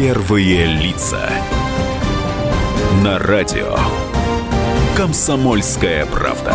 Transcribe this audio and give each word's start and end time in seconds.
Первые 0.00 0.64
лица. 0.64 1.28
На 3.02 3.18
радио. 3.18 3.74
Комсомольская 4.96 6.06
правда. 6.06 6.54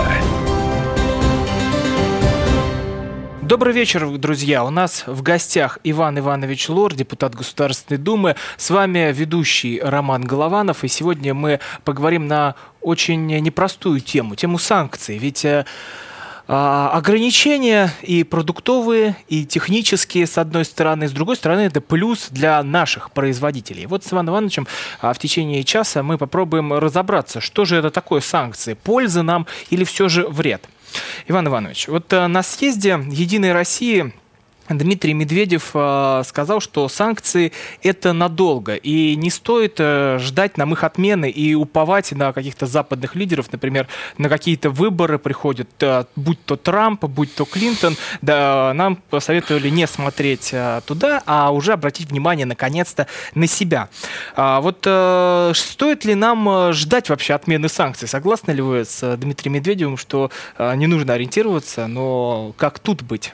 Добрый 3.41 3.73
вечер, 3.73 4.17
друзья. 4.17 4.63
У 4.63 4.69
нас 4.69 5.03
в 5.07 5.21
гостях 5.23 5.77
Иван 5.83 6.19
Иванович 6.19 6.69
Лор, 6.69 6.95
депутат 6.95 7.35
Государственной 7.35 7.97
Думы. 7.97 8.37
С 8.55 8.69
вами 8.69 9.11
ведущий 9.11 9.81
Роман 9.83 10.21
Голованов. 10.21 10.85
И 10.85 10.87
сегодня 10.87 11.33
мы 11.33 11.59
поговорим 11.83 12.27
на 12.27 12.55
очень 12.79 13.27
непростую 13.27 13.99
тему, 13.99 14.35
тему 14.37 14.57
санкций. 14.57 15.17
Ведь 15.17 15.43
э, 15.43 15.65
ограничения 16.47 17.91
и 18.01 18.23
продуктовые, 18.23 19.15
и 19.29 19.45
технические, 19.45 20.27
с 20.27 20.37
одной 20.37 20.65
стороны, 20.65 21.07
с 21.07 21.11
другой 21.11 21.37
стороны, 21.37 21.61
это 21.61 21.79
плюс 21.79 22.27
для 22.29 22.61
наших 22.63 23.11
производителей. 23.11 23.85
Вот 23.85 24.03
с 24.03 24.11
Иваном 24.11 24.33
Ивановичем 24.33 24.67
а, 25.01 25.13
в 25.13 25.19
течение 25.19 25.63
часа 25.63 26.03
мы 26.03 26.17
попробуем 26.17 26.73
разобраться, 26.73 27.39
что 27.39 27.65
же 27.65 27.77
это 27.77 27.91
такое 27.91 28.21
санкции, 28.21 28.73
польза 28.73 29.23
нам 29.23 29.47
или 29.69 29.83
все 29.83 30.09
же 30.09 30.27
вред. 30.27 30.67
Иван 31.27 31.47
Иванович, 31.47 31.87
вот 31.87 32.11
а, 32.13 32.27
на 32.27 32.43
съезде 32.43 32.99
«Единой 33.09 33.53
России» 33.53 34.13
Дмитрий 34.69 35.13
Медведев 35.13 35.71
э, 35.73 36.21
сказал, 36.25 36.61
что 36.61 36.87
санкции 36.87 37.51
это 37.81 38.13
надолго, 38.13 38.75
и 38.75 39.15
не 39.15 39.29
стоит 39.29 39.75
э, 39.79 40.19
ждать 40.19 40.57
нам 40.57 40.73
их 40.73 40.83
отмены 40.83 41.29
и 41.29 41.53
уповать 41.53 42.11
на 42.13 42.31
каких-то 42.31 42.65
западных 42.65 43.15
лидеров, 43.15 43.51
например, 43.51 43.87
на 44.17 44.29
какие-то 44.29 44.69
выборы 44.69 45.19
приходят, 45.19 45.69
э, 45.81 46.05
будь 46.15 46.43
то 46.45 46.55
Трамп, 46.55 47.03
будь 47.05 47.35
то 47.35 47.45
Клинтон, 47.45 47.97
да, 48.21 48.71
нам 48.73 48.95
посоветовали 48.95 49.69
не 49.69 49.85
смотреть 49.85 50.53
туда, 50.85 51.21
а 51.25 51.51
уже 51.51 51.73
обратить 51.73 52.09
внимание 52.09 52.45
наконец-то 52.45 53.07
на 53.35 53.47
себя. 53.47 53.89
А 54.35 54.61
вот 54.61 54.79
стоит 55.57 56.05
ли 56.05 56.15
нам 56.15 56.71
ждать 56.73 57.09
вообще 57.09 57.33
отмены 57.33 57.69
санкций? 57.69 58.07
Согласны 58.07 58.51
ли 58.51 58.61
вы 58.61 58.85
с 58.85 59.17
Дмитрием 59.17 59.55
Медведевым, 59.55 59.97
что 59.97 60.31
не 60.57 60.87
нужно 60.87 61.13
ориентироваться, 61.13 61.87
но 61.87 62.53
как 62.57 62.79
тут 62.79 63.01
быть? 63.01 63.33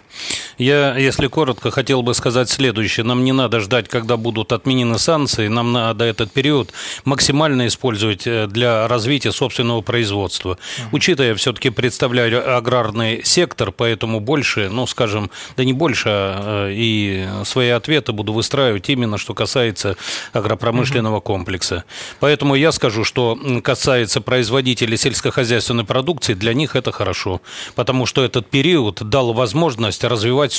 Я, 0.57 0.97
если 0.97 1.18
коротко, 1.27 1.71
хотел 1.71 2.01
бы 2.01 2.13
сказать 2.13 2.49
следующее. 2.49 3.05
Нам 3.05 3.23
не 3.23 3.31
надо 3.31 3.59
ждать, 3.59 3.89
когда 3.89 4.15
будут 4.15 4.53
отменены 4.53 4.97
санкции. 4.99 5.47
Нам 5.47 5.71
надо 5.71 6.05
этот 6.05 6.31
период 6.31 6.71
максимально 7.05 7.67
использовать 7.67 8.25
э, 8.25 8.47
для 8.47 8.87
развития 8.87 9.31
собственного 9.31 9.81
производства. 9.81 10.51
Uh-huh. 10.51 10.83
Учитывая, 10.91 11.35
все-таки 11.35 11.69
представляю 11.69 12.55
аграрный 12.57 13.21
сектор, 13.23 13.71
поэтому 13.71 14.19
больше, 14.19 14.69
ну, 14.69 14.87
скажем, 14.87 15.29
да 15.57 15.63
не 15.63 15.73
больше, 15.73 16.09
а 16.09 16.67
э, 16.69 16.73
и 16.73 17.27
свои 17.43 17.69
ответы 17.69 18.11
буду 18.11 18.33
выстраивать 18.33 18.89
именно, 18.89 19.17
что 19.17 19.33
касается 19.33 19.97
агропромышленного 20.31 21.17
uh-huh. 21.17 21.21
комплекса. 21.23 21.83
Поэтому 22.19 22.55
я 22.55 22.71
скажу, 22.71 23.03
что 23.03 23.37
касается 23.63 24.21
производителей 24.21 24.97
сельскохозяйственной 24.97 25.83
продукции, 25.83 26.33
для 26.33 26.53
них 26.53 26.75
это 26.75 26.91
хорошо, 26.91 27.41
потому 27.75 28.05
что 28.05 28.23
этот 28.23 28.49
период 28.49 29.01
дал 29.01 29.33
возможность 29.33 30.03
развивать 30.03 30.53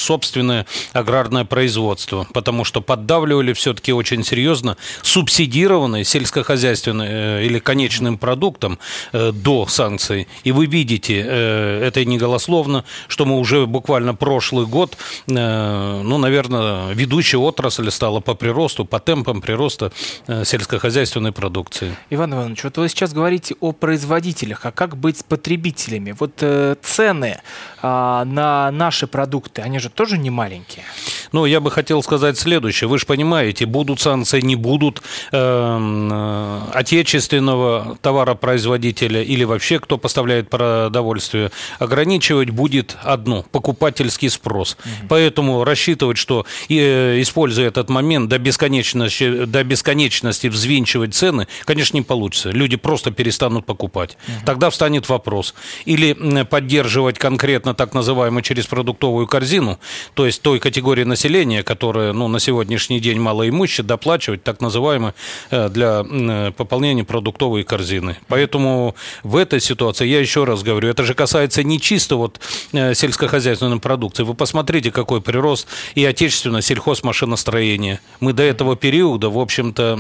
собственное 0.51 0.67
аграрное 0.93 1.45
производство, 1.45 2.27
потому 2.33 2.65
что 2.65 2.81
поддавливали 2.81 3.53
все-таки 3.53 3.93
очень 3.93 4.25
серьезно 4.25 4.77
субсидированные 5.03 6.05
сельскохозяйственные 6.05 7.11
э, 7.11 7.47
или 7.47 7.59
конечным 7.59 8.19
продуктом 8.19 8.79
э, 9.13 9.33
до 9.33 9.67
санкций. 9.67 10.27
И 10.45 10.53
вы 10.53 10.67
видите, 10.67 11.25
э, 11.27 11.87
это 11.87 12.05
не 12.05 12.19
голословно, 12.19 12.85
что 13.09 13.25
мы 13.25 13.39
уже 13.39 13.67
буквально 13.67 14.15
прошлый 14.15 14.67
год, 14.67 14.97
ну, 15.27 16.19
наверное, 16.19 16.93
ведущая 16.95 17.39
отрасль 17.39 17.91
стала 17.91 18.21
по 18.21 18.35
приросту, 18.35 18.85
по 18.85 18.99
темпам 18.99 19.41
прироста 19.41 19.93
сельскохозяйственной 20.27 21.33
продукции. 21.33 21.95
Иван 22.11 22.35
Иванович, 22.35 22.65
вот 22.65 22.79
вы 22.79 22.89
сейчас 22.89 23.13
говорите 23.13 23.55
о 23.61 23.73
производителях, 23.73 24.67
а 24.67 24.73
как 24.73 24.97
быть 24.97 25.19
с 25.19 25.23
потребителями? 25.23 26.15
Вот 26.19 26.43
цены 26.83 27.41
а, 27.83 28.25
на 28.25 28.71
наши 28.71 29.07
продукты, 29.07 29.63
они 29.63 29.79
же 29.79 29.89
тоже 29.89 30.19
не 30.19 30.31
маленькие. 30.41 30.85
Ну, 31.33 31.45
я 31.45 31.61
бы 31.61 31.71
хотел 31.71 32.03
сказать 32.03 32.39
следующее. 32.39 32.89
Вы 32.89 32.99
же 32.99 33.05
понимаете, 33.05 33.67
будут 33.67 34.01
санкции, 34.01 34.41
не 34.41 34.57
будут 34.57 35.03
эм, 35.33 36.09
э, 36.11 36.61
отечественного 36.73 37.99
товаропроизводителя 38.01 39.23
или 39.23 39.45
вообще 39.45 39.79
кто 39.79 39.99
поставляет 39.99 40.49
продовольствие, 40.49 41.51
ограничивать 41.79 42.51
будет 42.51 42.97
одно– 43.03 43.45
покупательский 43.53 44.31
спрос. 44.31 44.79
Угу. 44.79 45.09
Поэтому 45.09 45.65
рассчитывать, 45.65 46.17
что, 46.17 46.47
э, 46.71 47.21
используя 47.21 47.69
этот 47.69 47.91
момент, 47.91 48.31
до 48.31 48.39
бесконечности, 48.39 49.45
до 49.45 49.63
бесконечности 49.63 50.47
взвинчивать 50.47 51.15
цены, 51.15 51.49
конечно, 51.67 51.99
не 51.99 52.03
получится. 52.03 52.51
Люди 52.51 52.77
просто 52.77 53.11
перестанут 53.11 53.67
покупать. 53.67 54.17
Угу. 54.27 54.47
Тогда 54.47 54.71
встанет 54.71 55.09
вопрос. 55.11 55.55
Или 55.85 56.17
поддерживать 56.45 57.19
конкретно 57.19 57.75
так 57.75 57.95
называемую 57.95 58.43
через 58.43 58.67
продуктовую 58.67 59.27
корзину, 59.27 59.79
то 60.15 60.25
есть 60.25 60.30
той 60.39 60.59
категории 60.59 61.05
населения, 61.05 61.63
которая 61.63 62.13
ну, 62.13 62.29
на 62.29 62.41
сегодняшний 62.41 63.01
день 63.01 63.19
малоимущая, 63.19 63.85
доплачивать 63.85 64.43
так 64.43 64.61
называемую 64.61 65.15
э, 65.51 65.69
для 65.69 66.05
э, 66.09 66.53
пополнения 66.57 67.05
продуктовой 67.05 67.65
корзины. 67.65 68.17
Поэтому 68.29 68.95
в 69.23 69.37
этой 69.37 69.61
ситуации, 69.61 70.07
я 70.07 70.21
еще 70.21 70.45
раз 70.45 70.63
говорю, 70.63 70.89
это 70.89 71.05
же 71.05 71.15
касается 71.15 71.63
не 71.63 71.81
чисто 71.81 72.17
вот 72.17 72.41
э, 72.73 72.95
сельскохозяйственной 72.95 73.81
продукции. 73.81 74.23
Вы 74.23 74.35
посмотрите, 74.35 74.91
какой 74.91 75.21
прирост 75.21 75.67
и 75.95 76.05
отечественное 76.05 76.63
сельхозмашиностроение. 76.63 78.01
Мы 78.21 78.33
до 78.33 78.43
этого 78.43 78.77
периода, 78.77 79.31
в 79.31 79.39
общем-то, 79.39 79.97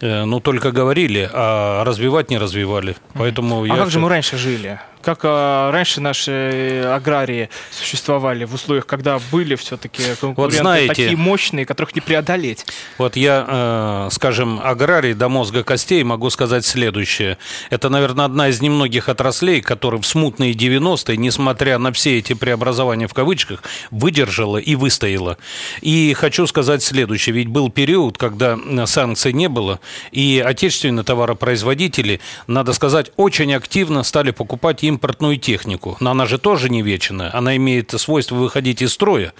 ну, 0.00 0.40
только 0.40 0.72
говорили, 0.72 1.28
а 1.32 1.84
развивать 1.84 2.30
не 2.30 2.38
развивали. 2.38 2.96
Поэтому 3.14 3.62
а 3.62 3.66
я 3.66 3.76
как 3.76 3.90
же 3.90 3.98
мы 3.98 4.08
раньше 4.08 4.36
жили? 4.36 4.78
Как 5.02 5.20
а, 5.24 5.70
раньше 5.70 6.00
наши 6.00 6.30
э, 6.30 6.94
аграрии 6.94 7.50
существовали 7.70 8.44
в 8.44 8.54
условиях, 8.54 8.86
когда 8.86 9.18
были 9.30 9.54
все-таки 9.56 10.02
конкуренты 10.20 10.40
вот 10.40 10.52
знаете, 10.52 10.88
такие 10.88 11.16
мощные, 11.16 11.66
которых 11.66 11.94
не 11.94 12.00
преодолеть. 12.00 12.66
Вот 12.98 13.16
я, 13.16 13.44
э, 13.46 14.08
скажем, 14.12 14.60
аграрий 14.62 15.14
до 15.14 15.28
мозга 15.28 15.64
костей 15.64 16.02
могу 16.04 16.30
сказать 16.30 16.64
следующее. 16.64 17.38
Это, 17.70 17.88
наверное, 17.88 18.24
одна 18.24 18.48
из 18.48 18.60
немногих 18.60 19.08
отраслей, 19.08 19.60
которая 19.60 20.00
в 20.00 20.06
смутные 20.06 20.52
90-е, 20.52 21.16
несмотря 21.16 21.78
на 21.78 21.92
все 21.92 22.18
эти 22.18 22.34
преобразования 22.34 23.08
в 23.08 23.14
кавычках, 23.14 23.62
выдержала 23.90 24.58
и 24.58 24.74
выстояла. 24.74 25.38
И 25.80 26.14
хочу 26.14 26.46
сказать 26.46 26.82
следующее. 26.82 27.34
Ведь 27.34 27.48
был 27.48 27.70
период, 27.70 28.18
когда 28.18 28.58
санкций 28.86 29.32
не 29.32 29.48
было, 29.48 29.80
и 30.10 30.42
отечественные 30.44 31.04
товаропроизводители, 31.04 32.20
надо 32.46 32.72
сказать, 32.72 33.12
очень 33.16 33.52
активно 33.54 34.02
стали 34.02 34.30
покупать 34.30 34.82
импортную 34.92 35.36
технику. 35.36 35.96
Но 36.00 36.10
она 36.10 36.26
же 36.26 36.38
тоже 36.38 36.68
не 36.70 36.82
вечная. 36.82 37.34
Она 37.36 37.56
имеет 37.56 37.90
свойство 37.90 38.36
выходить 38.36 38.82
из 38.82 38.92
строя. 38.92 39.32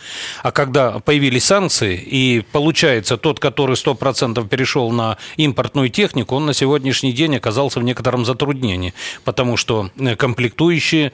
А 0.42 0.50
когда 0.50 0.98
появились 0.98 1.44
санкции, 1.44 1.96
и 1.96 2.44
получается, 2.52 3.16
тот, 3.16 3.38
который 3.38 3.76
100% 3.76 4.48
перешел 4.48 4.90
на 4.90 5.16
импортную 5.36 5.88
технику, 5.88 6.36
он 6.36 6.46
на 6.46 6.54
сегодняшний 6.54 7.12
день 7.12 7.36
оказался 7.36 7.80
в 7.80 7.84
некотором 7.84 8.24
затруднении. 8.24 8.94
Потому 9.24 9.56
что 9.56 9.90
э, 9.96 10.16
комплектующие 10.16 11.12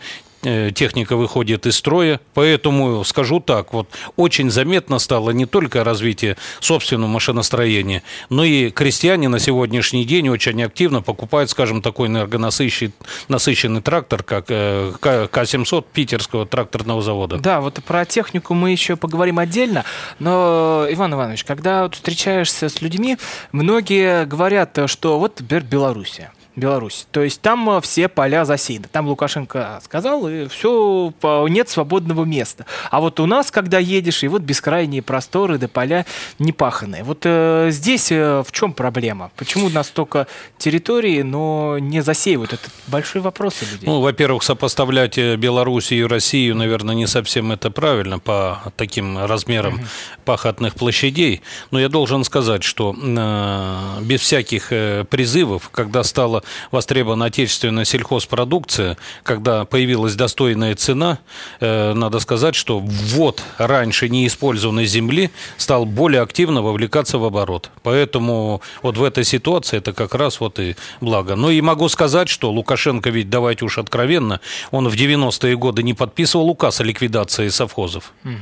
техника 0.74 1.16
выходит 1.16 1.66
из 1.66 1.76
строя. 1.76 2.20
Поэтому, 2.34 3.04
скажу 3.04 3.40
так, 3.40 3.72
вот 3.72 3.88
очень 4.16 4.50
заметно 4.50 4.98
стало 4.98 5.30
не 5.30 5.46
только 5.46 5.84
развитие 5.84 6.36
собственного 6.60 7.08
машиностроения, 7.08 8.02
но 8.30 8.44
и 8.44 8.70
крестьяне 8.70 9.28
на 9.28 9.38
сегодняшний 9.38 10.04
день 10.04 10.28
очень 10.28 10.62
активно 10.62 11.02
покупают, 11.02 11.50
скажем, 11.50 11.82
такой 11.82 12.08
энергонасыщенный 12.08 12.92
насыщенный 13.28 13.80
трактор, 13.80 14.22
как 14.22 14.46
э, 14.48 14.92
К-700 15.00 15.84
питерского 15.92 16.46
тракторного 16.46 17.02
завода. 17.02 17.38
Да, 17.38 17.60
вот 17.60 17.82
про 17.84 18.04
технику 18.04 18.54
мы 18.54 18.70
еще 18.70 18.96
поговорим 18.96 19.38
отдельно, 19.38 19.84
но, 20.18 20.86
Иван 20.90 21.14
Иванович, 21.14 21.44
когда 21.44 21.88
встречаешься 21.88 22.68
с 22.68 22.82
людьми, 22.82 23.16
многие 23.52 24.24
говорят, 24.26 24.78
что 24.86 25.18
вот, 25.18 25.40
например, 25.40 25.64
Белоруссия. 25.64 26.32
Беларусь. 26.58 27.06
То 27.10 27.22
есть 27.22 27.40
там 27.40 27.68
э, 27.70 27.80
все 27.80 28.08
поля 28.08 28.44
засеяны. 28.44 28.86
Там 28.90 29.08
Лукашенко 29.08 29.80
сказал, 29.82 30.28
и 30.28 30.48
все, 30.48 31.12
нет 31.48 31.68
свободного 31.68 32.24
места. 32.24 32.66
А 32.90 33.00
вот 33.00 33.20
у 33.20 33.26
нас, 33.26 33.50
когда 33.50 33.78
едешь, 33.78 34.22
и 34.22 34.28
вот 34.28 34.42
бескрайние 34.42 35.02
просторы, 35.02 35.58
да 35.58 35.68
поля 35.68 36.06
непаханные. 36.38 37.04
Вот 37.04 37.20
э, 37.24 37.68
здесь 37.70 38.10
э, 38.10 38.42
в 38.46 38.52
чем 38.52 38.72
проблема? 38.72 39.30
Почему 39.36 39.66
у 39.66 39.70
нас 39.70 39.88
только 39.88 40.26
территории, 40.58 41.22
но 41.22 41.78
не 41.78 42.02
засеивают? 42.02 42.52
Это 42.52 42.68
большой 42.86 43.22
вопрос 43.22 43.54
у 43.62 43.64
людей. 43.64 43.86
Ну, 43.86 44.00
во-первых, 44.00 44.42
сопоставлять 44.42 45.18
э, 45.18 45.36
Белоруссию 45.36 46.04
и 46.04 46.08
Россию, 46.08 46.56
наверное, 46.56 46.94
не 46.94 47.06
совсем 47.06 47.52
это 47.52 47.70
правильно 47.70 48.18
по 48.18 48.72
таким 48.76 49.18
размерам 49.18 49.74
угу. 49.74 49.82
пахотных 50.24 50.74
площадей. 50.74 51.42
Но 51.70 51.80
я 51.80 51.88
должен 51.88 52.24
сказать, 52.24 52.62
что 52.62 52.94
э, 52.94 54.02
без 54.02 54.20
всяких 54.20 54.72
э, 54.72 55.04
призывов, 55.08 55.70
когда 55.70 56.02
стало 56.02 56.42
востребована 56.70 57.26
отечественная 57.26 57.84
сельхозпродукция, 57.84 58.96
когда 59.22 59.64
появилась 59.64 60.14
достойная 60.14 60.74
цена, 60.74 61.18
э, 61.60 61.92
надо 61.94 62.20
сказать, 62.20 62.54
что 62.54 62.78
ввод 62.78 63.42
раньше 63.58 64.08
неиспользованной 64.08 64.86
земли 64.86 65.30
стал 65.56 65.84
более 65.84 66.22
активно 66.22 66.62
вовлекаться 66.62 67.18
в 67.18 67.24
оборот. 67.24 67.70
Поэтому 67.82 68.60
вот 68.82 68.96
в 68.96 69.04
этой 69.04 69.24
ситуации 69.24 69.78
это 69.78 69.92
как 69.92 70.14
раз 70.14 70.40
вот 70.40 70.58
и 70.58 70.76
благо. 71.00 71.36
Ну 71.36 71.50
и 71.50 71.60
могу 71.60 71.88
сказать, 71.88 72.28
что 72.28 72.50
Лукашенко 72.50 73.10
ведь, 73.10 73.30
давайте 73.30 73.64
уж 73.64 73.78
откровенно, 73.78 74.40
он 74.70 74.88
в 74.88 74.94
90-е 74.94 75.56
годы 75.56 75.82
не 75.82 75.94
подписывал 75.94 76.48
указ 76.48 76.80
о 76.80 76.84
ликвидации 76.84 77.48
совхозов. 77.48 78.12
Угу. 78.24 78.34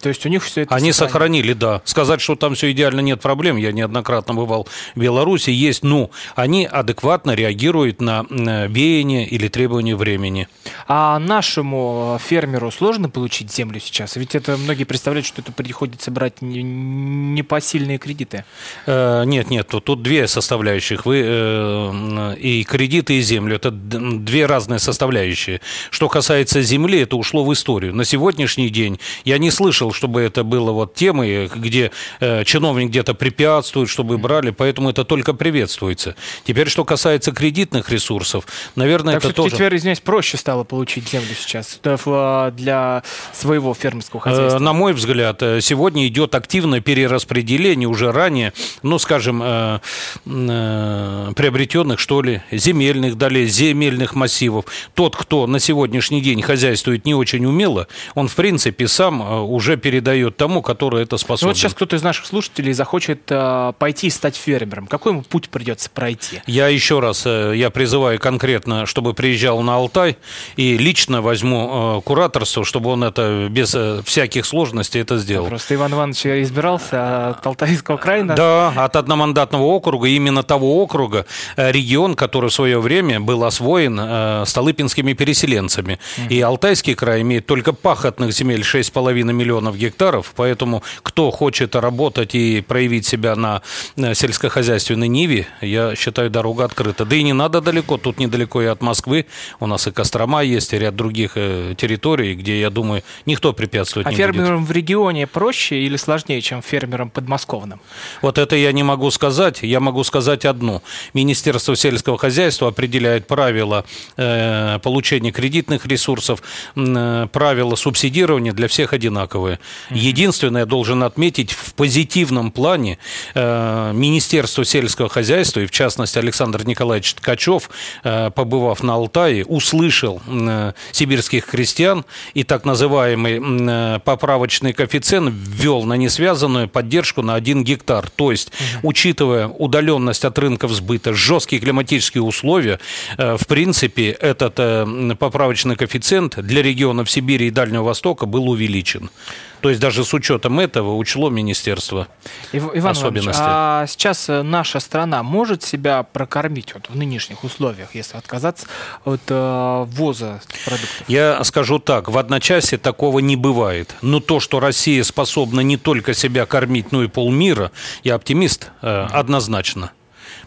То 0.00 0.08
есть 0.08 0.24
у 0.26 0.28
них 0.28 0.44
все 0.44 0.62
это 0.62 0.74
Они 0.74 0.92
сохранили, 0.92 1.52
да. 1.52 1.82
Сказать, 1.84 2.20
что 2.20 2.36
там 2.36 2.54
все 2.54 2.70
идеально, 2.72 3.00
нет 3.00 3.20
проблем. 3.20 3.56
Я 3.56 3.72
неоднократно 3.72 4.34
бывал 4.34 4.68
в 4.94 5.00
Беларуси. 5.00 5.50
Есть, 5.50 5.82
ну, 5.82 6.10
они 6.36 6.66
адекватно 6.66 7.32
реагируют 7.34 8.00
на 8.00 8.24
веяние 8.30 9.26
или 9.26 9.48
требования 9.48 9.96
времени. 9.96 10.48
А 10.86 11.18
нашему 11.18 12.18
фермеру 12.24 12.70
сложно 12.70 13.08
получить 13.08 13.52
землю 13.52 13.80
сейчас? 13.80 14.16
Ведь 14.16 14.34
это 14.34 14.56
многие 14.56 14.84
представляют, 14.84 15.26
что 15.26 15.42
это 15.42 15.52
приходится 15.52 16.10
брать 16.10 16.40
непосильные 16.40 17.98
кредиты. 17.98 18.44
Э, 18.86 19.24
нет, 19.24 19.50
нет, 19.50 19.68
тут, 19.68 19.84
тут 19.84 20.02
две 20.02 20.28
составляющих. 20.28 21.06
Вы 21.06 21.22
э, 21.24 22.36
и 22.38 22.64
кредиты, 22.64 23.14
и 23.14 23.20
землю. 23.20 23.56
Это 23.56 23.70
две 23.70 24.46
разные 24.46 24.78
составляющие. 24.78 25.60
Что 25.90 26.08
касается 26.08 26.62
земли, 26.62 27.00
это 27.00 27.16
ушло 27.16 27.44
в 27.44 27.52
историю. 27.52 27.94
На 27.94 28.04
сегодняшний 28.04 28.68
день 28.70 29.00
я 29.24 29.38
не 29.38 29.50
слышал 29.50 29.87
слышал, 29.88 29.92
чтобы 29.92 30.20
это 30.20 30.44
было 30.44 30.72
вот 30.72 30.94
темой, 30.94 31.48
где 31.54 31.90
э, 32.20 32.44
чиновник 32.44 32.90
где-то 32.90 33.14
препятствует, 33.14 33.88
чтобы 33.88 34.18
брали, 34.18 34.50
поэтому 34.50 34.90
это 34.90 35.04
только 35.04 35.34
приветствуется. 35.34 36.14
Теперь, 36.44 36.68
что 36.68 36.84
касается 36.84 37.32
кредитных 37.32 37.90
ресурсов, 37.90 38.44
наверное, 38.76 39.14
так 39.14 39.24
это 39.24 39.34
тоже... 39.34 39.56
теперь, 39.56 39.76
извиняюсь, 39.76 40.00
проще 40.00 40.36
стало 40.36 40.64
получить 40.64 41.08
землю 41.08 41.34
сейчас 41.38 41.80
э, 41.82 42.52
для 42.56 43.02
своего 43.32 43.74
фермерского 43.74 44.20
хозяйства? 44.20 44.58
Э, 44.58 44.60
на 44.60 44.72
мой 44.72 44.92
взгляд, 44.92 45.42
сегодня 45.60 46.06
идет 46.06 46.34
активное 46.34 46.80
перераспределение 46.80 47.88
уже 47.88 48.12
ранее, 48.12 48.52
ну, 48.82 48.98
скажем, 48.98 49.42
э, 49.42 49.80
э, 50.26 51.32
приобретенных, 51.36 51.98
что 51.98 52.22
ли, 52.22 52.42
земельных 52.50 53.16
долей, 53.16 53.46
земельных 53.46 54.14
массивов. 54.14 54.64
Тот, 54.94 55.16
кто 55.16 55.46
на 55.46 55.60
сегодняшний 55.60 56.20
день 56.20 56.42
хозяйствует 56.42 57.06
не 57.06 57.14
очень 57.14 57.44
умело, 57.44 57.86
он, 58.14 58.28
в 58.28 58.34
принципе, 58.34 58.88
сам 58.88 59.20
уже 59.50 59.77
передает 59.78 60.36
тому, 60.36 60.62
который 60.62 61.02
это 61.02 61.16
способен. 61.16 61.48
Ну, 61.48 61.50
вот 61.50 61.56
сейчас 61.56 61.74
кто-то 61.74 61.96
из 61.96 62.02
наших 62.02 62.26
слушателей 62.26 62.72
захочет 62.72 63.22
э, 63.28 63.72
пойти 63.78 64.08
и 64.08 64.10
стать 64.10 64.36
фермером. 64.36 64.86
Какой 64.86 65.12
ему 65.12 65.22
путь 65.22 65.48
придется 65.48 65.90
пройти? 65.90 66.42
Я 66.46 66.68
еще 66.68 67.00
раз, 67.00 67.24
э, 67.26 67.52
я 67.56 67.70
призываю 67.70 68.18
конкретно, 68.18 68.86
чтобы 68.86 69.14
приезжал 69.14 69.62
на 69.62 69.76
Алтай 69.76 70.16
и 70.56 70.76
лично 70.76 71.22
возьму 71.22 71.98
э, 71.98 72.02
кураторство, 72.02 72.64
чтобы 72.64 72.90
он 72.90 73.04
это 73.04 73.48
без 73.50 73.74
э, 73.74 74.02
всяких 74.04 74.46
сложностей 74.46 75.00
это 75.00 75.18
сделал. 75.18 75.46
Просто 75.46 75.74
Иван 75.74 75.92
Иванович 75.92 76.26
избирался 76.26 77.30
от 77.30 77.46
Алтайского 77.46 77.96
края? 77.96 78.24
Да, 78.24 78.72
от 78.76 78.96
одномандатного 78.96 79.62
округа, 79.62 80.08
именно 80.08 80.42
того 80.42 80.82
округа, 80.82 81.26
э, 81.56 81.70
регион, 81.72 82.14
который 82.14 82.50
в 82.50 82.52
свое 82.52 82.80
время 82.80 83.20
был 83.20 83.44
освоен 83.44 83.98
э, 84.00 84.44
столыпинскими 84.46 85.12
переселенцами. 85.12 85.98
Mm. 86.16 86.28
И 86.28 86.40
Алтайский 86.40 86.94
край 86.94 87.22
имеет 87.22 87.46
только 87.46 87.72
пахотных 87.72 88.32
земель 88.32 88.60
6,5 88.60 89.12
миллионов 89.32 89.67
миллионов 89.68 89.76
гектаров, 89.76 90.32
поэтому 90.36 90.82
кто 91.02 91.30
хочет 91.30 91.76
работать 91.76 92.34
и 92.34 92.60
проявить 92.60 93.06
себя 93.06 93.36
на 93.36 93.62
сельскохозяйственной 93.96 95.08
ниве, 95.08 95.46
я 95.60 95.94
считаю, 95.94 96.30
дорога 96.30 96.64
открыта. 96.64 97.04
Да 97.04 97.16
и 97.16 97.22
не 97.22 97.32
надо 97.32 97.60
далеко, 97.60 97.96
тут 97.96 98.18
недалеко 98.18 98.62
и 98.62 98.66
от 98.66 98.82
Москвы, 98.82 99.26
у 99.60 99.66
нас 99.66 99.86
и 99.86 99.90
Кострома 99.90 100.42
есть, 100.42 100.72
и 100.72 100.78
ряд 100.78 100.96
других 100.96 101.32
э, 101.34 101.74
территорий, 101.76 102.34
где, 102.34 102.60
я 102.60 102.70
думаю, 102.70 103.02
никто 103.26 103.52
препятствовать 103.52 104.06
а 104.06 104.10
не 104.10 104.16
будет. 104.16 104.28
А 104.28 104.32
фермерам 104.32 104.64
в 104.64 104.72
регионе 104.72 105.26
проще 105.26 105.76
или 105.76 105.96
сложнее, 105.96 106.40
чем 106.40 106.62
фермерам 106.62 107.10
подмосковным? 107.10 107.80
Вот 108.22 108.38
это 108.38 108.56
я 108.56 108.72
не 108.72 108.82
могу 108.82 109.10
сказать, 109.10 109.62
я 109.62 109.80
могу 109.80 110.04
сказать 110.04 110.44
одно. 110.44 110.82
Министерство 111.14 111.76
сельского 111.76 112.18
хозяйства 112.18 112.68
определяет 112.68 113.26
правила 113.26 113.84
э, 114.16 114.78
получения 114.82 115.32
кредитных 115.32 115.86
ресурсов, 115.86 116.42
э, 116.76 117.26
правила 117.32 117.76
субсидирования 117.76 118.52
для 118.52 118.68
всех 118.68 118.92
одинаковые 118.92 119.57
Единственное, 119.90 120.62
я 120.62 120.66
должен 120.66 121.02
отметить, 121.02 121.52
в 121.52 121.74
позитивном 121.74 122.50
плане 122.50 122.98
э, 123.34 123.92
Министерство 123.94 124.64
сельского 124.64 125.08
хозяйства, 125.08 125.60
и 125.60 125.66
в 125.66 125.70
частности 125.70 126.18
Александр 126.18 126.64
Николаевич 126.64 127.14
Ткачев, 127.14 127.70
э, 128.04 128.30
побывав 128.30 128.82
на 128.82 128.94
Алтае, 128.94 129.44
услышал 129.44 130.20
э, 130.26 130.72
сибирских 130.92 131.46
крестьян 131.46 132.04
и 132.34 132.44
так 132.44 132.64
называемый 132.64 133.40
э, 133.40 134.00
поправочный 134.04 134.72
коэффициент 134.72 135.32
ввел 135.34 135.84
на 135.84 135.94
несвязанную 135.94 136.68
поддержку 136.68 137.22
на 137.22 137.34
1 137.34 137.64
гектар. 137.64 138.08
То 138.10 138.30
есть, 138.30 138.48
угу. 138.48 138.88
учитывая 138.88 139.48
удаленность 139.48 140.24
от 140.24 140.38
рынков 140.38 140.72
сбыта, 140.72 141.14
жесткие 141.14 141.60
климатические 141.60 142.22
условия, 142.22 142.78
э, 143.16 143.36
в 143.36 143.46
принципе, 143.46 144.10
этот 144.10 144.54
э, 144.58 145.14
поправочный 145.18 145.76
коэффициент 145.76 146.36
для 146.36 146.62
регионов 146.62 147.10
Сибири 147.10 147.48
и 147.48 147.50
Дальнего 147.50 147.82
Востока 147.82 148.26
был 148.26 148.48
увеличен. 148.48 149.10
То 149.60 149.70
есть 149.70 149.80
даже 149.80 150.04
с 150.04 150.14
учетом 150.14 150.60
этого 150.60 150.94
учло 150.94 151.30
министерство 151.30 152.08
Ив, 152.52 152.70
Иван 152.74 152.92
особенности. 152.92 153.40
Иванович, 153.40 153.40
а 153.40 153.86
сейчас 153.86 154.28
э, 154.28 154.42
наша 154.42 154.80
страна 154.80 155.22
может 155.22 155.62
себя 155.62 156.02
прокормить 156.02 156.74
вот 156.74 156.88
в 156.88 156.96
нынешних 156.96 157.44
условиях, 157.44 157.94
если 157.94 158.16
отказаться 158.16 158.66
от 159.04 159.20
э, 159.28 159.84
ввоза 159.88 160.40
продуктов? 160.64 161.08
Я 161.08 161.42
скажу 161.44 161.78
так, 161.78 162.08
в 162.08 162.18
одночасье 162.18 162.78
такого 162.78 163.18
не 163.18 163.36
бывает. 163.36 163.94
Но 164.02 164.20
то, 164.20 164.40
что 164.40 164.60
Россия 164.60 165.02
способна 165.02 165.60
не 165.60 165.76
только 165.76 166.14
себя 166.14 166.46
кормить, 166.46 166.92
но 166.92 167.02
и 167.02 167.08
полмира, 167.08 167.72
я 168.04 168.14
оптимист 168.14 168.70
э, 168.82 169.06
однозначно. 169.10 169.92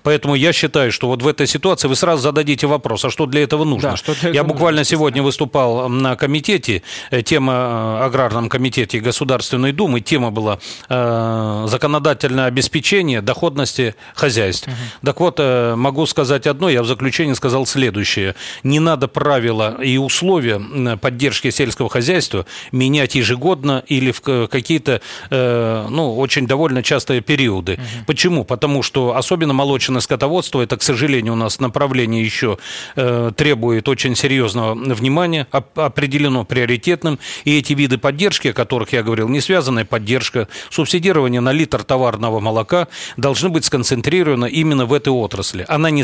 Поэтому 0.03 0.36
я 0.36 0.53
считаю, 0.53 0.92
что 0.92 1.07
вот 1.07 1.21
в 1.21 1.27
этой 1.27 1.48
ситуации 1.48 1.88
вы 1.88 1.95
сразу 1.95 2.21
зададите 2.24 2.68
вопрос, 2.68 3.06
а 3.06 3.09
что 3.09 3.25
для 3.25 3.44
этого 3.44 3.63
нужно? 3.63 3.92
Да, 3.92 3.98
что 3.98 4.13
для 4.13 4.30
этого 4.30 4.33
я 4.33 4.44
буквально 4.44 4.81
нужно, 4.81 4.92
сегодня 4.92 5.24
выступал 5.24 5.89
на 5.89 6.15
комитете, 6.15 6.83
э, 7.12 7.21
тема 7.21 7.53
э, 7.53 8.06
аграрном 8.06 8.50
комитете 8.50 9.00
Государственной 9.00 9.71
Думы, 9.71 10.01
тема 10.01 10.31
была 10.31 10.59
э, 10.89 11.65
законодательное 11.68 12.45
обеспечение 12.45 13.21
доходности 13.21 13.95
хозяйств. 14.15 14.68
Угу. 14.68 14.75
Так 15.06 15.19
вот, 15.19 15.36
э, 15.39 15.75
могу 15.75 16.06
сказать 16.06 16.48
одно, 16.48 16.69
я 16.69 16.83
в 16.83 16.88
заключении 16.88 17.33
сказал 17.33 17.65
следующее. 17.65 18.36
Не 18.63 18.80
надо 18.80 19.07
правила 19.07 19.77
и 19.81 19.98
условия 19.98 20.62
поддержки 20.98 21.50
сельского 21.51 21.89
хозяйства 21.89 22.45
менять 22.71 23.15
ежегодно 23.15 23.83
или 23.88 24.12
в 24.12 24.21
какие-то, 24.48 25.01
э, 25.30 25.88
ну, 25.89 26.18
очень 26.18 26.48
довольно 26.48 26.83
частые 26.83 27.21
периоды. 27.21 27.74
Угу. 27.74 28.05
Почему? 28.08 28.46
Потому 28.46 28.84
что 28.84 29.15
особенно 29.15 29.53
молочные 29.53 29.90
на 29.91 30.01
скотоводство. 30.01 30.62
Это, 30.62 30.77
к 30.77 30.83
сожалению, 30.83 31.33
у 31.33 31.36
нас 31.36 31.60
направление 31.60 32.24
еще 32.24 32.57
э, 32.95 33.31
требует 33.36 33.88
очень 33.88 34.15
серьезного 34.15 34.74
внимания, 34.74 35.48
оп- 35.51 35.77
определено 35.79 36.45
приоритетным. 36.45 37.19
И 37.45 37.57
эти 37.57 37.74
виды 37.74 37.98
поддержки, 37.98 38.50
о 38.50 38.53
которых 38.53 38.93
я 38.93 39.03
говорил, 39.03 39.27
не 39.29 39.41
связанная 39.41 39.86
поддержка, 39.86 40.48
субсидирование 40.69 41.41
на 41.41 41.51
литр 41.51 41.83
товарного 41.83 42.39
молока 42.39 42.88
должны 43.17 43.50
быть 43.50 43.65
сконцентрированы 43.65 44.50
именно 44.50 44.86
в 44.86 44.93
этой 44.93 45.10
отрасли. 45.10 45.65
Она 45.67 45.89
не 45.89 46.03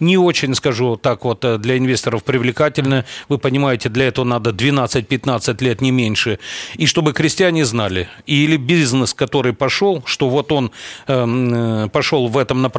не 0.00 0.16
очень, 0.18 0.54
скажу 0.54 0.96
так 0.96 1.24
вот, 1.24 1.44
э, 1.44 1.58
для 1.58 1.76
инвесторов 1.78 2.24
привлекательная. 2.24 3.04
Вы 3.28 3.38
понимаете, 3.38 3.88
для 3.88 4.08
этого 4.08 4.24
надо 4.24 4.50
12-15 4.50 5.62
лет, 5.64 5.80
не 5.80 5.90
меньше. 5.90 6.38
И 6.76 6.86
чтобы 6.86 7.12
крестьяне 7.12 7.64
знали, 7.64 8.08
или 8.26 8.56
бизнес, 8.56 9.14
который 9.14 9.52
пошел, 9.52 10.02
что 10.06 10.28
вот 10.28 10.52
он 10.52 10.70
эм, 11.06 11.84
э, 11.84 11.88
пошел 11.88 12.28
в 12.28 12.36
этом 12.38 12.62
направлении, 12.62 12.69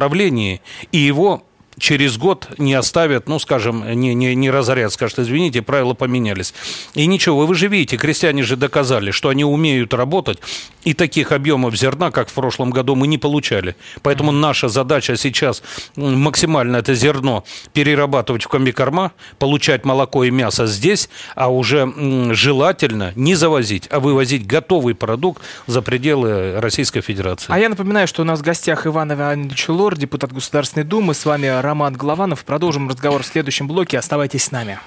и 0.90 0.98
его 0.98 1.44
через 1.78 2.16
год 2.18 2.48
не 2.58 2.74
оставят, 2.74 3.28
ну, 3.28 3.38
скажем, 3.38 3.84
не, 3.98 4.14
не, 4.14 4.34
не 4.34 4.50
разорят, 4.50 4.92
скажут, 4.92 5.20
извините, 5.20 5.62
правила 5.62 5.94
поменялись. 5.94 6.54
И 6.94 7.06
ничего, 7.06 7.46
вы 7.46 7.54
же 7.54 7.68
видите, 7.68 7.96
крестьяне 7.96 8.42
же 8.42 8.56
доказали, 8.56 9.10
что 9.10 9.28
они 9.28 9.44
умеют 9.44 9.94
работать, 9.94 10.38
и 10.84 10.94
таких 10.94 11.32
объемов 11.32 11.76
зерна, 11.76 12.10
как 12.10 12.28
в 12.28 12.32
прошлом 12.32 12.70
году, 12.70 12.94
мы 12.94 13.06
не 13.06 13.18
получали. 13.18 13.76
Поэтому 14.02 14.32
наша 14.32 14.68
задача 14.68 15.16
сейчас 15.16 15.62
максимально 15.96 16.76
это 16.76 16.94
зерно 16.94 17.44
перерабатывать 17.72 18.44
в 18.44 18.48
комбикорма, 18.48 19.12
получать 19.38 19.84
молоко 19.84 20.24
и 20.24 20.30
мясо 20.30 20.66
здесь, 20.66 21.08
а 21.34 21.48
уже 21.48 21.92
желательно 22.32 23.12
не 23.14 23.34
завозить, 23.34 23.88
а 23.90 24.00
вывозить 24.00 24.46
готовый 24.46 24.94
продукт 24.94 25.42
за 25.66 25.82
пределы 25.82 26.60
Российской 26.60 27.00
Федерации. 27.00 27.46
А 27.48 27.58
я 27.58 27.68
напоминаю, 27.68 28.06
что 28.08 28.22
у 28.22 28.24
нас 28.24 28.40
в 28.40 28.42
гостях 28.42 28.86
Иван 28.86 29.12
Иванович 29.12 29.68
Лор, 29.68 29.96
депутат 29.96 30.32
Государственной 30.32 30.84
Думы. 30.84 31.14
С 31.14 31.24
вами 31.24 31.46
Роман 31.62 31.94
Голованов. 31.94 32.44
Продолжим 32.44 32.88
разговор 32.88 33.22
в 33.22 33.26
следующем 33.26 33.68
блоке. 33.68 33.98
Оставайтесь 33.98 34.44
с 34.44 34.50
нами. 34.50 34.78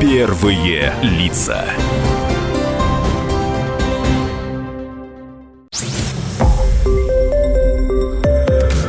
Первые 0.00 0.92
лица. 1.02 1.64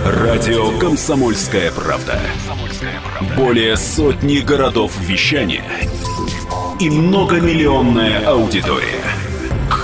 Радио 0.05 0.77
Комсомольская 0.79 1.72
правда". 1.72 2.20
Более 3.38 3.77
сотни 3.77 4.39
городов 4.39 4.98
вещания 5.00 5.63
и 6.79 6.89
многомиллионная 6.89 8.25
аудитория. 8.27 9.12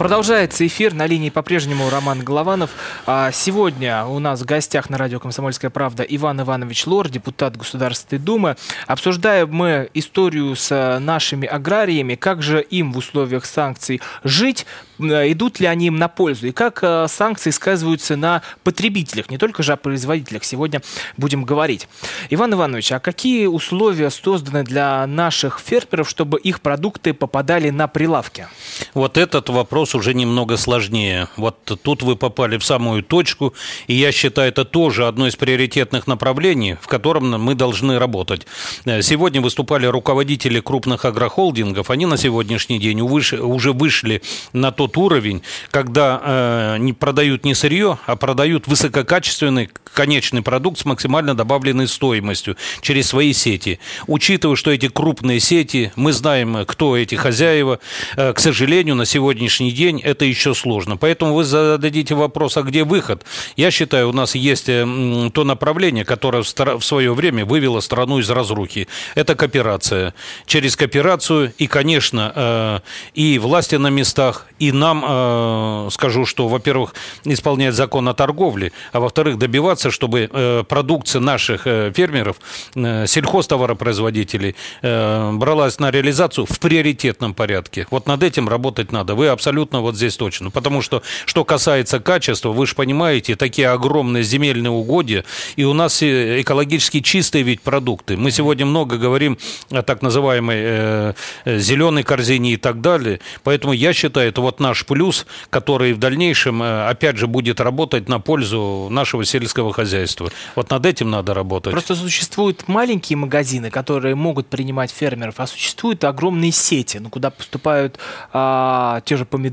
Продолжается 0.00 0.66
эфир. 0.66 0.94
На 0.94 1.06
линии 1.06 1.28
по-прежнему 1.28 1.90
Роман 1.90 2.20
Голованов. 2.20 2.70
А 3.04 3.30
сегодня 3.32 4.06
у 4.06 4.18
нас 4.18 4.40
в 4.40 4.46
гостях 4.46 4.88
на 4.88 4.96
радио 4.96 5.20
«Комсомольская 5.20 5.70
правда» 5.70 6.02
Иван 6.04 6.40
Иванович 6.40 6.86
Лор, 6.86 7.10
депутат 7.10 7.54
Государственной 7.54 8.18
Думы. 8.18 8.56
Обсуждаем 8.86 9.50
мы 9.52 9.90
историю 9.92 10.56
с 10.56 10.98
нашими 11.00 11.46
аграриями, 11.46 12.14
как 12.14 12.42
же 12.42 12.62
им 12.62 12.94
в 12.94 12.96
условиях 12.96 13.44
санкций 13.44 14.00
жить, 14.24 14.64
Э, 15.00 15.30
идут 15.32 15.60
ли 15.60 15.66
они 15.66 15.86
им 15.86 15.96
на 15.96 16.08
пользу 16.08 16.48
и 16.48 16.52
как 16.52 16.80
э, 16.82 17.06
санкции 17.08 17.50
сказываются 17.50 18.16
на 18.16 18.42
потребителях, 18.62 19.30
не 19.30 19.38
только 19.38 19.62
же 19.62 19.72
о 19.72 19.76
производителях. 19.76 20.44
Сегодня 20.44 20.82
будем 21.16 21.44
говорить. 21.44 21.88
Иван 22.28 22.54
Иванович, 22.54 22.92
а 22.92 23.00
какие 23.00 23.46
условия 23.46 24.10
созданы 24.10 24.64
для 24.64 25.06
наших 25.06 25.60
фермеров, 25.60 26.08
чтобы 26.08 26.38
их 26.38 26.60
продукты 26.60 27.14
попадали 27.14 27.70
на 27.70 27.88
прилавки? 27.88 28.46
Вот 28.94 29.16
этот 29.16 29.48
вопрос 29.48 29.89
уже 29.94 30.14
немного 30.14 30.56
сложнее. 30.56 31.28
Вот 31.36 31.56
тут 31.82 32.02
вы 32.02 32.16
попали 32.16 32.58
в 32.58 32.64
самую 32.64 33.02
точку, 33.02 33.54
и 33.86 33.94
я 33.94 34.12
считаю, 34.12 34.48
это 34.48 34.64
тоже 34.64 35.06
одно 35.06 35.26
из 35.26 35.36
приоритетных 35.36 36.06
направлений, 36.06 36.76
в 36.80 36.86
котором 36.86 37.30
мы 37.30 37.54
должны 37.54 37.98
работать. 37.98 38.46
Э, 38.84 39.02
сегодня 39.02 39.40
выступали 39.40 39.86
руководители 39.86 40.60
крупных 40.60 41.04
агрохолдингов, 41.04 41.90
они 41.90 42.06
на 42.06 42.16
сегодняшний 42.16 42.78
день 42.78 43.00
уже 43.00 43.72
вышли 43.72 44.22
на 44.52 44.70
тот 44.72 44.96
уровень, 44.96 45.42
когда 45.70 46.20
э, 46.22 46.76
не 46.78 46.92
продают 46.92 47.44
не 47.44 47.54
сырье, 47.54 47.98
а 48.06 48.16
продают 48.16 48.66
высококачественный 48.66 49.70
конечный 49.92 50.42
продукт 50.42 50.78
с 50.78 50.84
максимально 50.84 51.34
добавленной 51.34 51.88
стоимостью 51.88 52.56
через 52.80 53.08
свои 53.08 53.32
сети. 53.32 53.80
Учитывая, 54.06 54.56
что 54.56 54.70
эти 54.70 54.88
крупные 54.88 55.40
сети, 55.40 55.92
мы 55.96 56.12
знаем, 56.12 56.64
кто 56.66 56.96
эти 56.96 57.16
хозяева, 57.16 57.80
э, 58.16 58.32
к 58.32 58.38
сожалению, 58.38 58.94
на 58.94 59.04
сегодняшний 59.04 59.72
день 59.72 59.79
это 59.88 60.24
еще 60.24 60.54
сложно. 60.54 60.96
Поэтому 60.96 61.34
вы 61.34 61.44
зададите 61.44 62.14
вопрос, 62.14 62.56
а 62.56 62.62
где 62.62 62.84
выход? 62.84 63.24
Я 63.56 63.70
считаю, 63.70 64.08
у 64.08 64.12
нас 64.12 64.34
есть 64.34 64.68
э, 64.68 65.30
то 65.32 65.44
направление, 65.44 66.04
которое 66.04 66.42
в 66.42 66.82
свое 66.84 67.14
время 67.14 67.44
вывело 67.44 67.80
страну 67.80 68.18
из 68.18 68.30
разрухи. 68.30 68.88
Это 69.14 69.34
кооперация. 69.34 70.14
Через 70.46 70.76
кооперацию 70.76 71.52
и, 71.58 71.66
конечно, 71.66 72.32
э, 72.34 72.80
и 73.14 73.38
власти 73.38 73.76
на 73.76 73.88
местах, 73.88 74.46
и 74.58 74.72
нам, 74.72 75.04
э, 75.06 75.88
скажу, 75.90 76.26
что, 76.26 76.48
во-первых, 76.48 76.94
исполнять 77.24 77.74
закон 77.74 78.08
о 78.08 78.14
торговле, 78.14 78.72
а 78.92 79.00
во-вторых, 79.00 79.38
добиваться, 79.38 79.90
чтобы 79.90 80.64
продукция 80.68 81.20
наших 81.20 81.62
фермеров, 81.62 82.36
сельхозтоваропроизводителей 82.74 84.54
бралась 84.82 85.78
на 85.78 85.90
реализацию 85.90 86.46
в 86.46 86.58
приоритетном 86.58 87.34
порядке. 87.34 87.86
Вот 87.90 88.06
над 88.06 88.22
этим 88.22 88.48
работать 88.48 88.92
надо. 88.92 89.14
Вы 89.14 89.28
абсолютно 89.28 89.69
вот 89.78 89.96
здесь 89.96 90.16
точно. 90.16 90.50
Потому 90.50 90.82
что, 90.82 91.02
что 91.26 91.44
касается 91.44 92.00
качества, 92.00 92.50
вы 92.50 92.66
же 92.66 92.74
понимаете, 92.74 93.36
такие 93.36 93.68
огромные 93.68 94.24
земельные 94.24 94.70
угодья, 94.70 95.24
и 95.56 95.64
у 95.64 95.72
нас 95.72 96.02
экологически 96.02 97.00
чистые 97.00 97.44
ведь 97.44 97.62
продукты. 97.62 98.16
Мы 98.16 98.30
сегодня 98.30 98.66
много 98.66 98.96
говорим 98.98 99.38
о 99.70 99.82
так 99.82 100.02
называемой 100.02 100.56
э, 100.58 101.14
э 101.44 101.58
зеленой 101.58 102.02
корзине 102.02 102.54
и 102.54 102.56
так 102.56 102.80
далее. 102.80 103.20
Поэтому 103.44 103.72
я 103.72 103.92
считаю, 103.92 104.28
это 104.28 104.40
вот 104.40 104.60
наш 104.60 104.84
плюс, 104.84 105.26
который 105.50 105.92
в 105.92 105.98
дальнейшем, 105.98 106.62
э, 106.62 106.88
опять 106.88 107.16
же, 107.16 107.26
будет 107.26 107.60
работать 107.60 108.08
на 108.08 108.18
пользу 108.18 108.88
нашего 108.90 109.24
сельского 109.24 109.72
хозяйства. 109.72 110.30
Вот 110.56 110.70
над 110.70 110.86
этим 110.86 111.10
надо 111.10 111.34
работать. 111.34 111.72
Просто 111.72 111.94
существуют 111.94 112.68
маленькие 112.68 113.16
магазины, 113.16 113.70
которые 113.70 114.14
могут 114.14 114.48
принимать 114.48 114.90
фермеров, 114.90 115.34
а 115.38 115.46
существуют 115.46 116.04
огромные 116.04 116.52
сети, 116.52 116.98
ну, 116.98 117.10
куда 117.10 117.30
поступают 117.30 117.98
а, 118.32 119.00
те 119.04 119.16
же 119.16 119.24
помидоры, 119.24 119.49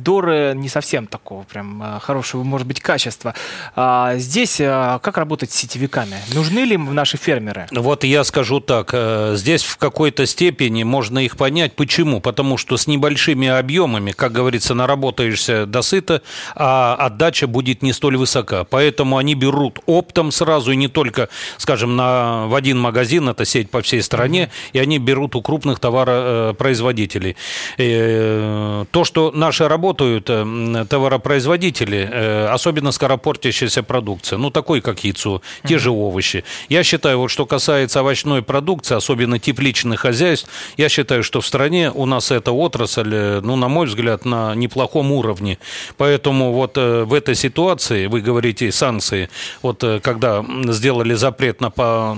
не 0.56 0.70
совсем 0.70 1.08
такого 1.08 1.44
прям 1.44 1.82
а, 1.84 2.00
хорошего, 2.00 2.44
может 2.44 2.68
быть, 2.68 2.82
качества. 2.82 3.36
А, 3.75 4.16
здесь 4.18 4.60
а, 4.60 5.00
как 5.00 5.18
работать 5.18 5.51
с 5.51 5.56
сетевиками? 5.56 6.18
Нужны 6.34 6.60
ли 6.60 6.77
наши 6.77 7.18
фермеры? 7.18 7.68
Вот 7.72 8.04
я 8.04 8.24
скажу 8.24 8.60
так, 8.60 8.89
э, 8.94 9.34
здесь 9.36 9.63
в 9.63 9.77
какой-то 9.77 10.25
степени 10.25 10.84
можно 10.84 11.20
их 11.20 11.38
понять. 11.38 11.75
Почему? 11.75 12.20
Потому 12.20 12.58
что 12.58 12.77
с 12.77 12.88
небольшими 12.88 13.48
объемами, 13.48 14.12
как 14.12 14.32
говорится, 14.32 14.74
на 14.74 14.88
наработаешься 14.88 15.66
досыта, 15.66 16.22
а 16.56 16.96
отдача 16.96 17.48
будет 17.48 17.84
не 17.84 17.92
столь 17.92 18.16
высока. 18.16 18.63
Поэтому 18.63 19.18
они 19.18 19.36
берут 19.36 19.80
оптом 19.86 20.32
сразу, 20.32 20.72
и 20.72 20.77
не 20.77 20.88
только, 20.88 21.27
скажем, 21.58 21.98
на, 21.98 22.48
в 22.48 22.56
один 22.56 22.80
магазин, 22.80 23.27
это 23.27 23.44
сеть 23.44 23.70
по 23.70 23.82
всей 23.82 24.01
стране, 24.01 24.50
и 24.72 24.80
они 24.80 24.98
берут 24.98 25.36
у 25.36 25.42
крупных 25.42 25.80
товаропроизводителей. 25.80 27.36
Э, 27.77 28.86
то, 28.92 29.04
что 29.04 29.32
наши 29.36 29.68
работают 29.88 30.29
э, 30.29 30.86
товаропроизводители, 30.89 32.10
э, 32.12 32.48
особенно 32.48 32.91
скоропортящаяся 32.91 33.84
продукция, 33.84 34.38
ну, 34.39 34.50
такой, 34.50 34.82
как 34.82 35.03
яйцо, 35.03 35.41
те 35.67 35.77
же 35.77 35.91
овощи. 35.91 36.44
Я 36.70 36.84
считаю, 36.84 37.20
вот 37.20 37.29
что 37.29 37.46
касается 37.46 38.00
овощной 38.00 38.41
продукции, 38.41 38.98
особенно 38.98 39.39
тепличных 39.39 40.01
хозяйств, 40.01 40.50
я 40.77 40.89
считаю, 40.89 41.24
что 41.24 41.39
в 41.39 41.46
стране 41.46 41.91
у 41.96 42.06
нас 42.06 42.32
эта 42.32 42.51
отрасль, 42.51 43.39
ну, 43.44 43.56
на 43.56 43.67
мой 43.67 43.88
взгляд, 43.88 44.25
на 44.25 44.56
неплохом 44.56 44.88
плохом 44.88 45.12
уровне. 45.12 45.58
Поэтому 45.98 46.53
вот 46.53 46.77
э, 46.77 47.03
в 47.03 47.13
этой 47.13 47.36
ситуации, 47.36 48.08
вы 48.08 48.22
говорите 48.22 48.72
санкции, 48.72 49.29
вот 49.62 49.84
э, 49.84 50.00
когда 50.00 50.46
сделали 50.67 51.15
запрет 51.15 51.62
на 51.62 51.70
по, 51.70 52.17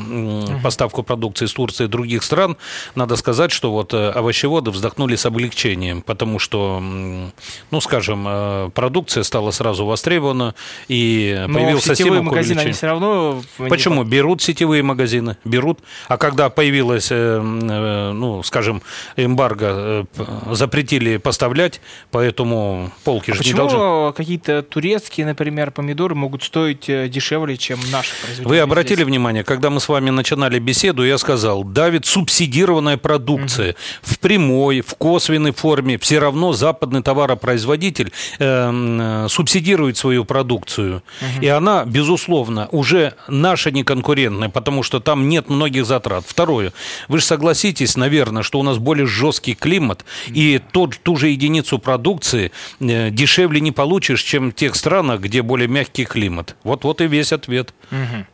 поставку 0.64 1.04
продукции 1.04 1.46
из 1.46 1.54
Турции 1.54 1.86
и 1.86 1.88
других 1.88 2.24
стран, 2.24 2.58
надо 2.96 3.16
сказать, 3.16 3.52
что 3.52 3.72
вот 3.72 3.94
э, 3.94 4.12
овощеводы 4.12 4.72
вздохнули 4.72 5.16
с 5.16 5.26
облегчением, 5.26 6.02
потому 6.02 6.40
что, 6.40 6.82
ну, 7.72 7.82
скажем, 7.82 8.72
продукция 8.72 9.24
стала 9.24 9.52
сразу 9.52 9.86
востребована 9.86 10.56
и 10.88 11.46
Но 11.48 11.54
появился 11.54 11.96
стимул 11.96 12.24
магазины 12.24 12.60
они 12.60 12.72
все 12.72 12.88
равно... 12.88 13.42
Почему? 13.70 14.04
Берут 14.04 14.42
сетевые 14.42 14.84
магазины, 14.84 15.38
берут. 15.46 15.80
А 16.08 16.18
когда 16.18 16.50
появилась, 16.50 17.10
ну, 17.10 18.42
скажем, 18.44 18.82
эмбарго, 19.16 20.08
запретили 20.52 21.18
поставлять, 21.18 21.82
поэтому 22.12 22.92
полки 23.04 23.32
а 23.32 23.36
же 23.36 23.44
не 23.44 23.54
должны... 23.54 24.14
какие-то 24.14 24.62
турецкие, 24.64 25.26
например, 25.26 25.72
помидоры 25.72 26.16
могут 26.16 26.44
стоить 26.44 26.90
э, 26.90 27.08
дешевле, 27.08 27.58
чем 27.58 27.80
наши 27.92 28.12
производители? 28.22 28.48
Вы 28.48 28.60
обратили 28.60 28.96
здесь? 28.96 29.08
внимание, 29.08 29.44
когда 29.44 29.70
мы 29.70 29.80
с 29.80 29.90
вами 29.90 30.10
начинали 30.10 30.60
беседу, 30.60 31.04
я 31.06 31.18
сказал, 31.18 31.64
давит 31.64 32.06
субсидированная 32.06 32.98
продукция. 32.98 33.72
Угу. 33.72 33.78
В 34.02 34.20
прямой, 34.20 34.82
в 34.82 34.96
косвенной 34.96 35.52
форме 35.52 35.98
все 35.98 36.20
равно 36.20 36.54
западный 36.54 37.02
товаропроизводитель 37.02 37.49
э, 37.58 39.28
субсидирует 39.30 39.98
свою 39.98 40.26
продукцию. 40.26 41.04
Угу. 41.22 41.42
И 41.42 41.48
она, 41.48 41.86
безусловно, 41.86 42.68
уже 42.72 43.14
наша 43.28 43.72
неконкурентная, 43.72 44.50
потому 44.50 44.84
что 44.84 45.00
там 45.00 45.30
нет 45.30 45.50
многих 45.50 45.86
затрат. 45.86 46.24
Второе, 46.28 46.74
вы 47.08 47.20
же 47.20 47.26
согласитесь, 47.26 47.98
наверное, 47.98 48.44
что 48.44 48.60
у 48.60 48.64
нас 48.64 48.78
более 48.78 49.08
жесткий 49.08 49.56
климат, 49.56 50.06
и 50.28 50.62
тот, 50.72 50.98
ту 51.02 51.16
же 51.16 51.30
единицу 51.30 51.80
продукции 51.80 52.52
Э, 52.80 53.10
дешевле 53.10 53.62
не 53.62 53.72
получишь, 53.72 54.24
чем 54.24 54.52
в 54.52 54.56
тех 54.56 54.76
странах, 54.76 55.22
где 55.22 55.42
более 55.42 55.68
мягкий 55.68 56.06
климат. 56.06 56.56
Вот-вот 56.64 57.02
и 57.02 57.08
весь 57.08 57.34
ответ. 57.34 57.74
Угу. 57.92 58.26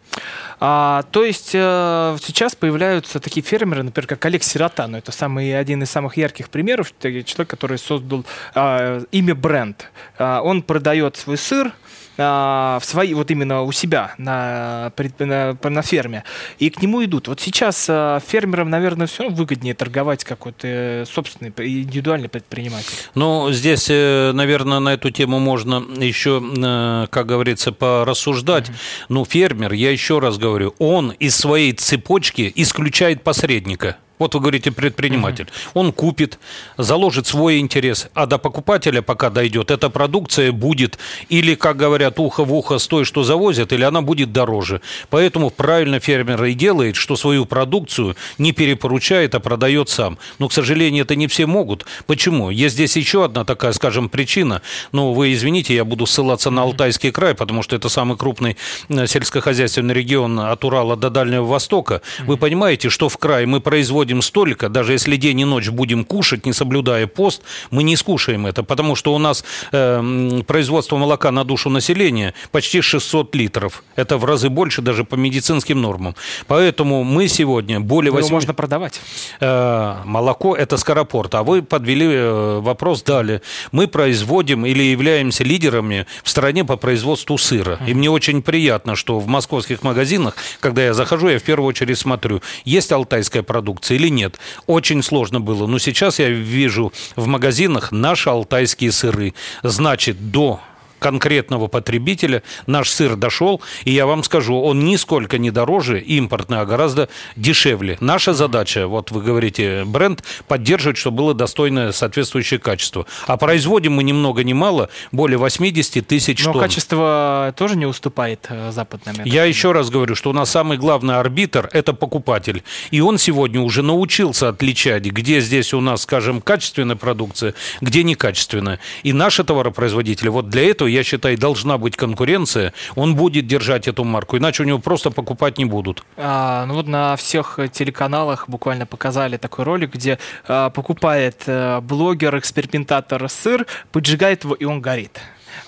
А, 0.59 1.03
то 1.11 1.25
есть 1.25 1.51
э, 1.53 2.17
сейчас 2.23 2.55
появляются 2.55 3.19
такие 3.19 3.43
фермеры, 3.43 3.83
например, 3.83 4.07
как 4.07 4.25
Олег 4.25 4.43
Сирота, 4.43 4.87
но 4.87 4.97
это 4.97 5.11
самый, 5.11 5.57
один 5.57 5.83
из 5.83 5.91
самых 5.91 6.15
ярких 6.15 6.49
примеров, 6.49 6.93
человек, 7.01 7.49
который 7.49 7.77
создал 7.77 8.23
э, 8.53 9.03
имя 9.11 9.35
бренд. 9.35 9.91
Э, 10.17 10.39
он 10.39 10.61
продает 10.61 11.17
свой 11.17 11.37
сыр, 11.37 11.73
а, 12.17 12.79
в 12.81 12.85
свои, 12.85 13.13
вот 13.13 13.29
именно 13.31 13.63
у 13.63 13.71
себя 13.71 14.13
на, 14.17 14.91
на, 15.19 15.57
на 15.61 15.81
ферме, 15.81 16.23
и 16.59 16.69
к 16.69 16.81
нему 16.81 17.03
идут. 17.03 17.27
Вот 17.27 17.41
сейчас 17.41 17.87
а, 17.89 18.19
фермерам, 18.25 18.69
наверное, 18.69 19.07
все 19.07 19.29
выгоднее 19.29 19.73
торговать 19.73 20.23
какой-то 20.23 21.05
собственный 21.11 21.51
индивидуальный 21.57 22.29
предприниматель. 22.29 22.87
Ну, 23.15 23.51
здесь, 23.51 23.87
э, 23.89 24.31
наверное, 24.33 24.79
на 24.79 24.93
эту 24.93 25.11
тему 25.11 25.39
можно 25.39 25.83
еще, 25.97 26.41
э, 26.41 27.07
как 27.09 27.25
говорится, 27.25 27.73
порассуждать. 27.73 28.69
Mm-hmm. 28.69 29.05
Ну, 29.09 29.25
фермер, 29.25 29.73
я 29.73 29.91
еще 29.91 30.19
раз 30.19 30.37
говорю, 30.37 30.73
он 30.79 31.11
из 31.11 31.35
своей 31.35 31.73
цепочки 31.73 32.51
исключает 32.55 33.23
посредника. 33.23 33.97
Вот 34.19 34.33
вы 34.33 34.39
говорите 34.39 34.71
предприниматель. 34.71 35.45
Mm-hmm. 35.45 35.71
Он 35.73 35.91
купит, 35.91 36.39
заложит 36.77 37.27
свой 37.27 37.59
интерес, 37.59 38.07
а 38.13 38.25
до 38.25 38.37
покупателя, 38.37 39.01
пока 39.01 39.29
дойдет, 39.29 39.71
эта 39.71 39.89
продукция 39.89 40.51
будет 40.51 40.97
или, 41.29 41.55
как 41.55 41.77
говорят, 41.77 42.19
ухо 42.19 42.43
в 42.43 42.53
ухо 42.53 42.77
с 42.77 42.87
той, 42.87 43.05
что 43.05 43.23
завозят, 43.23 43.73
или 43.73 43.83
она 43.83 44.01
будет 44.01 44.31
дороже. 44.31 44.81
Поэтому 45.09 45.49
правильно 45.49 45.99
фермер 45.99 46.43
и 46.45 46.53
делает, 46.53 46.95
что 46.95 47.15
свою 47.15 47.45
продукцию 47.45 48.15
не 48.37 48.51
перепоручает, 48.51 49.35
а 49.35 49.39
продает 49.39 49.89
сам. 49.89 50.17
Но, 50.39 50.47
к 50.47 50.53
сожалению, 50.53 51.03
это 51.03 51.15
не 51.15 51.27
все 51.27 51.45
могут. 51.45 51.85
Почему? 52.07 52.49
Есть 52.49 52.75
здесь 52.75 52.95
еще 52.95 53.25
одна 53.25 53.43
такая, 53.43 53.73
скажем, 53.73 54.09
причина. 54.09 54.61
Но 54.91 55.13
вы 55.13 55.33
извините, 55.33 55.75
я 55.75 55.83
буду 55.83 56.05
ссылаться 56.05 56.49
на 56.49 56.61
Алтайский 56.61 57.11
край, 57.11 57.35
потому 57.35 57.63
что 57.63 57.75
это 57.75 57.89
самый 57.89 58.17
крупный 58.17 58.57
э, 58.89 59.07
сельскохозяйственный 59.07 59.93
регион 59.93 60.39
от 60.39 60.63
Урала 60.63 60.95
до 60.95 61.09
Дальнего 61.09 61.45
Востока. 61.45 62.01
Вы 62.19 62.37
понимаете, 62.37 62.89
что 62.89 63.09
в 63.09 63.17
край 63.17 63.45
мы 63.45 63.59
производим 63.59 64.04
производим 64.05 64.21
столько, 64.21 64.69
даже 64.69 64.93
если 64.93 65.17
день 65.17 65.39
и 65.39 65.45
ночь 65.45 65.69
будем 65.69 66.05
кушать, 66.05 66.45
не 66.45 66.53
соблюдая 66.53 67.07
пост, 67.07 67.41
мы 67.71 67.83
не 67.83 67.95
скушаем 67.95 68.45
это, 68.45 68.63
потому 68.63 68.95
что 68.95 69.15
у 69.15 69.17
нас 69.17 69.43
э, 69.71 70.41
производство 70.45 70.97
молока 70.97 71.31
на 71.31 71.43
душу 71.43 71.69
населения 71.69 72.33
почти 72.51 72.81
600 72.81 73.35
литров. 73.35 73.83
Это 73.97 74.17
в 74.17 74.25
разы 74.25 74.49
больше 74.49 74.81
даже 74.81 75.03
по 75.03 75.15
медицинским 75.15 75.81
нормам. 75.81 76.15
Поэтому 76.47 77.03
мы 77.03 77.27
сегодня 77.27 77.79
более 77.79 78.11
8... 78.11 78.27
Его 78.27 78.35
можно 78.35 78.53
продавать. 78.53 79.01
Э, 79.39 79.95
молоко– 80.05 80.55
это 80.57 80.77
скоропорт. 80.77 81.35
А 81.35 81.43
вы 81.43 81.61
подвели 81.61 82.07
э, 82.07 82.59
вопрос 82.61 83.03
далее. 83.03 83.41
Мы 83.71 83.87
производим 83.87 84.65
или 84.65 84.83
являемся 84.83 85.43
лидерами 85.43 86.05
в 86.23 86.29
стране 86.29 86.63
по 86.63 86.77
производству 86.77 87.37
сыра. 87.37 87.79
И 87.87 87.93
мне 87.93 88.09
очень 88.09 88.41
приятно, 88.41 88.95
что 88.95 89.19
в 89.19 89.27
московских 89.27 89.83
магазинах, 89.83 90.35
когда 90.59 90.83
я 90.83 90.93
захожу, 90.93 91.29
я 91.29 91.39
в 91.39 91.43
первую 91.43 91.67
очередь 91.67 91.97
смотрю, 91.97 92.41
есть 92.65 92.91
алтайская 92.91 93.43
продукция 93.43 93.94
или 93.95 94.09
нет. 94.09 94.39
Очень 94.67 95.03
сложно 95.03 95.39
было. 95.39 95.67
Но 95.67 95.79
сейчас 95.79 96.19
я 96.19 96.29
вижу 96.29 96.93
в 97.15 97.25
магазинах 97.27 97.91
наши 97.91 98.29
алтайские 98.29 98.91
сыры. 98.91 99.33
Значит, 99.63 100.31
до 100.31 100.59
конкретного 101.05 101.67
потребителя 101.67 102.41
наш 102.65 102.89
сыр 102.89 103.15
дошел, 103.15 103.61
и 103.83 103.91
я 103.91 104.07
вам 104.07 104.23
скажу, 104.23 104.59
он 104.59 104.85
нисколько 104.85 105.37
не 105.37 105.51
дороже 105.51 105.99
импортный, 106.01 106.61
а 106.61 106.65
гораздо 106.65 107.09
дешевле. 107.35 107.97
Наша 107.99 108.33
задача, 108.33 108.87
вот 108.87 109.11
вы 109.11 109.21
говорите, 109.21 109.83
бренд, 109.85 110.23
поддерживать, 110.47 110.97
чтобы 110.97 111.17
было 111.17 111.33
достойное 111.35 111.91
соответствующее 111.91 112.59
качество. 112.59 113.05
А 113.27 113.37
производим 113.37 113.93
мы 113.93 114.01
ни 114.01 114.13
много 114.13 114.43
ни 114.43 114.53
мало, 114.53 114.89
более 115.11 115.37
80 115.37 116.07
тысяч 116.07 116.43
Но 116.43 116.53
тонн. 116.53 116.63
качество 116.63 117.53
тоже 117.55 117.77
не 117.77 117.85
уступает 117.85 118.47
э, 118.49 118.71
западным. 118.71 119.17
Я 119.25 119.43
еще 119.43 119.73
раз 119.73 119.91
говорю, 119.91 120.15
что 120.15 120.31
у 120.31 120.33
нас 120.33 120.49
самый 120.49 120.79
главный 120.79 121.17
арбитр– 121.17 121.69
это 121.71 121.93
покупатель. 121.93 122.63
И 122.89 122.99
он 122.99 123.19
сегодня 123.19 123.61
уже 123.61 123.83
научился 123.83 124.49
отличать, 124.49 125.03
где 125.03 125.39
здесь 125.39 125.71
у 125.71 125.81
нас, 125.81 126.01
скажем, 126.01 126.41
качественная 126.41 126.95
продукция, 126.95 127.53
где 127.79 128.01
некачественная. 128.01 128.79
И 129.03 129.13
наши 129.13 129.43
товаропроизводители 129.43 130.29
вот 130.29 130.49
для 130.49 130.67
этого 130.67 130.94
я 130.95 131.03
считаю, 131.03 131.37
должна 131.37 131.77
быть 131.77 131.95
конкуренция, 131.95 132.73
он 132.95 133.15
будет 133.15 133.47
держать 133.47 133.87
эту 133.87 134.03
марку, 134.03 134.37
иначе 134.37 134.63
у 134.63 134.65
него 134.65 134.79
просто 134.79 135.11
покупать 135.11 135.57
не 135.57 135.65
будут. 135.65 136.03
А, 136.17 136.65
ну 136.65 136.75
вот 136.75 136.87
на 136.87 137.15
всех 137.15 137.59
телеканалах 137.71 138.49
буквально 138.49 138.85
показали 138.85 139.37
такой 139.37 139.65
ролик, 139.65 139.93
где 139.93 140.17
а, 140.47 140.69
покупает 140.69 141.43
а, 141.47 141.81
блогер, 141.81 142.37
экспериментатор 142.37 143.29
сыр, 143.29 143.65
поджигает 143.91 144.43
его, 144.43 144.55
и 144.55 144.65
он 144.65 144.81
горит. 144.81 145.19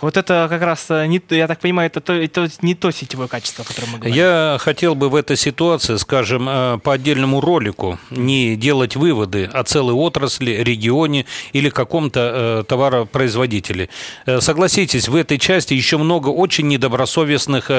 Вот 0.01 0.15
это 0.15 0.47
как 0.49 0.61
раз, 0.61 0.85
э, 0.89 1.07
не, 1.07 1.21
я 1.31 1.47
так 1.47 1.59
понимаю, 1.59 1.87
это, 1.87 2.01
то, 2.01 2.13
это 2.13 2.47
не 2.61 2.75
то 2.75 2.91
сетевое 2.91 3.27
качество, 3.27 3.65
о 3.65 3.67
котором 3.67 3.89
мы 3.91 3.97
говорим. 3.97 4.15
Я 4.15 4.57
хотел 4.59 4.93
бы 4.93 5.09
в 5.09 5.15
этой 5.15 5.35
ситуации, 5.37 5.95
скажем, 5.95 6.47
э, 6.47 6.77
по 6.83 6.93
отдельному 6.93 7.41
ролику 7.41 7.97
не 8.11 8.55
делать 8.55 8.95
выводы 8.95 9.45
о 9.45 9.63
целой 9.63 9.95
отрасли, 9.95 10.51
регионе 10.51 11.25
или 11.51 11.69
каком-то 11.69 12.19
э, 12.19 12.63
товаропроизводителе. 12.67 13.89
Согласитесь, 14.39 15.07
в 15.07 15.15
этой 15.15 15.39
части 15.39 15.73
еще 15.73 15.97
много 15.97 16.29
очень 16.29 16.67
недобросовестных 16.67 17.71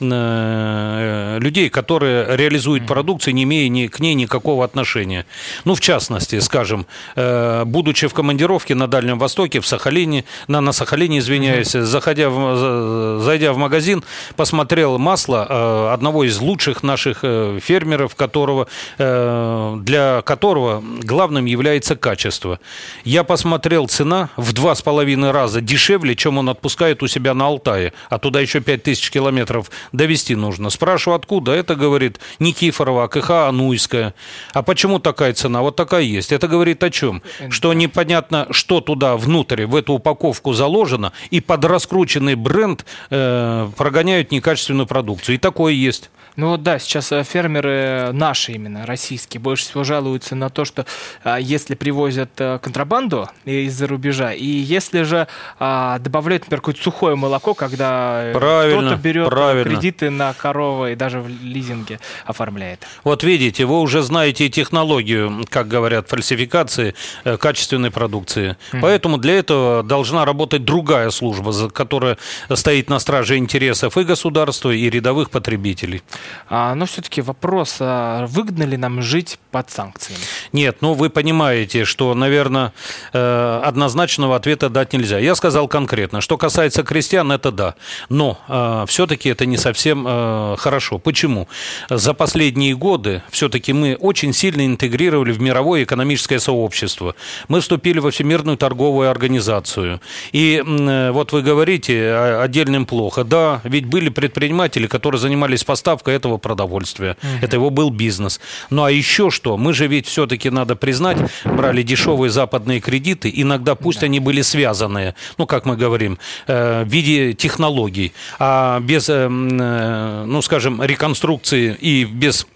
людей, 0.00 1.68
которые 1.70 2.36
реализуют 2.36 2.86
продукцию, 2.86 3.34
не 3.34 3.42
имея 3.44 3.68
ни, 3.68 3.86
к 3.88 4.00
ней 4.00 4.14
никакого 4.14 4.64
отношения. 4.64 5.26
Ну, 5.64 5.74
в 5.74 5.80
частности, 5.80 6.38
скажем, 6.40 6.86
будучи 7.16 8.06
в 8.06 8.14
командировке 8.14 8.74
на 8.74 8.86
Дальнем 8.86 9.18
Востоке, 9.18 9.60
в 9.60 9.66
Сахалине, 9.66 10.24
на, 10.48 10.60
на 10.60 10.72
Сахалине, 10.72 11.18
извиняюсь, 11.18 11.55
извиняюсь, 11.62 11.88
заходя 11.88 12.30
в, 12.30 13.20
зайдя 13.20 13.52
в 13.52 13.56
магазин, 13.56 14.04
посмотрел 14.36 14.98
масло 14.98 15.46
э, 15.48 15.94
одного 15.94 16.24
из 16.24 16.38
лучших 16.38 16.82
наших 16.82 17.20
э, 17.22 17.58
фермеров, 17.62 18.14
которого, 18.14 18.68
э, 18.98 19.76
для 19.80 20.22
которого 20.22 20.82
главным 21.02 21.44
является 21.44 21.96
качество. 21.96 22.58
Я 23.04 23.24
посмотрел 23.24 23.88
цена 23.88 24.30
в 24.36 24.52
два 24.52 24.74
с 24.74 24.82
половиной 24.82 25.30
раза 25.30 25.60
дешевле, 25.60 26.14
чем 26.14 26.38
он 26.38 26.48
отпускает 26.48 27.02
у 27.02 27.06
себя 27.06 27.34
на 27.34 27.46
Алтае, 27.46 27.92
а 28.10 28.18
туда 28.18 28.40
еще 28.40 28.60
пять 28.60 28.82
тысяч 28.82 29.10
километров 29.10 29.70
довести 29.92 30.34
нужно. 30.34 30.70
Спрашиваю, 30.70 31.16
откуда? 31.16 31.52
Это 31.52 31.74
говорит 31.74 32.20
Никифорова, 32.38 33.08
КХ 33.08 33.30
Ануйская. 33.48 34.14
А 34.52 34.62
почему 34.62 34.98
такая 34.98 35.32
цена? 35.32 35.62
Вот 35.62 35.76
такая 35.76 36.02
есть. 36.02 36.32
Это 36.32 36.48
говорит 36.48 36.82
о 36.82 36.90
чем? 36.90 37.22
Что 37.50 37.72
непонятно, 37.72 38.46
что 38.50 38.80
туда 38.80 39.16
внутрь, 39.16 39.66
в 39.66 39.76
эту 39.76 39.94
упаковку 39.94 40.52
заложено, 40.52 41.12
и 41.30 41.40
под 41.46 41.64
раскрученный 41.64 42.34
бренд 42.34 42.84
э, 43.10 43.68
прогоняют 43.76 44.32
некачественную 44.32 44.86
продукцию. 44.86 45.36
И 45.36 45.38
такое 45.38 45.72
есть. 45.72 46.10
Ну 46.36 46.50
вот 46.50 46.62
да, 46.62 46.78
сейчас 46.78 47.12
э, 47.12 47.24
фермеры 47.24 48.10
наши 48.12 48.52
именно, 48.52 48.84
российские, 48.84 49.40
больше 49.40 49.64
всего 49.64 49.84
жалуются 49.84 50.34
на 50.34 50.50
то, 50.50 50.66
что 50.66 50.84
а, 51.24 51.40
если 51.40 51.74
привозят 51.74 52.30
а, 52.38 52.58
контрабанду 52.58 53.28
из-за 53.46 53.86
рубежа, 53.86 54.32
и 54.32 54.44
если 54.44 55.02
же 55.02 55.28
а, 55.58 55.98
добавляют, 55.98 56.44
например, 56.44 56.60
какое-то 56.60 56.82
сухое 56.82 57.16
молоко, 57.16 57.54
когда 57.54 58.32
кто-то 58.34 58.98
берет 59.02 59.30
правильно. 59.30 59.70
кредиты 59.70 60.10
на 60.10 60.34
коровы 60.34 60.92
и 60.92 60.94
даже 60.94 61.20
в 61.20 61.28
лизинге 61.28 62.00
оформляет. 62.26 62.86
Вот 63.02 63.24
видите, 63.24 63.64
вы 63.64 63.80
уже 63.80 64.02
знаете 64.02 64.50
технологию, 64.50 65.46
как 65.48 65.68
говорят, 65.68 66.08
фальсификации 66.08 66.94
э, 67.24 67.38
качественной 67.38 67.90
продукции. 67.90 68.56
Mm-hmm. 68.72 68.80
Поэтому 68.82 69.16
для 69.16 69.38
этого 69.38 69.82
должна 69.82 70.26
работать 70.26 70.64
другая 70.64 71.08
служба, 71.08 71.35
которая 71.72 72.18
стоит 72.54 72.90
на 72.90 72.98
страже 72.98 73.36
интересов 73.36 73.96
и 73.96 74.04
государства, 74.04 74.70
и 74.70 74.88
рядовых 74.90 75.30
потребителей. 75.30 76.02
А, 76.48 76.74
но 76.74 76.86
все-таки 76.86 77.20
вопрос, 77.20 77.76
а 77.80 78.26
выгодно 78.26 78.64
ли 78.64 78.76
нам 78.76 79.02
жить 79.02 79.38
под 79.50 79.70
санкциями? 79.70 80.20
Нет, 80.52 80.78
ну 80.80 80.94
вы 80.94 81.10
понимаете, 81.10 81.84
что, 81.84 82.14
наверное, 82.14 82.72
э, 83.12 83.60
однозначного 83.64 84.36
ответа 84.36 84.68
дать 84.68 84.92
нельзя. 84.92 85.18
Я 85.18 85.34
сказал 85.34 85.68
конкретно, 85.68 86.20
что 86.20 86.36
касается 86.36 86.82
крестьян, 86.82 87.32
это 87.32 87.50
да. 87.50 87.74
Но 88.08 88.38
э, 88.48 88.84
все-таки 88.88 89.28
это 89.28 89.46
не 89.46 89.56
совсем 89.56 90.04
э, 90.06 90.56
хорошо. 90.58 90.98
Почему? 90.98 91.48
За 91.90 92.14
последние 92.14 92.74
годы 92.74 93.22
все-таки 93.30 93.72
мы 93.72 93.96
очень 93.96 94.32
сильно 94.32 94.66
интегрировали 94.66 95.32
в 95.32 95.40
мировое 95.40 95.84
экономическое 95.84 96.38
сообщество. 96.38 97.14
Мы 97.48 97.60
вступили 97.60 97.98
во 97.98 98.10
Всемирную 98.10 98.56
торговую 98.56 99.10
организацию. 99.10 100.00
И 100.32 100.62
вот 100.66 101.25
вы 101.32 101.42
говорите, 101.42 102.14
отдельным 102.14 102.86
плохо. 102.86 103.24
Да, 103.24 103.60
ведь 103.64 103.86
были 103.86 104.08
предприниматели, 104.08 104.86
которые 104.86 105.20
занимались 105.20 105.64
поставкой 105.64 106.14
этого 106.14 106.38
продовольствия. 106.38 107.16
Угу. 107.22 107.28
Это 107.42 107.56
его 107.56 107.70
был 107.70 107.90
бизнес. 107.90 108.40
Ну 108.70 108.84
а 108.84 108.90
еще 108.90 109.30
что? 109.30 109.56
Мы 109.56 109.72
же 109.72 109.86
ведь 109.86 110.06
все-таки, 110.06 110.50
надо 110.50 110.76
признать, 110.76 111.18
брали 111.44 111.82
дешевые 111.82 112.30
западные 112.30 112.80
кредиты. 112.80 113.32
Иногда 113.34 113.74
пусть 113.74 114.00
да. 114.00 114.06
они 114.06 114.20
были 114.20 114.42
связанные, 114.42 115.14
ну 115.38 115.46
как 115.46 115.64
мы 115.66 115.76
говорим, 115.76 116.18
э, 116.46 116.84
в 116.84 116.88
виде 116.88 117.32
технологий. 117.32 118.12
А 118.38 118.80
без, 118.80 119.08
э, 119.08 119.28
э, 119.28 120.24
ну 120.26 120.42
скажем, 120.42 120.82
реконструкции 120.82 121.76
и 121.80 122.04
без 122.04 122.46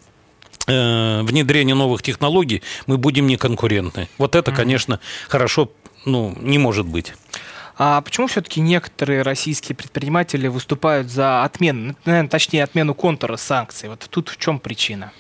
внедрения 0.67 1.75
новых 1.75 2.01
технологий 2.03 2.63
мы 2.87 2.97
будем 2.97 3.27
неконкурентны. 3.27 4.09
Вот 4.19 4.37
это, 4.37 4.53
конечно, 4.53 5.01
хорошо 5.29 5.71
ну, 6.05 6.37
не 6.41 6.59
может 6.59 6.87
быть. 6.87 7.13
А 7.83 8.03
почему 8.03 8.27
все-таки 8.27 8.61
некоторые 8.61 9.23
российские 9.23 9.75
предприниматели 9.75 10.49
выступают 10.49 11.09
за 11.09 11.45
отмену, 11.45 11.97
наверное, 12.05 12.29
точнее, 12.29 12.63
отмену 12.63 12.93
контура 12.95 13.39
санкций? 13.39 13.89
Вот 13.89 14.07
тут 14.11 14.29
в 14.29 14.37
чем 14.37 14.59
причина? 14.59 15.13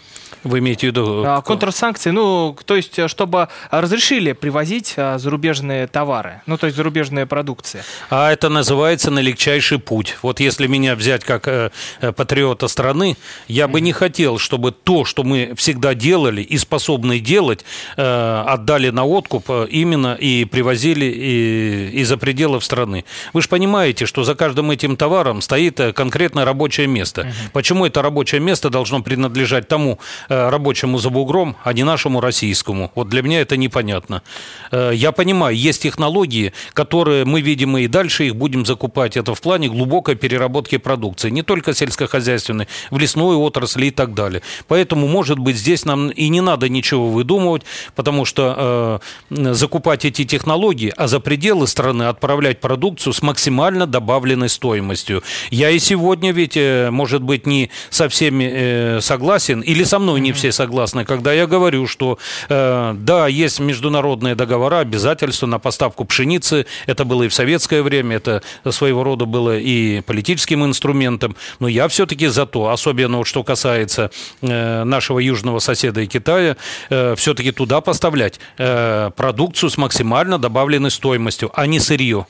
Вы 0.42 0.60
имеете 0.60 0.86
в 0.86 0.90
виду... 0.90 1.22
А, 1.26 1.42
контрсанкции, 1.42 2.10
ну, 2.10 2.56
то 2.64 2.76
есть, 2.76 2.98
э, 2.98 3.08
чтобы 3.08 3.48
разрешили 3.70 4.32
привозить 4.32 4.94
а, 4.96 5.18
зарубежные 5.18 5.86
товары, 5.86 6.40
ну, 6.46 6.56
то 6.56 6.66
есть 6.66 6.76
зарубежные 6.76 7.26
продукции. 7.26 7.82
А 8.08 8.32
это 8.32 8.48
называется 8.48 9.10
налегчайший 9.10 9.78
путь. 9.78 10.16
Вот 10.22 10.40
если 10.40 10.66
меня 10.66 10.94
взять 10.94 11.24
как 11.24 11.46
э, 11.46 11.70
э 12.00 12.12
патриота 12.12 12.68
страны, 12.68 13.16
я 13.48 13.68
бы 13.68 13.80
не 13.80 13.92
хотел, 13.92 14.38
чтобы 14.38 14.72
то, 14.72 15.04
что 15.04 15.24
мы 15.24 15.52
всегда 15.56 15.94
делали 15.94 16.42
и 16.42 16.56
способны 16.56 17.20
делать, 17.20 17.64
э, 17.96 18.44
отдали 18.46 18.88
на 18.90 19.04
откуп 19.04 19.44
э, 19.48 19.66
именно 19.70 20.14
и 20.14 20.46
привозили 20.46 21.04
и, 21.04 22.00
из-за 22.00 22.16
пределов 22.16 22.64
страны. 22.64 23.04
Вы 23.34 23.42
же 23.42 23.48
понимаете, 23.48 24.06
что 24.06 24.24
за 24.24 24.34
каждым 24.34 24.70
этим 24.70 24.96
товаром 24.96 25.42
стоит 25.42 25.80
конкретное 25.94 26.46
рабочее 26.46 26.86
место. 26.86 27.22
Угу. 27.22 27.28
Почему 27.52 27.84
это 27.84 28.00
рабочее 28.00 28.40
место 28.40 28.70
должно 28.70 29.02
принадлежать 29.02 29.68
тому 29.68 29.98
Э, 30.29 30.29
рабочему 30.30 30.98
за 30.98 31.10
бугром, 31.10 31.56
а 31.64 31.72
не 31.72 31.84
нашему 31.84 32.20
российскому. 32.20 32.90
Вот 32.94 33.08
для 33.08 33.22
меня 33.22 33.40
это 33.40 33.56
непонятно. 33.56 34.22
Э, 34.70 34.92
я 34.94 35.12
понимаю, 35.12 35.56
есть 35.56 35.82
технологии, 35.82 36.52
которые 36.72 37.24
мы, 37.24 37.40
видимо, 37.40 37.80
и 37.80 37.88
дальше 37.88 38.26
их 38.26 38.36
будем 38.36 38.64
закупать. 38.64 39.16
Это 39.16 39.34
в 39.34 39.40
плане 39.40 39.68
глубокой 39.68 40.14
переработки 40.14 40.78
продукции. 40.78 41.30
Не 41.30 41.42
только 41.42 41.74
сельскохозяйственной, 41.74 42.68
в 42.90 42.98
лесной 42.98 43.36
отрасли 43.36 43.86
и 43.86 43.90
так 43.90 44.14
далее. 44.14 44.42
Поэтому, 44.68 45.08
может 45.08 45.38
быть, 45.38 45.56
здесь 45.56 45.84
нам 45.84 46.10
и 46.10 46.28
не 46.28 46.40
надо 46.40 46.68
ничего 46.68 47.08
выдумывать, 47.08 47.62
потому 47.94 48.24
что 48.24 49.00
э, 49.30 49.52
закупать 49.54 50.04
эти 50.04 50.24
технологии, 50.24 50.92
а 50.96 51.08
за 51.08 51.20
пределы 51.20 51.66
страны 51.66 52.04
отправлять 52.04 52.60
продукцию 52.60 53.12
с 53.12 53.22
максимально 53.22 53.86
добавленной 53.86 54.48
стоимостью. 54.48 55.22
Я 55.50 55.70
и 55.70 55.78
сегодня 55.78 56.32
ведь, 56.32 56.56
э, 56.56 56.90
может 56.90 57.22
быть, 57.22 57.46
не 57.46 57.70
со 57.90 58.08
всеми 58.08 58.50
э, 58.52 59.00
согласен, 59.00 59.60
или 59.60 59.84
со 59.84 59.98
мной 59.98 60.19
не 60.20 60.32
все 60.32 60.52
согласны, 60.52 61.04
когда 61.04 61.32
я 61.32 61.46
говорю, 61.46 61.86
что 61.86 62.18
э, 62.48 62.94
да, 62.96 63.26
есть 63.26 63.60
международные 63.60 64.34
договора, 64.34 64.78
обязательства 64.78 65.46
на 65.46 65.58
поставку 65.58 66.04
пшеницы. 66.04 66.66
Это 66.86 67.04
было 67.04 67.24
и 67.24 67.28
в 67.28 67.34
советское 67.34 67.82
время, 67.82 68.16
это 68.16 68.42
своего 68.70 69.04
рода 69.04 69.24
было 69.24 69.58
и 69.58 70.00
политическим 70.02 70.64
инструментом. 70.64 71.36
Но 71.58 71.68
я 71.68 71.88
все-таки 71.88 72.26
за 72.26 72.46
то, 72.46 72.68
особенно 72.68 73.18
вот 73.18 73.26
что 73.26 73.42
касается 73.44 74.10
э, 74.40 74.84
нашего 74.84 75.18
южного 75.18 75.58
соседа 75.58 76.00
и 76.00 76.06
Китая, 76.06 76.56
э, 76.90 77.14
все-таки 77.16 77.52
туда 77.52 77.80
поставлять 77.80 78.40
э, 78.58 79.10
продукцию 79.16 79.70
с 79.70 79.76
максимально 79.76 80.38
добавленной 80.38 80.90
стоимостью, 80.90 81.50
а 81.54 81.66
не 81.66 81.80
сырье. 81.80 82.26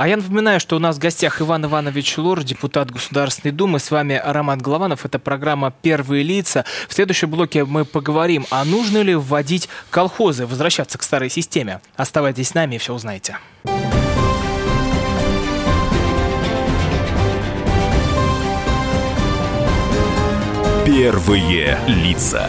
А 0.00 0.08
я 0.08 0.16
напоминаю, 0.16 0.60
что 0.60 0.76
у 0.76 0.78
нас 0.78 0.96
в 0.96 0.98
гостях 0.98 1.42
Иван 1.42 1.66
Иванович 1.66 2.16
Лор, 2.16 2.42
депутат 2.42 2.90
Государственной 2.90 3.52
Думы. 3.52 3.78
С 3.78 3.90
вами 3.90 4.18
Роман 4.24 4.58
Голованов. 4.58 5.04
Это 5.04 5.18
программа 5.18 5.74
«Первые 5.82 6.22
лица». 6.22 6.64
В 6.88 6.94
следующем 6.94 7.28
блоке 7.28 7.66
мы 7.66 7.84
поговорим, 7.84 8.46
а 8.50 8.64
нужно 8.64 9.02
ли 9.02 9.14
вводить 9.14 9.68
колхозы, 9.90 10.46
возвращаться 10.46 10.96
к 10.96 11.02
старой 11.02 11.28
системе. 11.28 11.82
Оставайтесь 11.96 12.48
с 12.48 12.54
нами 12.54 12.76
и 12.76 12.78
все 12.78 12.94
узнаете. 12.94 13.36
Первые 20.86 21.78
лица. 21.86 22.48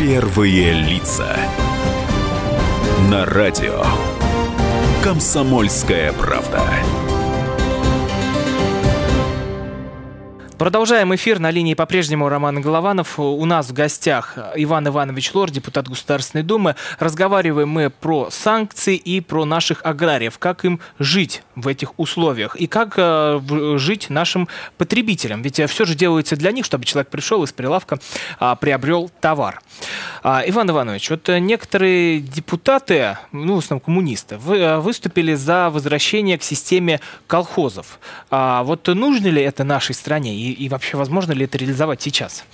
Первые 0.00 0.72
лица. 0.72 1.36
На 3.10 3.26
радио. 3.26 3.84
Комсомольская 5.04 6.14
правда. 6.14 6.62
Продолжаем 10.60 11.14
эфир. 11.14 11.38
На 11.38 11.50
линии 11.50 11.72
по-прежнему 11.72 12.28
Роман 12.28 12.60
Голованов. 12.60 13.18
У 13.18 13.42
нас 13.46 13.70
в 13.70 13.72
гостях 13.72 14.36
Иван 14.56 14.88
Иванович 14.88 15.32
Лор, 15.32 15.50
депутат 15.50 15.88
Государственной 15.88 16.42
Думы. 16.44 16.76
Разговариваем 16.98 17.70
мы 17.70 17.88
про 17.88 18.28
санкции 18.30 18.94
и 18.94 19.22
про 19.22 19.46
наших 19.46 19.80
аграриев. 19.86 20.38
Как 20.38 20.66
им 20.66 20.80
жить 20.98 21.42
в 21.54 21.66
этих 21.66 21.98
условиях? 21.98 22.56
И 22.56 22.66
как 22.66 22.92
э, 22.98 23.40
жить 23.76 24.10
нашим 24.10 24.48
потребителям? 24.76 25.40
Ведь 25.40 25.58
э, 25.58 25.66
все 25.66 25.86
же 25.86 25.94
делается 25.94 26.36
для 26.36 26.52
них, 26.52 26.66
чтобы 26.66 26.84
человек 26.84 27.08
пришел 27.08 27.42
из 27.42 27.52
прилавка, 27.52 27.98
э, 28.38 28.54
приобрел 28.60 29.10
товар. 29.22 29.62
А, 30.22 30.42
Иван 30.44 30.70
Иванович, 30.70 31.08
вот 31.10 31.28
э, 31.30 31.38
некоторые 31.38 32.20
депутаты, 32.20 33.16
ну, 33.32 33.54
в 33.54 33.58
основном 33.60 33.80
коммунисты, 33.80 34.36
вы, 34.36 34.78
выступили 34.78 35.32
за 35.32 35.70
возвращение 35.70 36.36
к 36.36 36.42
системе 36.42 37.00
колхозов. 37.26 37.98
А 38.30 38.62
вот 38.62 38.86
нужно 38.88 39.28
ли 39.28 39.40
это 39.42 39.64
нашей 39.64 39.94
стране? 39.94 40.34
И 40.34 40.49
и, 40.52 40.68
вообще 40.68 40.96
возможно 40.96 41.32
ли 41.32 41.44
это 41.44 41.58
реализовать 41.58 42.02
сейчас? 42.02 42.44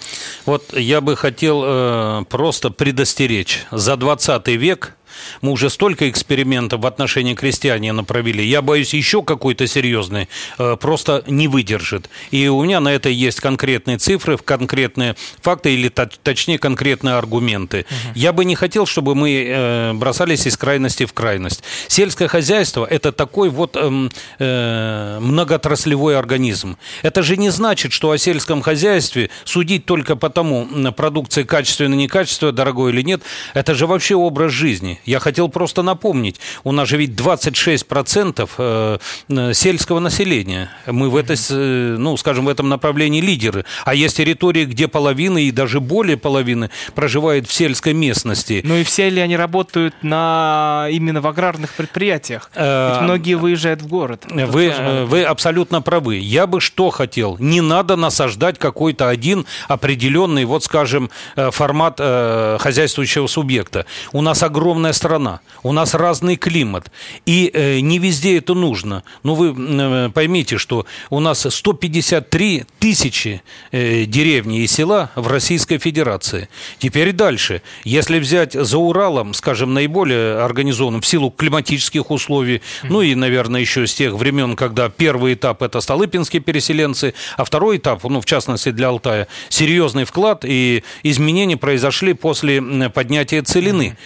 Вот 0.44 0.76
я 0.76 1.00
бы 1.00 1.16
хотел 1.16 1.62
э, 1.64 2.24
просто 2.28 2.70
предостеречь. 2.70 3.64
За 3.70 3.96
20 3.96 4.48
век 4.48 4.96
мы 5.40 5.52
уже 5.52 5.70
столько 5.70 6.08
экспериментов 6.08 6.80
в 6.80 6.86
отношении 6.86 7.34
крестьянина 7.34 8.04
провели. 8.04 8.44
Я 8.44 8.62
боюсь, 8.62 8.94
еще 8.94 9.22
какой-то 9.22 9.66
серьезный 9.66 10.28
э, 10.58 10.76
просто 10.80 11.22
не 11.26 11.48
выдержит. 11.48 12.08
И 12.30 12.48
у 12.48 12.62
меня 12.62 12.80
на 12.80 12.92
это 12.92 13.08
есть 13.08 13.40
конкретные 13.40 13.98
цифры, 13.98 14.36
конкретные 14.38 15.16
факты 15.40 15.74
или 15.74 15.88
точнее 15.88 16.58
конкретные 16.58 17.14
аргументы. 17.14 17.80
Угу. 17.80 18.12
Я 18.14 18.32
бы 18.32 18.44
не 18.44 18.54
хотел, 18.54 18.86
чтобы 18.86 19.14
мы 19.14 19.44
э, 19.46 19.92
бросались 19.94 20.46
из 20.46 20.56
крайности 20.56 21.06
в 21.06 21.12
крайность. 21.12 21.62
Сельское 21.88 22.28
хозяйство– 22.28 22.84
это 22.90 23.12
такой 23.12 23.48
вот 23.48 23.76
эм, 23.76 24.10
э, 24.38 25.18
многоотраслевой 25.20 26.18
организм. 26.18 26.76
Это 27.02 27.22
же 27.22 27.36
не 27.36 27.50
значит, 27.50 27.92
что 27.92 28.10
о 28.10 28.18
сельском 28.18 28.62
хозяйстве 28.62 29.30
судить 29.44 29.86
только 29.86 30.16
потому, 30.16 30.66
продукция 30.92 31.44
качественная, 31.44 31.98
некачественная, 31.98 32.52
дорогой 32.52 32.92
или 32.92 33.02
нет. 33.02 33.22
Это 33.54 33.74
же 33.74 33.86
вообще 33.86 34.14
образ 34.14 34.52
жизни. 34.52 35.00
Я 35.06 35.20
хотел 35.20 35.48
просто 35.48 35.82
напомнить, 35.82 36.40
у 36.64 36.72
нас 36.72 36.88
же 36.88 36.96
ведь 36.96 37.12
26% 37.12 38.50
э, 38.58 38.98
э, 39.28 39.54
сельского 39.54 40.00
населения. 40.00 40.68
Мы 40.86 41.08
в 41.08 41.16
этой, 41.16 41.36
э, 41.36 41.96
ну, 41.96 42.16
скажем, 42.16 42.46
в 42.46 42.48
этом 42.48 42.68
направлении 42.68 43.20
лидеры. 43.20 43.64
А 43.84 43.94
есть 43.94 44.16
территории, 44.16 44.64
где 44.64 44.88
половина 44.88 45.38
и 45.38 45.52
даже 45.52 45.80
более 45.80 46.16
половины 46.16 46.70
проживает 46.94 47.48
в 47.48 47.52
сельской 47.52 47.92
местности. 47.92 48.62
Ну 48.64 48.76
и 48.76 48.82
все 48.82 49.08
ли 49.08 49.20
они 49.20 49.36
работают 49.36 49.94
на 50.02 50.88
именно 50.90 51.20
в 51.20 51.26
аграрных 51.28 51.74
предприятиях? 51.74 52.50
Ведь 52.54 53.00
многие 53.02 53.34
выезжают 53.34 53.82
в 53.82 53.86
город. 53.86 54.24
Вы, 54.28 54.74
вы 55.06 55.22
абсолютно 55.22 55.82
правы. 55.82 56.16
Я 56.16 56.48
бы 56.48 56.60
что 56.60 56.90
хотел? 56.90 57.36
Не 57.38 57.60
надо 57.60 57.94
насаждать 57.94 58.58
какой-то 58.58 59.08
один 59.08 59.46
определенный, 59.68 60.44
вот 60.44 60.64
скажем, 60.64 61.10
формат 61.36 61.98
хозяйствующего 61.98 63.28
субъекта. 63.28 63.86
У 64.12 64.20
нас 64.20 64.42
огромная 64.42 64.92
страна, 64.96 65.40
у 65.62 65.72
нас 65.72 65.94
разный 65.94 66.36
климат, 66.36 66.90
и 67.26 67.50
э, 67.52 67.80
не 67.80 67.98
везде 67.98 68.38
это 68.38 68.54
нужно. 68.54 69.04
Но 69.22 69.34
вы 69.34 69.54
э, 69.56 70.10
поймите, 70.12 70.58
что 70.58 70.86
у 71.10 71.20
нас 71.20 71.46
153 71.48 72.64
тысячи 72.80 73.42
э, 73.70 74.04
деревни 74.04 74.62
и 74.62 74.66
села 74.66 75.10
в 75.14 75.28
Российской 75.28 75.78
Федерации. 75.78 76.48
Теперь 76.78 77.12
дальше. 77.12 77.62
Если 77.84 78.18
взять 78.18 78.54
за 78.54 78.78
Уралом, 78.78 79.34
скажем, 79.34 79.74
наиболее 79.74 80.40
организованным 80.40 81.00
в 81.00 81.06
силу 81.06 81.30
климатических 81.30 82.10
условий, 82.10 82.62
ну 82.82 83.02
и, 83.02 83.14
наверное, 83.14 83.60
еще 83.60 83.86
с 83.86 83.94
тех 83.94 84.14
времен, 84.14 84.56
когда 84.56 84.88
первый 84.88 85.34
этап 85.34 85.62
это 85.62 85.80
столыпинские 85.80 86.42
переселенцы, 86.42 87.14
а 87.36 87.44
второй 87.44 87.76
этап, 87.76 88.02
ну, 88.04 88.20
в 88.20 88.24
частности 88.24 88.70
для 88.70 88.88
Алтая, 88.88 89.28
серьезный 89.48 90.04
вклад 90.04 90.44
и 90.44 90.82
изменения 91.02 91.56
произошли 91.56 92.14
после 92.14 92.62
поднятия 92.90 93.42
целины. 93.42 93.96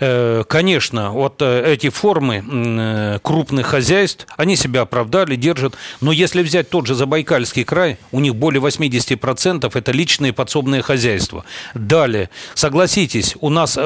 Mm-hmm 0.00 0.35
конечно, 0.44 1.10
вот 1.12 1.40
э, 1.40 1.72
эти 1.74 1.88
формы 1.88 2.44
э, 2.46 3.18
крупных 3.22 3.66
хозяйств, 3.66 4.26
они 4.36 4.56
себя 4.56 4.82
оправдали, 4.82 5.36
держат. 5.36 5.74
Но 6.00 6.12
если 6.12 6.42
взять 6.42 6.70
тот 6.70 6.86
же 6.86 6.94
Забайкальский 6.94 7.64
край, 7.64 7.98
у 8.12 8.20
них 8.20 8.34
более 8.34 8.60
80% 8.62 9.70
это 9.72 9.92
личные 9.92 10.32
подсобные 10.32 10.82
хозяйства. 10.82 11.44
Далее, 11.74 12.30
согласитесь, 12.54 13.36
у 13.40 13.50
нас 13.50 13.78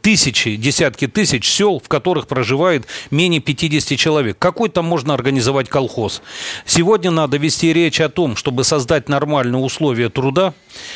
тысячи, 0.00 0.56
десятки 0.56 1.06
тысяч 1.06 1.48
сел, 1.48 1.80
в 1.80 1.88
которых 1.88 2.26
проживает 2.26 2.86
менее 3.10 3.40
50 3.40 3.98
человек. 3.98 4.38
Какой 4.38 4.68
там 4.68 4.84
можно 4.86 5.14
организовать 5.14 5.68
колхоз? 5.68 6.22
Сегодня 6.66 7.10
надо 7.10 7.36
вести 7.36 7.72
речь 7.72 8.00
о 8.00 8.08
том, 8.08 8.36
чтобы 8.36 8.64
создать 8.64 9.08
нормальные 9.08 9.60
условия 9.60 10.08
труда, 10.08 10.54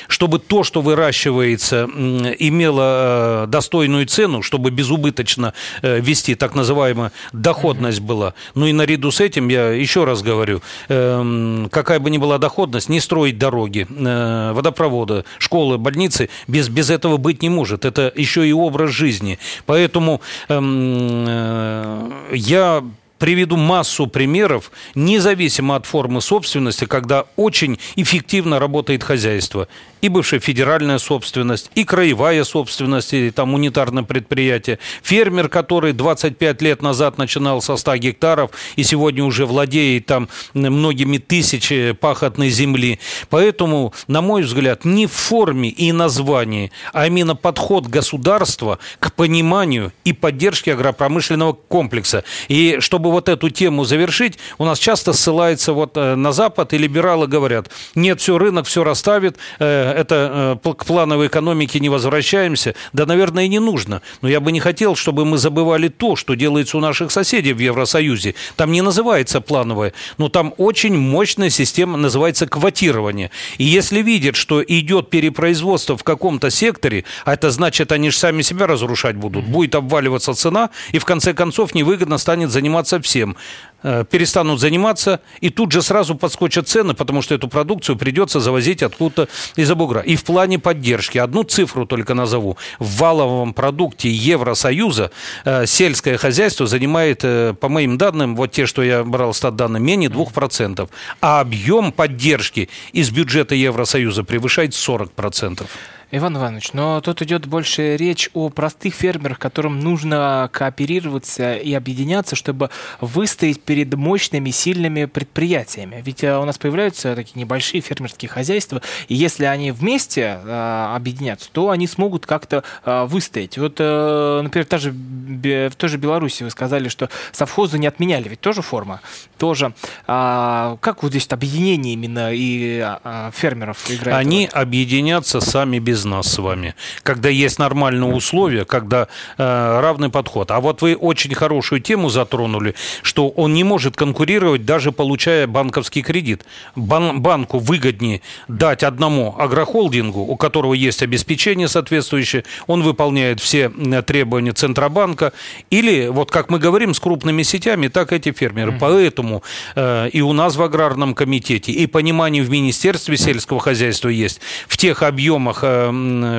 чтобы 0.09 0.38
то, 0.38 0.64
что 0.64 0.81
выращивается, 0.81 1.85
имело 1.85 3.46
достойную 3.48 4.07
цену, 4.07 4.42
чтобы 4.42 4.58
безубыточно 4.59 5.55
э, 5.83 6.01
вести, 6.01 6.35
так 6.35 6.55
называемая 6.55 7.12
доходность 7.33 8.01
была. 8.01 8.35
Ну 8.55 8.66
и 8.66 8.73
наряду 8.73 9.11
с 9.11 9.21
этим, 9.21 9.49
я 9.49 9.71
еще 9.71 10.05
раз 10.05 10.23
говорю, 10.23 10.61
эм, 10.88 11.68
какая 11.71 11.99
бы 11.99 12.11
ни 12.11 12.18
была 12.18 12.38
доходность, 12.38 12.88
не 12.88 13.01
строить 13.01 13.38
дороги, 13.38 13.87
э, 13.88 14.53
водопроводы, 14.53 15.25
школы, 15.38 15.79
больницы, 15.79 16.29
без, 16.47 16.68
без 16.68 16.90
этого 16.90 17.16
быть 17.16 17.42
не 17.42 17.49
может. 17.49 17.85
Это 17.85 18.12
еще 18.14 18.47
и 18.47 18.53
образ 18.53 18.90
жизни. 18.90 19.38
Поэтому 19.66 20.21
эм, 20.49 21.25
э, 21.29 22.11
я 22.33 22.83
приведу 23.18 23.57
массу 23.57 24.07
примеров, 24.07 24.71
независимо 24.94 25.77
от 25.77 25.87
формы 25.87 26.21
собственности, 26.21 26.85
когда 26.87 27.25
очень 27.37 27.79
эффективно 27.97 28.59
работает 28.59 29.03
хозяйство 29.03 29.68
и 30.00 30.08
бывшая 30.08 30.40
федеральная 30.40 30.98
собственность, 30.98 31.70
и 31.74 31.84
краевая 31.84 32.44
собственность, 32.44 33.12
и 33.14 33.30
там 33.30 33.54
унитарное 33.54 34.02
предприятие. 34.02 34.78
Фермер, 35.02 35.48
который 35.48 35.92
25 35.92 36.62
лет 36.62 36.82
назад 36.82 37.18
начинал 37.18 37.62
со 37.62 37.76
100 37.76 37.96
гектаров 37.96 38.50
и 38.76 38.82
сегодня 38.82 39.24
уже 39.24 39.46
владеет 39.46 40.06
там 40.06 40.28
многими 40.54 41.18
тысячами 41.18 41.92
пахотной 41.92 42.50
земли. 42.50 43.00
Поэтому, 43.30 43.92
на 44.06 44.20
мой 44.20 44.42
взгляд, 44.42 44.84
не 44.84 45.06
в 45.06 45.12
форме 45.12 45.68
и 45.68 45.92
названии, 45.92 46.72
а 46.92 47.06
именно 47.06 47.37
подход 47.37 47.87
государства 47.87 48.78
к 48.98 49.12
пониманию 49.12 49.92
и 50.04 50.12
поддержке 50.12 50.74
агропромышленного 50.74 51.52
комплекса. 51.52 52.24
И 52.48 52.78
чтобы 52.80 53.11
вот 53.11 53.28
эту 53.28 53.50
тему 53.50 53.84
завершить, 53.84 54.38
у 54.58 54.64
нас 54.64 54.78
часто 54.78 55.12
ссылается 55.12 55.72
вот 55.72 55.96
э, 55.96 56.14
на 56.14 56.32
Запад, 56.32 56.72
и 56.72 56.78
либералы 56.78 57.26
говорят, 57.26 57.70
нет, 57.94 58.20
все, 58.20 58.38
рынок 58.38 58.66
все 58.66 58.84
расставит, 58.84 59.37
э, 59.58 59.88
это 59.92 60.59
э, 60.64 60.72
к 60.74 60.85
плановой 60.85 61.27
экономике 61.27 61.81
не 61.81 61.88
возвращаемся, 61.88 62.74
да, 62.92 63.07
наверное, 63.07 63.44
и 63.44 63.48
не 63.48 63.59
нужно. 63.59 64.03
Но 64.22 64.29
я 64.29 64.40
бы 64.40 64.53
не 64.53 64.61
хотел, 64.61 64.96
чтобы 64.96 65.24
мы 65.24 65.38
забывали 65.38 65.88
то, 65.88 66.16
что 66.16 66.35
делается 66.35 66.77
у 66.77 66.81
наших 66.81 67.11
соседей 67.11 67.53
в 67.53 67.59
Евросоюзе. 67.59 68.35
Там 68.57 68.72
не 68.72 68.83
называется 68.83 69.40
плановое, 69.40 69.92
но 70.18 70.29
там 70.29 70.55
очень 70.57 70.96
мощная 70.96 71.51
система 71.51 71.96
называется 71.96 72.46
квотирование. 72.46 73.31
И 73.59 73.64
если 73.64 74.03
видят, 74.03 74.37
что 74.37 74.62
идет 74.62 75.11
перепроизводство 75.11 75.96
в 75.96 76.05
каком-то 76.05 76.51
секторе, 76.51 77.05
а 77.24 77.35
это 77.35 77.51
значит, 77.51 77.92
они 77.92 78.11
же 78.11 78.18
сами 78.18 78.42
себя 78.42 78.66
разрушать 78.66 79.16
будут, 79.16 79.44
будет 79.44 79.74
обваливаться 79.74 80.35
цена, 80.35 80.70
и 80.92 80.98
в 80.98 81.05
конце 81.05 81.35
концов 81.35 81.74
невыгодно 81.74 82.18
станет 82.18 82.51
заниматься 82.51 83.01
всем. 83.01 83.37
Э, 83.80 84.04
перестанут 84.10 84.58
заниматься, 84.58 85.20
и 85.40 85.50
тут 85.50 85.70
же 85.70 85.82
сразу 85.82 86.16
подскочат 86.16 86.66
цены, 86.66 86.94
потому 86.94 87.22
что 87.22 87.36
эту 87.36 87.46
продукцию 87.46 87.94
придется 87.94 88.40
завозить 88.40 88.82
откуда-то 88.82 89.28
из-за 89.54 89.76
бугра. 89.76 90.00
И 90.00 90.16
в 90.16 90.24
плане 90.24 90.58
поддержки, 90.58 91.16
одну 91.18 91.44
цифру 91.44 91.86
только 91.86 92.14
назову. 92.14 92.56
В 92.80 92.96
валовом 92.96 93.54
продукте 93.54 94.10
Евросоюза 94.10 95.12
э, 95.44 95.66
сельское 95.66 96.16
хозяйство 96.16 96.66
занимает, 96.66 97.20
э, 97.22 97.54
по 97.54 97.68
моим 97.68 97.98
данным, 97.98 98.34
вот 98.34 98.50
те, 98.50 98.66
что 98.66 98.82
я 98.82 99.04
брал 99.04 99.32
стат 99.32 99.54
данных, 99.54 99.80
менее 99.80 100.10
2%. 100.10 100.88
А 101.20 101.38
объем 101.38 101.92
поддержки 101.92 102.68
из 102.92 103.10
бюджета 103.10 103.54
Евросоюза 103.54 104.24
превышает 104.24 104.72
40%. 104.72 105.68
Иван 106.11 106.38
Иванович, 106.38 106.73
но 106.73 107.03
тут 107.03 107.21
идет 107.21 107.47
больше 107.47 107.97
речь 107.97 108.31
о 108.33 108.49
простых 108.49 108.94
фермерах, 108.94 109.38
которым 109.38 109.81
нужно 109.81 110.49
кооперироваться 110.53 111.55
и 111.55 111.75
объединяться, 111.75 112.35
чтобы 112.35 112.71
выстоять 113.03 113.61
перед 113.61 113.92
мощными, 113.92 114.51
сильными 114.51 115.05
предприятиями. 115.05 116.03
Ведь 116.03 116.25
э, 116.25 116.38
у 116.38 116.47
нас 116.47 116.57
появляются 116.57 117.14
такие 117.14 117.38
небольшие 117.40 117.83
фермерские 117.83 118.31
хозяйства, 118.31 118.81
и 119.09 119.14
если 119.14 119.44
они 119.44 119.71
вместе 119.71 120.40
э, 120.42 120.92
объединятся, 120.94 121.51
то 121.53 121.68
они 121.68 121.87
смогут 121.87 122.25
как-то 122.25 122.64
э, 122.87 123.05
выстоять. 123.05 123.59
Вот, 123.59 123.77
э, 123.79 124.40
например, 124.42 124.64
та 124.64 124.79
же, 124.79 124.92
в 124.92 125.75
той 125.77 125.88
же 125.90 125.99
Беларуси 125.99 126.42
вы 126.42 126.51
сказали, 126.51 126.88
что 126.88 127.11
совхозы 127.33 127.79
не 127.79 127.87
отменяли, 127.87 128.31
ведь 128.31 128.40
тоже 128.40 128.62
форма, 128.62 129.03
тоже. 129.37 129.75
А, 130.07 130.79
как 130.81 131.03
вот 131.03 131.11
здесь 131.11 131.27
объединение 131.29 131.92
именно 131.92 132.33
и 132.33 132.81
а, 132.81 133.31
фермеров 133.35 133.90
играет? 133.90 134.18
Они 134.18 134.49
роль? 134.51 134.62
объединятся 134.62 135.40
сами 135.40 135.79
без 135.79 135.97
без 135.98 136.04
нас 136.04 136.32
с 136.32 136.38
вами, 136.38 136.74
когда 137.02 137.28
есть 137.28 137.58
нормальные 137.58 138.14
условия, 138.14 138.64
когда 138.64 139.08
э, 139.37 139.80
равный 139.80 140.11
подход. 140.11 140.50
А 140.50 140.61
вот 140.61 140.82
вы 140.82 140.94
очень 140.94 141.34
хорошую 141.34 141.80
тему 141.80 142.08
затронули, 142.08 142.74
что 143.02 143.28
он 143.30 143.54
не 143.54 143.64
может 143.64 143.96
конкурировать, 143.96 144.64
даже 144.64 144.92
получая 144.92 145.46
банковский 145.46 146.02
кредит. 146.02 146.44
Бан 146.76 147.20
банку 147.20 147.58
выгоднее 147.58 148.20
дать 148.46 148.84
одному 148.84 149.34
агрохолдингу, 149.38 150.20
у 150.20 150.37
которого 150.37 150.74
есть 150.74 151.02
обеспечение 151.02 151.68
соответствующее, 151.68 152.44
он 152.68 152.82
выполняет 152.82 153.40
все 153.40 153.70
требования 154.06 154.52
Центробанка, 154.52 155.32
или, 155.70 156.08
вот 156.08 156.30
как 156.30 156.50
мы 156.50 156.61
говорим, 156.61 156.94
с 156.94 157.00
крупными 157.00 157.42
сетями, 157.42 157.88
так 157.88 158.12
эти 158.12 158.30
фермеры. 158.32 158.72
Mm-hmm. 158.72 158.78
Поэтому 158.80 159.42
э, 159.74 160.11
и 160.12 160.20
у 160.20 160.32
нас 160.32 160.54
в 160.56 160.62
аграрном 160.62 161.14
комитете, 161.14 161.72
и 161.72 161.87
понимание 161.87 162.42
в 162.42 162.50
Министерстве 162.50 163.16
сельского 163.16 163.58
хозяйства 163.58 164.08
есть, 164.08 164.40
в 164.68 164.76
тех 164.76 165.02
объемах 165.02 165.61
э, 165.62 165.88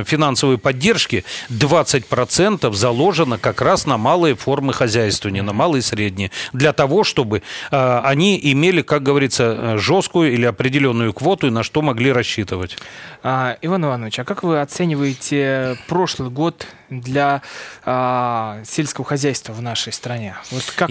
финансовой 0.06 0.58
поддержки 0.58 1.24
20% 1.50 2.74
заложено 2.74 3.38
как 3.38 3.62
раз 3.62 3.86
на 3.86 3.98
малые 3.98 4.36
формы 4.36 4.74
хозяйствования, 4.74 5.44
на 5.44 5.54
малые 5.54 5.80
и 5.80 5.84
средние, 5.84 6.32
для 6.54 6.74
того, 6.74 7.04
чтобы 7.04 7.42
э, 7.72 8.02
они 8.04 8.40
имели, 8.42 8.82
как 8.82 9.04
говорится, 9.04 9.78
жесткую 9.78 10.34
или 10.34 10.46
определенную 10.46 11.14
квоту, 11.14 11.50
на 11.52 11.64
что 11.64 11.82
могли 11.82 12.12
рассчитывать. 12.12 12.78
А, 13.24 13.58
Иван 13.62 13.86
Иванович, 13.86 14.20
а 14.20 14.24
как 14.24 14.44
вы 14.44 14.62
оцениваете 14.62 15.78
прошлый 15.88 16.30
год 16.30 16.68
для 16.90 17.42
а, 17.86 18.62
сельского 18.66 19.06
хозяйства 19.06 19.54
в 19.54 19.62
нашей 19.62 19.94
стране? 19.94 20.36
Вот 20.52 20.64
как 20.76 20.90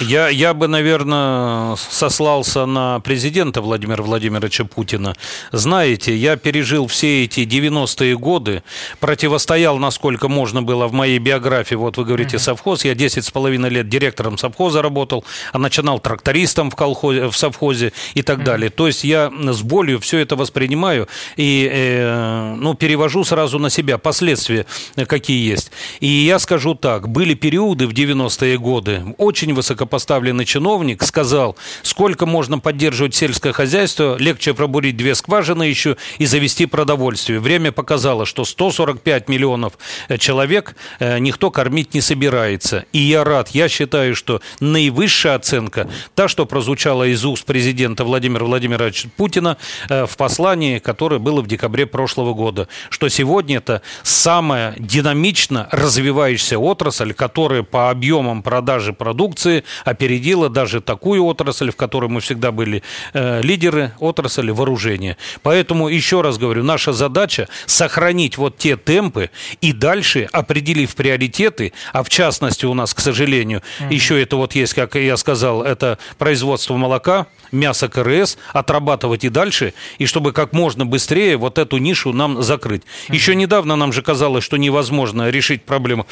я, 0.00 0.28
я 0.28 0.54
бы, 0.54 0.68
наверное, 0.68 1.76
сослался 1.76 2.66
на 2.66 3.00
президента 3.00 3.60
Владимира 3.60 4.02
Владимировича 4.02 4.64
Путина. 4.64 5.14
Знаете, 5.52 6.16
я 6.16 6.36
пережил 6.36 6.86
все 6.86 7.24
эти 7.24 7.40
90-е 7.40 8.16
годы, 8.16 8.62
противостоял, 9.00 9.78
насколько 9.78 10.28
можно 10.28 10.62
было 10.62 10.86
в 10.86 10.92
моей 10.92 11.18
биографии. 11.18 11.74
Вот 11.74 11.96
вы 11.96 12.04
говорите, 12.04 12.38
совхоз. 12.38 12.84
Я 12.84 12.94
10 12.94 13.24
с 13.24 13.30
половиной 13.30 13.70
лет 13.70 13.88
директором 13.88 14.38
совхоза 14.38 14.82
работал, 14.82 15.24
а 15.52 15.58
начинал 15.58 15.98
трактористом 15.98 16.70
в, 16.70 16.76
колхозе, 16.76 17.28
в 17.28 17.36
совхозе 17.36 17.92
и 18.14 18.22
так 18.22 18.44
далее. 18.44 18.70
То 18.70 18.86
есть 18.86 19.04
я 19.04 19.30
с 19.30 19.62
болью 19.62 20.00
все 20.00 20.18
это 20.18 20.36
воспринимаю 20.36 21.08
и 21.36 21.68
э, 21.70 22.54
ну, 22.56 22.74
перевожу 22.74 23.24
сразу 23.24 23.58
на 23.58 23.70
себя 23.70 23.98
последствия, 23.98 24.66
какие 25.06 25.25
какие 25.26 25.50
есть. 25.50 25.72
И 25.98 26.06
я 26.06 26.38
скажу 26.38 26.76
так, 26.76 27.08
были 27.08 27.34
периоды 27.34 27.88
в 27.88 27.90
90-е 27.90 28.58
годы, 28.58 29.02
очень 29.18 29.54
высокопоставленный 29.54 30.44
чиновник 30.44 31.02
сказал, 31.02 31.56
сколько 31.82 32.26
можно 32.26 32.60
поддерживать 32.60 33.16
сельское 33.16 33.52
хозяйство, 33.52 34.16
легче 34.18 34.54
пробурить 34.54 34.96
две 34.96 35.16
скважины 35.16 35.64
еще 35.64 35.96
и 36.18 36.26
завести 36.26 36.66
продовольствие. 36.66 37.40
Время 37.40 37.72
показало, 37.72 38.24
что 38.24 38.44
145 38.44 39.28
миллионов 39.28 39.72
э, 40.08 40.16
человек 40.16 40.76
э, 41.00 41.18
никто 41.18 41.50
кормить 41.50 41.92
не 41.92 42.00
собирается. 42.00 42.84
И 42.92 42.98
я 42.98 43.24
рад, 43.24 43.48
я 43.48 43.68
считаю, 43.68 44.14
что 44.14 44.40
наивысшая 44.60 45.34
оценка, 45.34 45.88
та, 46.14 46.28
что 46.28 46.46
прозвучала 46.46 47.02
из 47.02 47.24
уст 47.24 47.44
президента 47.46 48.04
Владимира 48.04 48.44
Владимировича 48.44 49.08
Путина 49.16 49.56
э, 49.88 50.06
в 50.06 50.16
послании, 50.16 50.78
которое 50.78 51.18
было 51.18 51.40
в 51.40 51.48
декабре 51.48 51.86
прошлого 51.86 52.32
года, 52.32 52.68
что 52.90 53.08
сегодня 53.08 53.56
это 53.56 53.82
самая 54.04 54.74
динамичная 54.78 55.15
динамично 55.16 55.68
развивающаяся 55.72 56.58
отрасль, 56.58 57.12
которая 57.12 57.62
по 57.62 57.90
объемам 57.90 58.42
продажи 58.42 58.92
продукции 58.92 59.64
опередила 59.84 60.48
даже 60.48 60.80
такую 60.80 61.24
отрасль, 61.24 61.70
в 61.70 61.76
которой 61.76 62.10
мы 62.10 62.20
всегда 62.20 62.52
были 62.52 62.82
э, 63.14 63.40
лидеры 63.42 63.92
отрасли 63.98 64.50
вооружения. 64.50 65.16
Поэтому, 65.42 65.88
еще 65.88 66.20
раз 66.20 66.38
говорю, 66.38 66.62
наша 66.62 66.92
задача 66.92 67.48
сохранить 67.66 68.36
вот 68.36 68.58
те 68.58 68.76
темпы 68.76 69.30
и 69.60 69.72
дальше, 69.72 70.28
определив 70.32 70.94
приоритеты, 70.94 71.72
а 71.92 72.02
в 72.02 72.08
частности 72.08 72.66
у 72.66 72.74
нас, 72.74 72.92
к 72.92 73.00
сожалению, 73.00 73.62
mm-hmm. 73.80 73.94
еще 73.94 74.22
это 74.22 74.36
вот 74.36 74.54
есть, 74.54 74.74
как 74.74 74.96
я 74.96 75.16
сказал, 75.16 75.62
это 75.62 75.98
производство 76.18 76.76
молока, 76.76 77.26
мясо 77.52 77.88
КРС, 77.88 78.36
отрабатывать 78.52 79.24
и 79.24 79.28
дальше, 79.28 79.72
и 79.98 80.06
чтобы 80.06 80.32
как 80.32 80.52
можно 80.52 80.84
быстрее 80.84 81.36
вот 81.36 81.58
эту 81.58 81.78
нишу 81.78 82.12
нам 82.12 82.42
закрыть. 82.42 82.82
Mm-hmm. 82.82 83.14
Еще 83.14 83.34
недавно 83.34 83.76
нам 83.76 83.92
же 83.92 84.02
казалось, 84.02 84.44
что 84.44 84.56
невозможно 84.56 85.05
невозможно 85.06 85.30
решить 85.30 85.62
проблему 85.62 86.06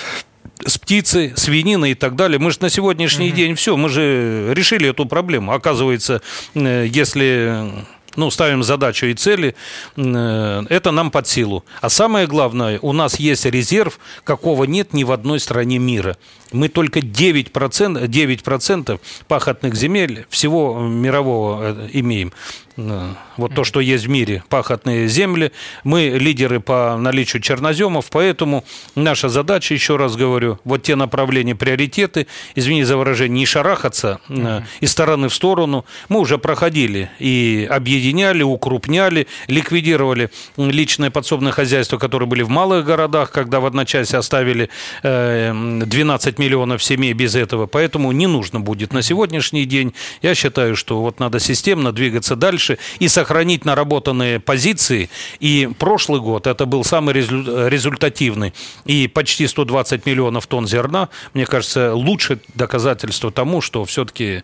с 0.67 0.79
птицей, 0.79 1.33
свинины 1.37 1.91
и 1.91 1.95
так 1.95 2.17
далее. 2.17 2.39
Мы 2.39 2.51
же 2.51 2.59
на 2.61 2.71
сегодняшний 2.71 3.29
угу. 3.29 3.37
день 3.37 3.55
все, 3.55 3.77
мы 3.77 3.89
же 3.89 4.53
решили 4.55 4.89
эту 4.89 5.07
проблему. 5.07 5.53
Оказывается, 5.53 6.21
э, 6.55 6.87
если 6.89 7.73
ну, 8.17 8.31
ставим 8.31 8.63
задачу 8.63 9.07
и 9.07 9.15
цели, 9.15 9.55
э, 9.97 10.63
это 10.69 10.91
нам 10.93 11.11
под 11.11 11.27
силу. 11.27 11.65
А 11.81 11.91
самое 11.91 12.27
главное, 12.27 12.79
у 12.83 12.93
нас 12.93 13.19
есть 13.19 13.47
резерв, 13.47 13.99
какого 14.23 14.65
нет 14.65 14.95
ни 14.95 15.05
в 15.05 15.11
одной 15.11 15.41
стране 15.41 15.79
мира. 15.79 16.17
Мы 16.55 16.69
только 16.69 17.01
9%, 17.01 18.07
9% 18.07 19.01
пахотных 19.29 19.75
земель 19.75 20.27
всего 20.31 20.79
мирового 20.81 21.63
э, 21.63 21.89
имеем. 21.93 22.33
Вот 22.77 23.55
то, 23.55 23.63
что 23.63 23.81
есть 23.81 24.07
в 24.07 24.09
мире, 24.09 24.43
пахотные 24.49 25.07
земли. 25.07 25.53
Мы 25.85 26.09
лидеры 26.09 26.59
по 26.59 26.97
наличию 26.97 27.41
черноземов, 27.41 28.07
поэтому 28.11 28.65
наша 28.97 29.29
задача, 29.29 29.75
еще 29.75 29.97
раз 29.97 30.17
говорю, 30.17 30.59
вот 30.65 30.83
те 30.83 30.97
направления, 30.97 31.55
приоритеты, 31.55 32.27
извини 32.57 32.83
за 32.83 32.97
выражение, 32.97 33.39
не 33.39 33.47
шарахаться 33.47 34.21
mm-hmm. 34.29 34.65
из 34.81 34.91
стороны 34.91 35.29
в 35.29 35.35
сторону. 35.35 35.85
Мы 36.09 36.19
уже 36.19 36.39
проходили 36.39 37.11
и 37.21 37.69
объединяли, 37.71 38.43
укрупняли, 38.43 39.29
ликвидировали 39.47 40.31
личное 40.57 41.11
подсобное 41.11 41.53
хозяйство, 41.53 41.99
которые 41.99 42.29
были 42.29 42.43
в 42.43 42.49
малых 42.49 42.85
городах, 42.85 43.31
когда 43.31 43.61
в 43.61 43.67
одночасье 43.67 44.19
оставили 44.19 44.69
12 45.03 46.39
э, 46.39 46.43
миллионов 46.45 46.83
семей 46.83 47.13
без 47.13 47.35
этого. 47.35 47.67
Поэтому 47.67 48.13
не 48.13 48.27
нужно 48.27 48.61
будет 48.61 48.93
на 48.93 49.03
сегодняшний 49.03 49.65
день. 49.65 49.95
Я 50.23 50.35
считаю, 50.35 50.77
что 50.77 51.01
вот 51.01 51.21
надо 51.21 51.41
системно 51.41 51.93
двигаться 51.93 52.37
дальше 52.37 52.79
и 52.99 53.09
сохранить 53.09 53.65
наработанные 53.65 54.41
позиции. 54.41 55.09
И 55.41 55.69
прошлый 55.79 56.21
год 56.21 56.47
это 56.47 56.67
был 56.67 56.85
самый 56.85 57.15
результативный. 57.15 58.53
И 58.85 59.09
почти 59.09 59.47
120 59.47 60.07
миллионов 60.07 60.47
тонн 60.47 60.67
зерна, 60.67 61.09
мне 61.33 61.47
кажется, 61.47 61.95
лучшее 61.95 62.39
доказательство 62.55 63.31
тому, 63.31 63.61
что 63.61 63.85
все-таки 63.85 64.43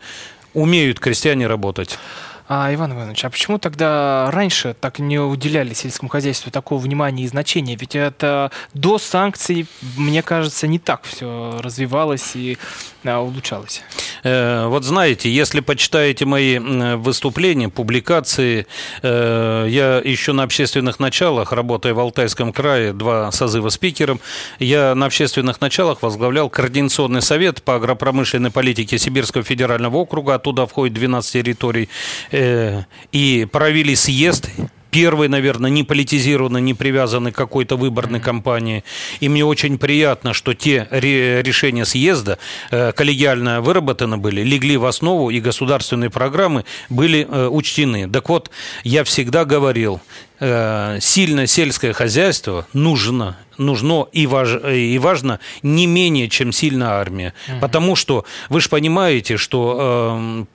умеют 0.54 0.98
крестьяне 0.98 1.46
работать. 1.46 1.98
А, 2.52 2.74
Иван 2.74 2.94
Иванович, 2.94 3.24
а 3.26 3.30
почему 3.30 3.58
тогда 3.58 4.28
раньше 4.32 4.74
так 4.80 4.98
не 4.98 5.20
уделяли 5.20 5.72
сельскому 5.72 6.08
хозяйству 6.08 6.50
такого 6.50 6.80
внимания 6.80 7.22
и 7.22 7.28
значения? 7.28 7.76
Ведь 7.76 7.94
это 7.94 8.50
до 8.74 8.98
санкций, 8.98 9.68
мне 9.96 10.20
кажется, 10.20 10.66
не 10.66 10.80
так 10.80 11.04
все 11.04 11.60
развивалось 11.62 12.34
и 12.34 12.58
а, 13.04 13.20
улучшалось. 13.20 13.82
Э, 14.24 14.66
вот 14.66 14.82
знаете, 14.82 15.30
если 15.30 15.60
почитаете 15.60 16.24
мои 16.24 16.58
выступления, 16.96 17.68
публикации, 17.68 18.66
э, 19.02 19.66
я 19.68 19.98
еще 19.98 20.32
на 20.32 20.42
общественных 20.42 20.98
началах, 20.98 21.52
работая 21.52 21.94
в 21.94 22.00
Алтайском 22.00 22.52
крае, 22.52 22.92
два 22.92 23.30
созыва 23.30 23.68
спикером, 23.68 24.18
я 24.58 24.96
на 24.96 25.06
общественных 25.06 25.60
началах 25.60 26.02
возглавлял 26.02 26.50
Координационный 26.50 27.22
совет 27.22 27.62
по 27.62 27.76
агропромышленной 27.76 28.50
политике 28.50 28.98
Сибирского 28.98 29.44
федерального 29.44 29.98
округа, 29.98 30.34
оттуда 30.34 30.66
входит 30.66 30.94
12 30.94 31.32
территорий 31.32 31.88
Э, 32.39 32.39
и 33.12 33.48
провели 33.50 33.94
съезд 33.94 34.48
первый, 34.90 35.28
наверное, 35.28 35.70
не 35.70 35.84
политизированный, 35.84 36.60
не 36.60 36.74
привязанный 36.74 37.32
к 37.32 37.36
какой-то 37.36 37.76
выборной 37.76 38.20
кампании. 38.20 38.84
И 39.20 39.28
мне 39.28 39.44
очень 39.44 39.78
приятно, 39.78 40.34
что 40.34 40.54
те 40.54 40.88
решения 40.90 41.84
съезда 41.84 42.38
э, 42.70 42.92
коллегиально 42.92 43.60
выработаны 43.60 44.16
были, 44.16 44.42
легли 44.42 44.76
в 44.76 44.86
основу, 44.86 45.30
и 45.30 45.40
государственные 45.40 46.10
программы 46.10 46.64
были 46.88 47.26
э, 47.28 47.48
учтены. 47.48 48.08
Так 48.10 48.28
вот, 48.28 48.50
я 48.84 49.04
всегда 49.04 49.44
говорил, 49.44 50.00
сильное 50.40 51.46
сельское 51.46 51.92
хозяйство 51.92 52.66
нужно 52.72 53.36
нужно 53.58 54.06
и, 54.10 54.26
важ, 54.26 54.56
и 54.64 54.98
важно 54.98 55.38
не 55.62 55.86
менее, 55.86 56.30
чем 56.30 56.50
сильная 56.50 56.88
армия. 56.88 57.34
Угу. 57.46 57.60
Потому 57.60 57.94
что 57.94 58.24
вы 58.48 58.62
же 58.62 58.70
понимаете, 58.70 59.36
что 59.36 60.46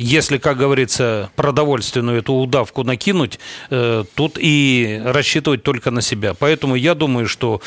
если, 0.00 0.38
как 0.38 0.56
говорится, 0.56 1.30
продовольственную 1.36 2.18
эту 2.18 2.34
удавку 2.34 2.84
накинуть, 2.84 3.38
э, 3.70 4.04
тут 4.14 4.38
и 4.38 5.00
рассчитывать 5.04 5.62
только 5.62 5.90
на 5.90 6.00
себя. 6.00 6.34
Поэтому 6.34 6.74
я 6.74 6.94
думаю, 6.94 7.28
что 7.28 7.60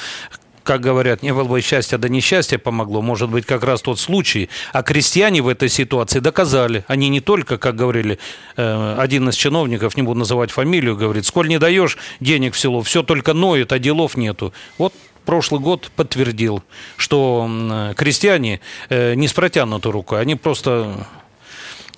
как 0.63 0.79
говорят, 0.79 1.23
не 1.23 1.33
было 1.33 1.43
бы 1.43 1.59
счастья, 1.59 1.97
да 1.97 2.07
несчастье 2.07 2.57
помогло. 2.57 3.01
Может 3.01 3.29
быть, 3.29 3.45
как 3.45 3.63
раз 3.65 3.81
тот 3.81 3.99
случай. 3.99 4.49
А 4.71 4.81
крестьяне 4.81 5.41
в 5.41 5.49
этой 5.49 5.67
ситуации 5.67 6.19
доказали. 6.19 6.85
Они 6.87 7.09
не 7.09 7.19
только, 7.19 7.57
как 7.57 7.75
говорили, 7.75 8.17
э, 8.55 8.95
один 8.97 9.27
из 9.27 9.35
чиновников, 9.35 9.97
не 9.97 10.03
буду 10.03 10.19
называть 10.19 10.51
фамилию, 10.51 10.95
говорит, 10.95 11.25
сколь 11.25 11.49
не 11.49 11.59
даешь 11.59 11.97
денег 12.21 12.53
в 12.53 12.59
село, 12.59 12.81
все 12.81 13.03
только 13.03 13.33
ноет, 13.33 13.73
а 13.73 13.79
делов 13.79 14.15
нету. 14.15 14.53
Вот 14.77 14.93
прошлый 15.25 15.59
год 15.59 15.91
подтвердил, 15.95 16.63
что 16.95 17.93
крестьяне 17.97 18.61
э, 18.89 19.15
не 19.15 19.27
с 19.27 19.33
протянутой 19.33 19.91
рукой, 19.91 20.21
они 20.21 20.35
просто 20.35 21.05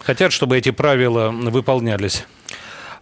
хотят, 0.05 0.31
чтобы 0.31 0.57
эти 0.57 0.71
правила 0.71 1.29
выполнялись. 1.29 2.25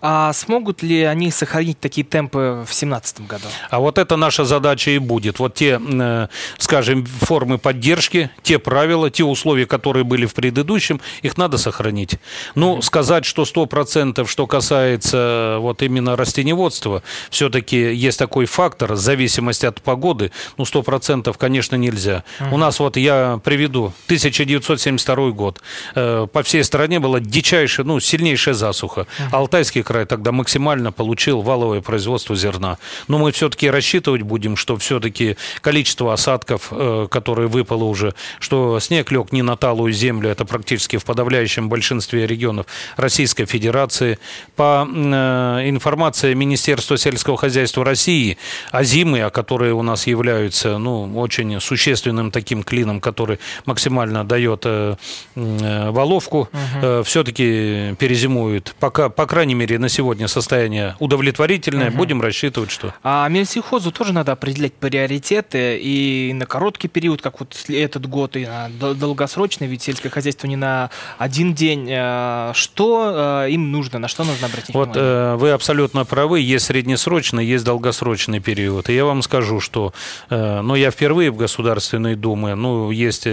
А 0.05 0.33
смогут 0.33 0.83
ли 0.83 1.03
они 1.03 1.31
сохранить 1.31 1.79
такие 1.79 2.05
темпы 2.05 2.37
в 2.37 2.65
2017 2.65 3.21
году? 3.21 3.45
А 3.69 3.79
вот 3.79 3.97
это 3.97 4.17
наша 4.17 4.43
задача 4.43 4.91
и 4.91 4.97
будет. 4.97 5.39
Вот 5.39 5.53
те, 5.53 5.79
э, 5.81 6.27
скажем, 6.57 7.05
формы 7.05 7.57
поддержки, 7.57 8.29
те 8.41 8.59
правила, 8.59 9.09
те 9.09 9.23
условия, 9.23 9.65
которые 9.65 10.03
были 10.03 10.25
в 10.25 10.33
предыдущем, 10.33 10.99
их 11.21 11.37
надо 11.37 11.57
сохранить. 11.57 12.15
Ну, 12.53 12.81
сказать, 12.81 13.23
что 13.23 13.45
100%, 13.45 14.27
что 14.27 14.45
касается 14.45 15.55
вот 15.59 15.81
именно 15.81 16.17
растеневодства, 16.17 17.01
все-таки 17.29 17.93
есть 17.93 18.19
такой 18.19 18.45
фактор, 18.45 18.95
зависимость 18.95 19.63
от 19.63 19.81
погоды, 19.81 20.33
ну, 20.57 20.65
100%, 20.65 21.37
конечно, 21.37 21.77
нельзя. 21.77 22.25
У 22.51 22.57
нас 22.57 22.79
вот 22.79 22.97
я 22.97 23.39
приведу 23.41 23.93
1972 24.07 25.31
год. 25.31 25.61
Э, 25.95 26.27
по 26.29 26.43
всей 26.43 26.65
стране 26.65 26.99
была 26.99 27.21
дичайшая, 27.21 27.85
ну, 27.85 28.01
сильнейшая 28.01 28.53
засуха. 28.53 29.07
Алтайский 29.31 29.81
край 29.93 30.05
тогда 30.05 30.31
максимально 30.31 30.91
получил 30.91 31.41
валовое 31.41 31.81
производство 31.81 32.35
зерна. 32.35 32.77
Но 33.07 33.19
мы 33.19 33.31
все-таки 33.31 33.69
рассчитывать 33.69 34.23
будем, 34.23 34.55
что 34.55 34.75
все-таки 34.77 35.37
количество 35.61 36.13
осадков, 36.13 36.69
э, 36.71 37.07
которые 37.11 37.47
выпало 37.47 37.83
уже, 37.83 38.15
что 38.39 38.79
снег 38.79 39.11
лег 39.11 39.31
не 39.31 39.43
на 39.43 39.55
талую 39.55 39.93
землю, 39.93 40.29
это 40.31 40.45
практически 40.45 40.97
в 40.97 41.05
подавляющем 41.05 41.69
большинстве 41.69 42.25
регионов 42.25 42.65
Российской 42.97 43.45
Федерации. 43.45 44.17
По 44.55 44.87
э, 44.87 45.69
информации 45.69 46.33
Министерства 46.33 46.97
сельского 46.97 47.37
хозяйства 47.37 47.85
России, 47.85 48.37
а 48.71 49.29
которые 49.29 49.73
у 49.73 49.83
нас 49.83 50.07
являются 50.07 50.79
ну, 50.79 51.19
очень 51.19 51.59
существенным 51.61 52.31
таким 52.31 52.63
клином, 52.63 52.99
который 52.99 53.37
максимально 53.65 54.23
дает 54.23 54.63
э, 54.65 54.95
воловку, 55.35 56.49
угу. 56.51 57.03
все-таки 57.03 57.95
перезимуют. 57.99 58.75
Пока, 58.79 59.09
по 59.09 59.27
крайней 59.27 59.53
мере, 59.53 59.77
на 59.83 59.89
сегодня 59.89 60.29
состояние 60.29 60.95
удовлетворительное. 60.99 61.89
Угу. 61.89 61.97
Будем 61.97 62.21
рассчитывать, 62.21 62.71
что... 62.71 62.93
А 63.03 63.27
Минсельхозу 63.27 63.91
тоже 63.91 64.13
надо 64.13 64.31
определять 64.31 64.73
приоритеты 64.73 65.77
и 65.77 66.31
на 66.33 66.45
короткий 66.45 66.87
период, 66.87 67.21
как 67.21 67.41
вот 67.41 67.65
этот 67.67 68.07
год, 68.07 68.37
и 68.37 68.45
на 68.45 68.69
долгосрочный, 68.69 69.67
ведь 69.67 69.81
сельское 69.81 70.09
хозяйство 70.09 70.47
не 70.47 70.55
на 70.55 70.89
один 71.17 71.53
день. 71.53 71.89
А, 71.91 72.53
что 72.53 73.43
э, 73.45 73.51
им 73.51 73.71
нужно, 73.71 73.99
на 73.99 74.07
что 74.07 74.23
нужно 74.23 74.47
обратить 74.47 74.73
вот, 74.73 74.89
внимание? 74.89 75.33
Э, 75.33 75.35
вы 75.35 75.51
абсолютно 75.51 76.05
правы. 76.05 76.39
Есть 76.39 76.67
среднесрочный, 76.67 77.45
есть 77.45 77.65
долгосрочный 77.65 78.39
период. 78.39 78.89
И 78.89 78.95
я 78.95 79.03
вам 79.03 79.21
скажу, 79.21 79.59
что 79.59 79.93
э, 80.29 80.61
ну, 80.61 80.75
я 80.75 80.91
впервые 80.91 81.29
в 81.29 81.35
Государственной 81.35 82.15
Думе, 82.15 82.55
ну, 82.55 82.89
есть 82.89 83.27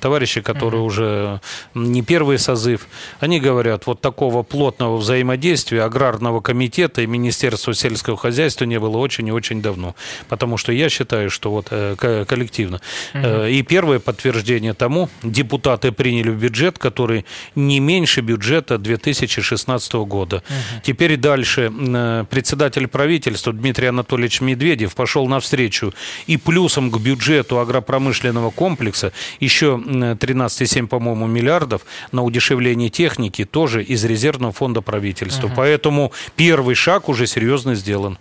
товарищи, 0.00 0.42
которые 0.42 0.82
угу. 0.82 0.88
уже 0.88 1.40
не 1.74 2.02
первый 2.02 2.38
созыв, 2.38 2.88
они 3.20 3.40
говорят, 3.40 3.86
вот 3.86 4.02
такого 4.02 4.42
плотного 4.42 4.98
взаимодействия 4.98 5.83
аграрного 5.84 6.40
комитета 6.40 7.02
и 7.02 7.06
Министерства 7.06 7.74
сельского 7.74 8.16
хозяйства 8.16 8.64
не 8.64 8.78
было 8.78 8.98
очень 8.98 9.28
и 9.28 9.32
очень 9.32 9.62
давно. 9.62 9.94
Потому 10.28 10.56
что 10.56 10.72
я 10.72 10.88
считаю, 10.88 11.30
что 11.30 11.50
вот 11.50 11.68
э, 11.70 12.24
коллективно. 12.28 12.80
Угу. 13.14 13.44
И 13.44 13.62
первое 13.62 13.98
подтверждение 13.98 14.74
тому, 14.74 15.08
депутаты 15.22 15.92
приняли 15.92 16.30
бюджет, 16.30 16.78
который 16.78 17.24
не 17.54 17.80
меньше 17.80 18.20
бюджета 18.20 18.78
2016 18.78 19.92
года. 19.94 20.36
Угу. 20.36 20.82
Теперь 20.82 21.16
дальше 21.16 21.72
э, 21.72 22.24
председатель 22.30 22.88
правительства 22.88 23.52
Дмитрий 23.52 23.86
Анатольевич 23.86 24.40
Медведев 24.40 24.94
пошел 24.94 25.26
навстречу 25.26 25.92
и 26.26 26.36
плюсом 26.36 26.90
к 26.90 26.98
бюджету 26.98 27.58
агропромышленного 27.58 28.50
комплекса 28.50 29.12
еще 29.40 29.80
13,7, 29.84 30.86
по-моему, 30.86 31.26
миллиардов 31.26 31.82
на 32.12 32.22
удешевление 32.22 32.90
техники 32.90 33.44
тоже 33.44 33.82
из 33.82 34.04
резервного 34.04 34.52
фонда 34.52 34.80
правительства. 34.80 35.46
Угу. 35.46 35.54
Поэтому 35.74 36.12
первый 36.36 36.76
шаг 36.76 37.08
уже 37.08 37.26
серьезно 37.26 37.74
сделан. 37.74 38.16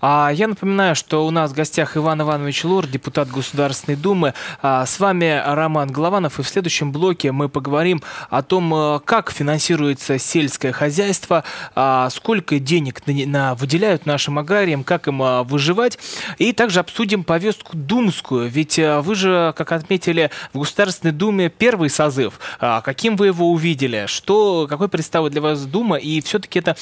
А 0.00 0.30
я 0.32 0.48
напоминаю, 0.48 0.94
что 0.94 1.26
у 1.26 1.30
нас 1.30 1.50
в 1.50 1.54
гостях 1.54 1.96
Иван 1.96 2.22
Иванович 2.22 2.64
Лор, 2.64 2.86
депутат 2.86 3.28
Государственной 3.30 3.96
Думы. 3.96 4.34
А 4.62 4.84
с 4.84 5.00
вами 5.00 5.42
Роман 5.44 5.90
Голованов. 5.90 6.38
И 6.38 6.42
в 6.42 6.48
следующем 6.48 6.92
блоке 6.92 7.32
мы 7.32 7.48
поговорим 7.48 8.02
о 8.30 8.42
том, 8.42 8.74
э, 8.74 9.00
как 9.04 9.30
финансируется 9.30 10.18
сельское 10.18 10.72
хозяйство, 10.72 11.44
а 11.74 12.10
сколько 12.10 12.58
денег 12.58 13.02
на, 13.06 13.54
выделяют 13.54 14.06
нашим 14.06 14.38
аграриям, 14.38 14.84
как 14.84 15.08
им 15.08 15.22
а, 15.22 15.42
выживать. 15.42 15.98
И 16.38 16.52
также 16.52 16.80
обсудим 16.80 17.24
повестку 17.24 17.76
думскую. 17.76 18.48
Ведь 18.48 18.78
э, 18.78 19.00
вы 19.00 19.14
же, 19.14 19.54
как 19.56 19.72
отметили, 19.72 20.30
в 20.52 20.58
Государственной 20.58 21.12
Думе 21.12 21.48
первый 21.48 21.90
созыв. 21.90 22.38
А 22.60 22.80
каким 22.80 23.16
вы 23.16 23.28
его 23.28 23.50
увидели? 23.50 24.04
Что, 24.06 24.66
какой 24.68 24.88
представил 24.88 25.30
для 25.30 25.40
вас 25.40 25.64
Дума? 25.64 25.96
И 25.96 26.20
все-таки 26.20 26.58
это 26.58 26.76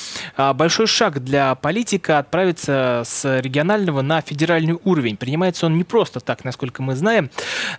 большой 0.55 0.86
шаг 0.86 1.22
для 1.22 1.55
политика 1.55 2.18
отправиться 2.18 3.03
с 3.05 3.40
регионального 3.40 4.02
на 4.02 4.20
федеральный 4.20 4.78
уровень. 4.84 5.16
Принимается 5.16 5.66
он 5.66 5.76
не 5.76 5.84
просто 5.84 6.20
так, 6.20 6.44
насколько 6.44 6.82
мы 6.82 6.94
знаем. 6.94 7.30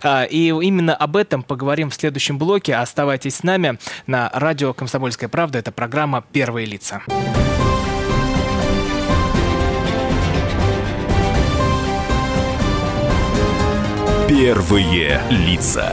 А, 0.02 0.24
и 0.24 0.48
именно 0.48 0.94
об 0.94 1.16
этом 1.16 1.42
поговорим 1.42 1.90
в 1.90 1.94
следующем 1.94 2.38
блоке. 2.38 2.74
Оставайтесь 2.76 3.36
с 3.36 3.42
нами 3.42 3.78
на 4.06 4.30
радио 4.32 4.72
«Комсомольская 4.72 5.28
правда». 5.28 5.58
Это 5.58 5.72
программа 5.72 6.24
«Первые 6.32 6.66
лица». 6.66 7.02
Первые 14.28 15.20
лица. 15.30 15.92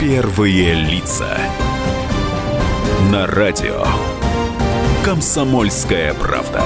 Первые 0.00 0.74
лица. 0.74 1.36
На 3.10 3.26
радио. 3.26 3.84
Комсомольская 5.04 6.14
правда. 6.14 6.62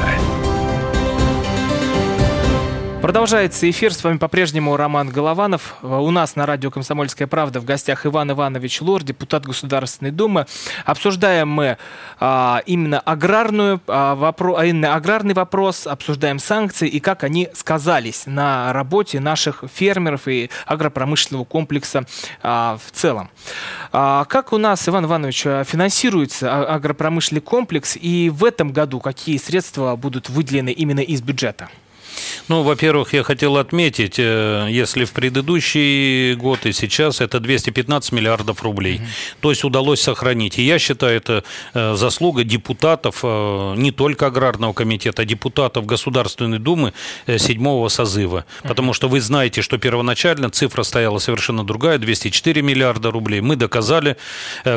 Продолжается 3.02 3.68
эфир. 3.68 3.92
С 3.92 4.04
вами 4.04 4.18
по-прежнему 4.18 4.76
Роман 4.76 5.08
Голованов. 5.08 5.74
У 5.82 6.10
нас 6.12 6.36
на 6.36 6.46
радио 6.46 6.70
«Комсомольская 6.70 7.26
правда» 7.26 7.58
в 7.58 7.64
гостях 7.64 8.06
Иван 8.06 8.30
Иванович 8.30 8.80
Лор, 8.80 9.02
депутат 9.02 9.44
Государственной 9.44 10.12
Думы. 10.12 10.46
Обсуждаем 10.84 11.48
мы 11.48 11.78
а, 12.20 12.62
именно, 12.64 13.00
аграрную, 13.00 13.80
а, 13.88 14.14
вопро, 14.14 14.56
а, 14.56 14.66
именно 14.66 14.94
аграрный 14.94 15.34
вопрос, 15.34 15.88
обсуждаем 15.88 16.38
санкции 16.38 16.88
и 16.88 17.00
как 17.00 17.24
они 17.24 17.48
сказались 17.54 18.26
на 18.26 18.72
работе 18.72 19.18
наших 19.18 19.64
фермеров 19.74 20.28
и 20.28 20.48
агропромышленного 20.66 21.42
комплекса 21.42 22.04
а, 22.40 22.78
в 22.86 22.92
целом. 22.92 23.30
А, 23.90 24.26
как 24.26 24.52
у 24.52 24.58
нас, 24.58 24.88
Иван 24.88 25.06
Иванович, 25.06 25.42
финансируется 25.66 26.54
а, 26.54 26.76
агропромышленный 26.76 27.42
комплекс 27.42 27.98
и 28.00 28.30
в 28.30 28.44
этом 28.44 28.70
году 28.70 29.00
какие 29.00 29.38
средства 29.38 29.96
будут 29.96 30.30
выделены 30.30 30.70
именно 30.70 31.00
из 31.00 31.20
бюджета? 31.20 31.68
Ну, 32.48 32.62
во-первых, 32.62 33.14
я 33.14 33.22
хотел 33.22 33.56
отметить, 33.56 34.18
э, 34.18 34.66
если 34.68 35.04
в 35.04 35.12
предыдущий 35.12 36.34
год 36.34 36.66
и 36.66 36.72
сейчас 36.72 37.20
это 37.20 37.38
215 37.38 38.12
миллиардов 38.12 38.62
рублей. 38.62 39.00
То 39.40 39.50
есть 39.50 39.64
удалось 39.64 40.00
сохранить. 40.00 40.58
И 40.58 40.62
я 40.62 40.78
считаю, 40.78 41.16
это 41.16 41.44
э, 41.74 41.94
заслуга 41.94 42.42
депутатов 42.42 43.20
э, 43.22 43.74
не 43.76 43.92
только 43.92 44.26
Аграрного 44.26 44.72
комитета, 44.72 45.22
а 45.22 45.24
депутатов 45.24 45.86
Государственной 45.86 46.58
Думы 46.58 46.92
седьмого 47.26 47.88
созыва. 47.88 48.44
Потому 48.62 48.92
что 48.92 49.08
вы 49.08 49.20
знаете, 49.20 49.62
что 49.62 49.78
первоначально 49.78 50.50
цифра 50.50 50.82
стояла 50.82 51.18
совершенно 51.18 51.64
другая, 51.64 51.98
204 51.98 52.62
миллиарда 52.62 53.10
рублей. 53.10 53.40
Мы 53.40 53.56
доказали. 53.56 54.16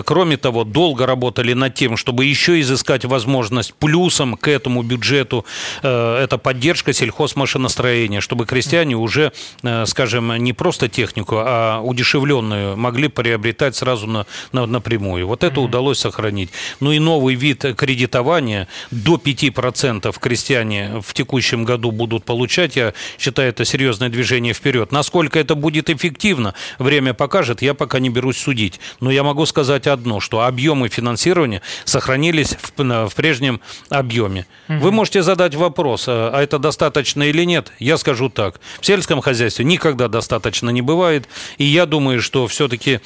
Кроме 0.05 0.37
того, 0.37 0.63
долго 0.63 1.05
работали 1.05 1.53
над 1.53 1.73
тем, 1.73 1.97
чтобы 1.97 2.25
еще 2.25 2.59
изыскать 2.61 3.05
возможность 3.05 3.73
плюсом 3.73 4.37
к 4.37 4.47
этому 4.47 4.83
бюджету. 4.83 5.45
Это 5.81 6.37
поддержка 6.37 6.93
сельхозмашин 6.93 7.64
машиностроения, 7.65 8.21
чтобы 8.21 8.45
крестьяне 8.45 8.95
уже, 8.95 9.31
э, 9.63 9.85
скажем, 9.85 10.35
не 10.37 10.53
просто 10.53 10.87
технику, 10.87 11.37
а 11.39 11.81
удешевленную 11.81 12.77
могли 12.77 13.07
приобретать 13.07 13.75
сразу 13.75 14.07
на, 14.07 14.25
на, 14.51 14.65
напрямую. 14.65 15.27
Вот 15.27 15.43
это 15.43 15.61
удалось 15.61 15.99
сохранить. 15.99 16.49
Ну 16.79 16.91
и 16.91 16.99
новый 16.99 17.35
вид 17.35 17.65
кредитования 17.77 18.67
до 18.91 19.15
5% 19.15 20.15
крестьяне 20.19 21.01
в 21.01 21.13
текущем 21.13 21.65
году 21.65 21.91
будут 21.91 22.23
получать. 22.23 22.75
Я 22.75 22.93
считаю, 23.17 23.49
это 23.49 23.65
серьезное 23.65 24.09
движение 24.09 24.53
вперед. 24.53 24.91
Насколько 24.91 25.39
это 25.39 25.55
будет 25.55 25.89
эффективно, 25.89 26.53
время 26.79 27.13
покажет, 27.13 27.61
я 27.61 27.73
пока 27.73 27.99
не 27.99 28.09
берусь 28.09 28.37
судить. 28.37 28.79
Но 28.99 29.11
я 29.11 29.23
могу 29.23 29.45
сказать 29.45 29.87
одно, 29.87 30.19
что 30.19 30.41
объемы 30.41 30.89
финансирования 30.89 31.61
сохранились 31.85 32.57
в, 32.77 33.09
в 33.09 33.15
прежнем 33.15 33.59
объеме. 33.89 34.45
Mm-hmm. 34.67 34.79
Вы 34.79 34.91
можете 34.91 35.23
задать 35.23 35.55
вопрос, 35.55 36.05
а, 36.07 36.31
а 36.33 36.41
это 36.41 36.59
достаточно 36.59 37.23
или 37.23 37.44
нет, 37.45 37.71
я 37.79 37.97
скажу 37.97 38.29
так. 38.29 38.59
В 38.79 38.85
сельском 38.85 39.21
хозяйстве 39.21 39.65
никогда 39.65 40.07
достаточно 40.07 40.69
не 40.69 40.81
бывает. 40.81 41.27
И 41.57 41.65
я 41.65 41.85
думаю, 41.85 42.21
что 42.21 42.47
все-таки 42.47 42.99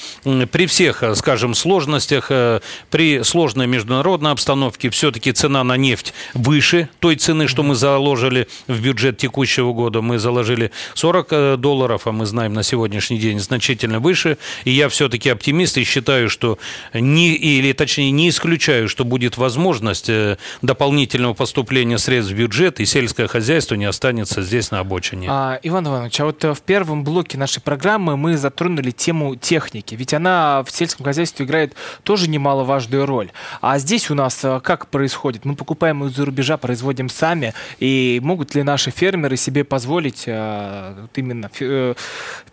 при 0.51 0.65
всех, 0.65 1.03
э, 1.03 1.15
скажем, 1.15 1.53
сложностях, 1.53 2.27
э, 2.29 2.59
при 2.89 3.23
сложной 3.23 3.67
международной 3.67 4.31
обстановке, 4.31 4.89
все-таки 4.89 5.31
цена 5.31 5.63
на 5.63 5.77
нефть 5.77 6.13
выше 6.33 6.89
той 6.99 7.15
цены, 7.15 7.47
что 7.47 7.63
мы 7.63 7.75
заложили 7.75 8.47
в 8.67 8.79
бюджет 8.81 9.17
текущего 9.17 9.73
года. 9.73 10.01
Мы 10.01 10.19
заложили 10.19 10.71
40 10.93 11.27
э, 11.31 11.57
долларов, 11.57 12.05
а 12.05 12.11
мы 12.11 12.25
знаем 12.25 12.53
на 12.53 12.63
сегодняшний 12.63 13.17
день 13.17 13.39
значительно 13.39 13.99
выше. 13.99 14.37
И 14.65 14.71
я 14.71 14.89
все-таки 14.89 15.29
оптимист 15.29 15.77
и 15.77 15.83
считаю, 15.83 16.29
что 16.29 16.57
не, 16.93 17.35
или 17.35 17.73
точнее 17.73 18.11
не 18.11 18.29
исключаю, 18.29 18.89
что 18.89 19.05
будет 19.05 19.37
возможность 19.37 20.09
дополнительного 20.61 21.33
поступления 21.33 21.97
средств 21.97 22.33
в 22.33 22.35
бюджет, 22.35 22.79
и 22.79 22.85
сельское 22.85 23.27
хозяйство 23.27 23.75
не 23.75 23.85
останется 23.85 24.28
останется 24.29 24.41
здесь 24.41 24.71
на 24.71 24.79
обочине. 24.79 25.27
А, 25.29 25.59
Иван 25.63 25.87
Иванович, 25.87 26.19
а 26.21 26.25
вот 26.25 26.43
э, 26.43 26.53
в 26.53 26.61
первом 26.61 27.03
блоке 27.03 27.37
нашей 27.37 27.61
программы 27.61 28.17
мы 28.17 28.37
затронули 28.37 28.91
тему 28.91 29.35
техники, 29.35 29.95
ведь 29.95 30.13
она 30.13 30.63
в 30.63 30.71
сельском 30.71 31.05
хозяйстве 31.05 31.45
играет 31.45 31.73
тоже 32.03 32.29
немаловажную 32.29 33.05
роль. 33.05 33.31
А 33.61 33.79
здесь 33.79 34.09
у 34.11 34.15
нас 34.15 34.39
э, 34.43 34.59
как 34.61 34.87
происходит? 34.87 35.45
Мы 35.45 35.55
покупаем 35.55 36.03
из-за 36.05 36.25
рубежа, 36.25 36.57
производим 36.57 37.09
сами, 37.09 37.53
и 37.79 38.19
могут 38.23 38.55
ли 38.55 38.63
наши 38.63 38.91
фермеры 38.91 39.37
себе 39.37 39.63
позволить 39.63 40.25
а, 40.27 41.07
именно 41.15 41.49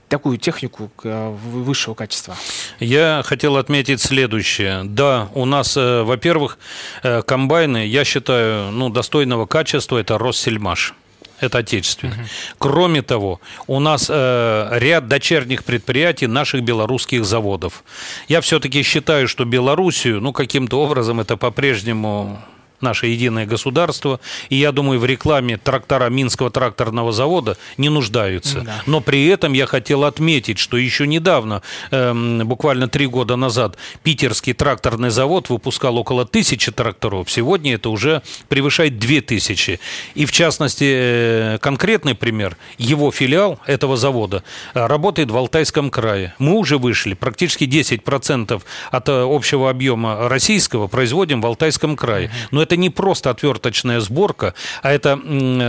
такую 0.08 0.38
технику 0.38 0.90
высшего 1.02 1.94
качества? 1.94 2.36
Я 2.80 3.22
хотел 3.24 3.56
отметить 3.56 4.00
следующее. 4.00 4.84
Да, 4.84 5.28
у 5.34 5.44
нас, 5.44 5.76
во-первых, 5.76 6.58
комбайны, 7.02 7.86
я 7.86 8.04
считаю, 8.04 8.70
ну, 8.70 8.88
достойного 8.88 9.46
качества, 9.46 9.98
это 9.98 10.18
Россельмаш 10.18 10.94
это 11.40 11.58
отечественный. 11.58 12.14
Угу. 12.14 12.22
Кроме 12.58 13.02
того, 13.02 13.40
у 13.66 13.80
нас 13.80 14.06
э, 14.08 14.68
ряд 14.72 15.08
дочерних 15.08 15.64
предприятий 15.64 16.26
наших 16.26 16.62
белорусских 16.62 17.24
заводов. 17.24 17.84
Я 18.28 18.40
все-таки 18.40 18.82
считаю, 18.82 19.28
что 19.28 19.44
Белоруссию, 19.44 20.20
ну, 20.20 20.32
каким-то 20.32 20.80
образом 20.80 21.20
это 21.20 21.36
по-прежнему 21.36 22.38
наше 22.80 23.06
единое 23.06 23.46
государство. 23.46 24.20
И 24.48 24.56
я 24.56 24.72
думаю, 24.72 25.00
в 25.00 25.04
рекламе 25.04 25.56
трактора 25.56 26.08
Минского 26.08 26.50
тракторного 26.50 27.12
завода 27.12 27.56
не 27.76 27.88
нуждаются. 27.88 28.60
Да. 28.60 28.82
Но 28.86 29.00
при 29.00 29.26
этом 29.26 29.52
я 29.52 29.66
хотел 29.66 30.04
отметить, 30.04 30.58
что 30.58 30.76
еще 30.76 31.06
недавно, 31.06 31.62
э, 31.90 32.12
буквально 32.44 32.88
три 32.88 33.06
года 33.06 33.36
назад, 33.36 33.76
питерский 34.02 34.52
тракторный 34.52 35.10
завод 35.10 35.48
выпускал 35.48 35.96
около 35.96 36.24
тысячи 36.24 36.72
тракторов. 36.72 37.30
Сегодня 37.30 37.74
это 37.74 37.90
уже 37.90 38.22
превышает 38.48 38.98
две 38.98 39.20
тысячи. 39.20 39.80
И 40.14 40.26
в 40.26 40.32
частности, 40.32 40.84
э, 40.84 41.58
конкретный 41.60 42.14
пример, 42.14 42.56
его 42.78 43.10
филиал 43.10 43.58
этого 43.66 43.96
завода 43.96 44.42
э, 44.74 44.86
работает 44.86 45.30
в 45.30 45.36
Алтайском 45.36 45.90
крае. 45.90 46.34
Мы 46.38 46.54
уже 46.54 46.78
вышли, 46.78 47.14
практически 47.14 47.64
10% 47.64 48.62
от 48.90 49.08
э, 49.08 49.12
общего 49.12 49.70
объема 49.70 50.28
российского 50.28 50.86
производим 50.86 51.40
в 51.40 51.46
Алтайском 51.46 51.96
крае. 51.96 52.30
Но 52.50 52.62
это 52.66 52.76
не 52.76 52.90
просто 52.90 53.30
отверточная 53.30 54.00
сборка, 54.00 54.54
а 54.82 54.90
это 54.90 55.20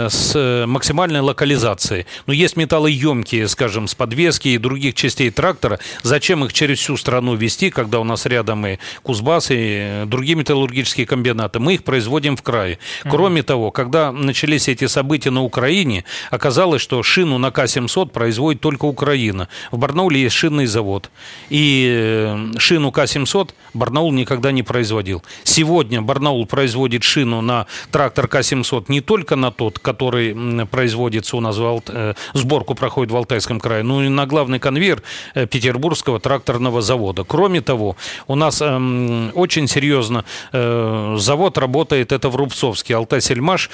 с 0.09 0.65
максимальной 0.67 1.19
локализацией. 1.19 2.07
Но 2.25 2.33
есть 2.33 2.57
металлоемкие, 2.57 3.47
скажем, 3.47 3.87
с 3.87 3.93
подвески 3.93 4.49
и 4.49 4.57
других 4.57 4.95
частей 4.95 5.29
трактора. 5.29 5.79
Зачем 6.01 6.43
их 6.43 6.53
через 6.53 6.79
всю 6.79 6.97
страну 6.97 7.35
вести, 7.35 7.69
когда 7.69 7.99
у 7.99 8.03
нас 8.03 8.25
рядом 8.25 8.65
и 8.65 8.77
Кузбасс, 9.03 9.47
и 9.51 10.03
другие 10.07 10.35
металлургические 10.35 11.05
комбинаты? 11.05 11.59
Мы 11.59 11.75
их 11.75 11.83
производим 11.83 12.35
в 12.35 12.41
крае. 12.41 12.79
Кроме 13.03 13.43
того, 13.43 13.71
когда 13.71 14.11
начались 14.11 14.67
эти 14.67 14.87
события 14.87 15.29
на 15.29 15.43
Украине, 15.43 16.03
оказалось, 16.31 16.81
что 16.81 17.03
шину 17.03 17.37
на 17.37 17.51
К-700 17.51 18.09
производит 18.09 18.61
только 18.61 18.85
Украина. 18.85 19.49
В 19.71 19.77
Барнауле 19.77 20.21
есть 20.21 20.35
шинный 20.35 20.65
завод. 20.65 21.11
И 21.49 21.87
э, 21.89 22.57
шину 22.57 22.91
К-700 22.91 23.51
Барнаул 23.73 24.11
никогда 24.11 24.51
не 24.51 24.63
производил. 24.63 25.23
Сегодня 25.43 26.01
Барнаул 26.01 26.45
производит 26.47 26.86
шину 27.03 27.41
на 27.41 27.65
трактор 27.91 28.27
К-700 28.27 28.85
не 28.87 29.01
только 29.01 29.35
на 29.35 29.51
тот, 29.51 29.79
который 29.79 30.65
производится 30.65 31.37
у 31.37 31.41
нас, 31.41 31.57
в 31.57 31.83
э, 31.87 32.13
сборку 32.33 32.75
проходит 32.75 33.11
в 33.11 33.15
Алтайском 33.15 33.59
крае, 33.59 33.83
но 33.83 34.03
и 34.03 34.09
на 34.09 34.25
главный 34.25 34.59
конвейер 34.59 35.01
э, 35.33 35.45
Петербургского 35.47 36.19
тракторного 36.19 36.81
завода. 36.81 37.23
Кроме 37.23 37.61
того, 37.61 37.95
у 38.27 38.35
нас 38.35 38.61
эм, 38.61 39.31
очень 39.33 39.67
серьезно 39.67 40.25
завод 40.51 41.57
работает, 41.57 42.11
это 42.11 42.29
в 42.29 42.35
Рубцовске. 42.35 42.95
Алтай-Сельмаш, 42.95 43.69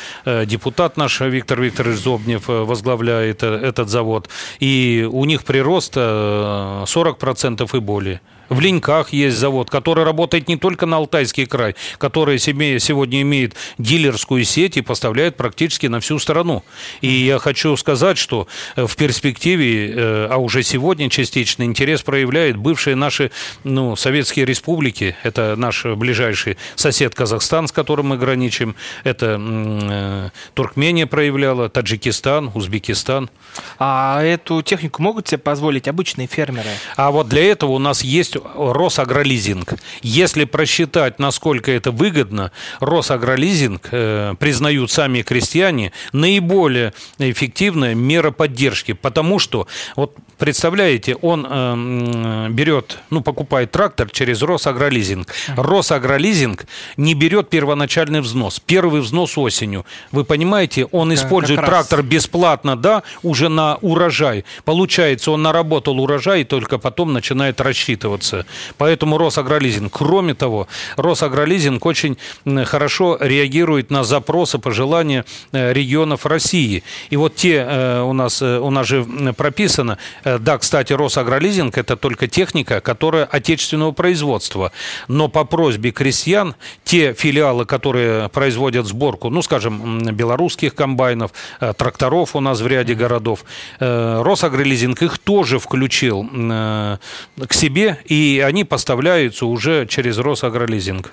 депутат 0.46 0.98
наш 0.98 1.22
Виктор 1.22 1.62
Викторович 1.62 2.00
Зобнев 2.00 2.48
возглавляет 2.48 3.44
этот 3.44 3.90
завод. 3.90 4.30
И 4.60 5.08
у 5.12 5.26
них 5.26 5.44
прирост 5.44 5.98
40% 5.98 7.78
и 7.78 7.80
более. 7.80 8.22
В 8.54 8.60
Леньках 8.60 9.14
есть 9.14 9.38
завод, 9.38 9.72
который 9.72 10.04
работает 10.04 10.48
не 10.48 10.58
только 10.58 10.86
на 10.86 10.98
Алтайский 10.98 11.48
край, 11.48 11.76
который 11.98 12.38
себе 12.38 12.80
сегодня 12.80 13.24
имеет 13.24 13.56
дилерскую 13.80 14.44
сеть 14.44 14.78
и 14.78 14.82
поставляет 14.82 15.38
практически 15.38 15.88
на 15.88 16.00
всю 16.00 16.20
страну. 16.20 16.64
И 17.02 17.08
я 17.08 17.40
хочу 17.40 17.76
сказать, 17.78 18.20
что 18.20 18.48
э, 18.76 18.86
в 18.86 18.96
перспективе, 18.96 19.90
э, 19.90 20.28
а 20.30 20.38
уже 20.38 20.62
сегодня 20.62 21.10
частично 21.10 21.64
интерес 21.64 22.04
проявляет 22.04 22.58
бывшие 22.58 22.96
наши 22.96 23.32
ну, 23.64 23.96
советские 23.96 24.46
республики. 24.46 25.16
Это 25.24 25.56
наш 25.58 25.86
ближайший 25.86 26.58
сосед 26.76 27.16
Казахстан, 27.16 27.68
с 27.68 27.72
которым 27.72 28.10
мы 28.10 28.18
граничим. 28.18 28.76
Это 29.04 29.40
э, 29.42 30.30
Туркмения 30.54 31.08
проявляла, 31.08 31.70
Таджикистан, 31.70 32.52
Узбекистан. 32.54 33.32
А 33.80 34.22
эту 34.22 34.62
технику 34.62 35.02
могут 35.02 35.28
себе 35.28 35.40
позволить 35.40 35.88
обычные 35.88 36.28
фермеры? 36.28 36.70
А 36.98 37.10
вот 37.10 37.28
для 37.30 37.50
этого 37.50 37.72
у 37.72 37.80
нас 37.80 38.04
есть 38.04 38.38
Росагролизинг. 38.56 39.76
Если 40.02 40.46
просчитать, 40.46 41.20
насколько 41.20 41.72
это 41.72 41.92
выгодно, 41.92 42.52
Росагролизинг, 42.80 43.90
э, 43.92 44.36
признают 44.40 44.92
сами 44.92 45.22
крестьяне, 45.22 45.92
наиболее 46.12 46.94
эффективная 47.20 47.96
мера 47.96 48.32
поддержки. 48.32 48.94
Потому 48.94 49.40
что, 49.40 49.68
вот 49.96 50.16
представляете, 50.38 51.16
он 51.16 51.48
э, 51.50 52.48
берет, 52.50 53.00
ну, 53.10 53.22
покупает 53.22 53.72
трактор 53.72 54.10
через 54.10 54.42
Росагролизинг. 54.42 55.28
Росагролизинг 55.56 56.66
не 56.98 57.14
берет 57.14 57.50
первоначальный 57.50 58.22
взнос. 58.22 58.60
Первый 58.60 59.02
взнос 59.02 59.38
осенью. 59.38 59.86
Вы 60.12 60.24
понимаете, 60.24 60.86
он 60.86 61.14
использует 61.14 61.60
трактор 61.60 62.04
бесплатно, 62.04 62.76
да, 62.76 63.04
уже 63.22 63.50
на 63.50 63.76
урожай. 63.82 64.46
Получается, 64.66 65.32
он 65.32 65.42
наработал 65.44 66.00
урожай 66.00 66.42
и 66.42 66.44
только 66.44 66.78
потом 66.78 67.14
начинает 67.14 67.62
рассчитываться 67.62 68.23
ситуация. 68.24 68.46
Поэтому 68.78 69.18
Росагролизинг. 69.18 69.92
Кроме 69.94 70.34
того, 70.34 70.68
Росагролизинг 70.98 71.86
очень 71.86 72.18
хорошо 72.66 73.18
реагирует 73.20 73.92
на 73.92 74.04
запросы, 74.04 74.58
пожелания 74.58 75.26
э, 75.52 75.74
регионов 75.74 76.26
России. 76.26 76.84
И 77.10 77.18
вот 77.18 77.36
те 77.36 77.66
э, 77.68 78.02
у 78.02 78.14
нас, 78.14 78.42
э, 78.42 78.60
у 78.60 78.70
нас 78.70 78.88
же 78.88 79.06
прописано, 79.38 79.98
да, 80.24 80.58
кстати, 80.58 80.94
Росагролизинг– 80.94 81.78
это 81.78 81.96
только 81.96 82.28
техника, 82.28 82.82
которая 82.82 83.26
отечественного 83.26 83.92
производства. 83.92 84.72
Но 85.08 85.28
по 85.28 85.44
просьбе 85.44 85.92
крестьян 85.92 86.56
те 86.84 87.14
филиалы, 87.14 87.66
которые 87.66 88.30
производят 88.30 88.86
сборку, 88.86 89.30
ну, 89.30 89.42
скажем, 89.42 90.04
белорусских 90.16 90.76
комбайнов, 90.76 91.32
тракторов 91.78 92.36
у 92.36 92.40
нас 92.40 92.62
в 92.62 92.68
ряде 92.68 92.94
городов, 92.94 93.44
Росагролизинг 93.80 95.02
их 95.02 95.18
тоже 95.18 95.60
включил 95.60 96.24
к 96.24 97.54
себе 97.54 97.98
и 98.14 98.40
они 98.42 98.64
поставляются 98.64 99.48
уже 99.48 99.88
через 99.88 100.20
Росагролизинг. 100.20 101.12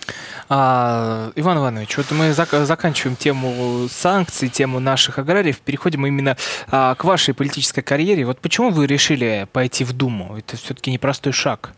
А, 0.51 1.33
Иван 1.35 1.59
Иванович, 1.59 1.97
вот 1.97 2.11
мы 2.11 2.31
зак- 2.31 2.65
заканчиваем 2.65 3.17
тему 3.17 3.89
санкций, 3.91 4.51
тему 4.51 4.81
наших 4.81 5.19
аграриев, 5.19 5.61
переходим 5.61 6.07
именно 6.07 6.37
а, 6.71 6.95
к 6.95 7.05
вашей 7.05 7.33
политической 7.33 7.81
карьере. 7.81 8.27
Вот 8.27 8.41
почему 8.41 8.71
вы 8.71 8.87
решили 8.87 9.49
пойти 9.53 9.85
в 9.85 9.95
Думу? 9.95 10.37
Это 10.37 10.59
все-таки 10.59 10.91
непростой 10.91 11.33
шаг. 11.33 11.73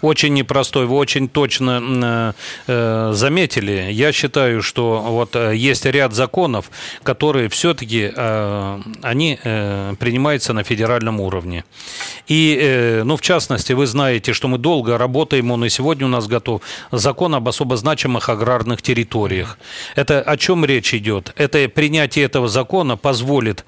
Очень 0.00 0.34
непростой, 0.34 0.86
вы 0.86 0.96
очень 0.96 1.28
точно 1.28 2.34
э, 2.66 3.12
заметили. 3.14 3.90
Я 3.90 4.12
считаю, 4.12 4.62
что 4.62 5.00
вот 5.00 5.36
э, 5.36 5.54
есть 5.56 5.84
ряд 5.86 6.12
законов, 6.12 6.70
которые 7.02 7.48
все-таки 7.48 8.12
э, 8.14 8.80
они 9.02 9.38
э, 9.42 9.94
принимаются 9.98 10.52
на 10.52 10.62
федеральном 10.64 11.20
уровне. 11.20 11.64
И, 12.26 12.58
э, 12.60 13.02
ну, 13.04 13.16
в 13.16 13.20
частности, 13.20 13.72
вы 13.72 13.86
знаете, 13.86 14.32
что 14.32 14.48
мы 14.48 14.58
долго 14.58 14.98
работаем, 14.98 15.50
он 15.50 15.64
и 15.64 15.68
сегодня 15.68 16.06
у 16.06 16.10
нас 16.10 16.26
готов, 16.26 16.62
закон 16.92 17.34
об 17.34 17.48
особо 17.48 17.76
значимых 17.76 18.28
аграрных 18.28 18.82
территориях. 18.82 19.58
Это 19.96 20.20
о 20.22 20.36
чем 20.36 20.64
речь 20.64 20.94
идет? 20.94 21.32
Это 21.36 21.68
принятие 21.68 22.24
этого 22.24 22.48
закона 22.48 22.96
позволит 22.96 23.64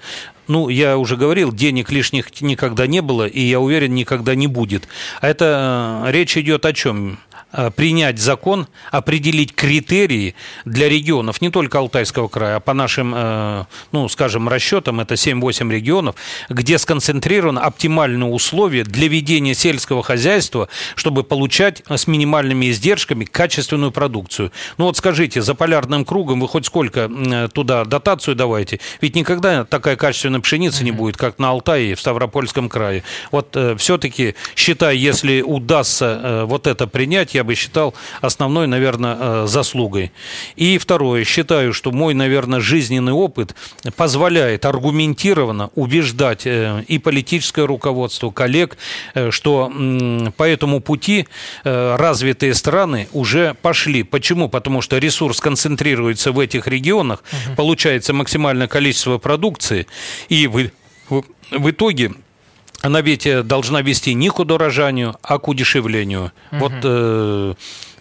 ну, 0.47 0.69
я 0.69 0.97
уже 0.97 1.17
говорил, 1.17 1.51
денег 1.51 1.91
лишних 1.91 2.41
никогда 2.41 2.87
не 2.87 3.01
было, 3.01 3.27
и 3.27 3.41
я 3.41 3.59
уверен, 3.59 3.93
никогда 3.93 4.35
не 4.35 4.47
будет. 4.47 4.87
А 5.21 5.27
это 5.27 6.03
э, 6.05 6.11
речь 6.11 6.37
идет 6.37 6.65
о 6.65 6.73
чем? 6.73 7.19
Э, 7.55 7.69
принять 7.69 8.17
закон, 8.17 8.67
определить 8.89 9.53
критерии 9.53 10.33
для 10.65 10.89
регионов, 10.89 11.39
не 11.39 11.51
только 11.51 11.77
Алтайского 11.77 12.27
края, 12.27 12.55
а 12.55 12.59
по 12.59 12.73
нашим, 12.73 13.13
э, 13.15 13.65
ну, 13.91 14.09
скажем, 14.09 14.49
расчетам, 14.49 14.99
это 14.99 15.13
7-8 15.13 15.71
регионов, 15.71 16.15
где 16.49 16.79
сконцентрированы 16.79 17.59
оптимальные 17.59 18.31
условия 18.31 18.83
для 18.83 19.07
ведения 19.07 19.53
сельского 19.53 20.01
хозяйства, 20.01 20.67
чтобы 20.95 21.23
получать 21.23 21.83
с 21.87 22.07
минимальными 22.07 22.71
издержками 22.71 23.23
качественную 23.23 23.91
продукцию. 23.91 24.51
Ну 24.79 24.85
вот 24.85 24.97
скажите, 24.97 25.43
за 25.43 25.53
полярным 25.53 26.05
кругом 26.05 26.39
вы 26.39 26.47
хоть 26.47 26.65
сколько 26.65 27.01
э, 27.01 27.49
туда 27.53 27.85
дотацию 27.85 28.35
давайте? 28.35 28.79
Ведь 28.99 29.15
никогда 29.15 29.63
такая 29.63 29.95
качественная 29.95 30.39
пшеница 30.39 30.83
не 30.83 30.91
будет, 30.91 31.17
как 31.17 31.37
на 31.37 31.51
Алтае 31.51 31.91
и 31.91 31.93
в 31.93 31.99
Ставропольском 31.99 32.67
крае. 32.67 33.03
Вот 33.29 33.55
все-таки, 33.77 34.33
считай, 34.55 34.97
если 34.97 35.41
удастся 35.41 36.45
вот 36.47 36.65
это 36.65 36.87
принять, 36.87 37.35
я 37.35 37.42
бы 37.43 37.55
считал 37.55 37.93
основной, 38.21 38.67
наверное, 38.67 39.17
э, 39.19 39.45
заслугой. 39.47 40.11
И 40.55 40.77
второе, 40.77 41.23
считаю, 41.23 41.73
что 41.73 41.91
мой, 41.91 42.13
наверное, 42.13 42.59
жизненный 42.59 43.13
опыт 43.13 43.55
позволяет 43.95 44.65
аргументированно 44.65 45.69
убеждать 45.75 46.45
э, 46.45 46.83
и 46.87 46.97
политическое 46.97 47.65
руководство, 47.65 48.31
коллег, 48.31 48.77
э, 49.13 49.31
что 49.31 49.71
по 50.37 50.43
этому 50.43 50.79
пути 50.79 51.27
развитые 51.63 52.53
страны 52.53 53.07
уже 53.13 53.55
пошли. 53.61 54.03
Почему? 54.03 54.49
Потому 54.49 54.81
что 54.81 54.97
ресурс 54.97 55.39
концентрируется 55.39 56.31
в 56.31 56.39
этих 56.39 56.67
регионах, 56.67 57.23
угу. 57.31 57.55
получается 57.55 58.13
максимальное 58.13 58.67
количество 58.67 59.17
продукции, 59.17 59.87
и 60.29 60.47
в, 60.47 60.69
в, 61.09 61.23
в 61.51 61.69
итоге 61.69 62.13
она 62.83 63.01
ведь 63.01 63.25
э, 63.25 63.43
должна 63.43 63.81
вести 63.81 64.13
не 64.13 64.29
к 64.29 64.39
удорожанию, 64.39 65.15
а 65.23 65.39
к 65.39 65.47
удешевлению. 65.47 66.31
Угу. 66.51 66.59
Вот 66.59 66.73
э, 66.83 66.83
Э, 66.83 67.53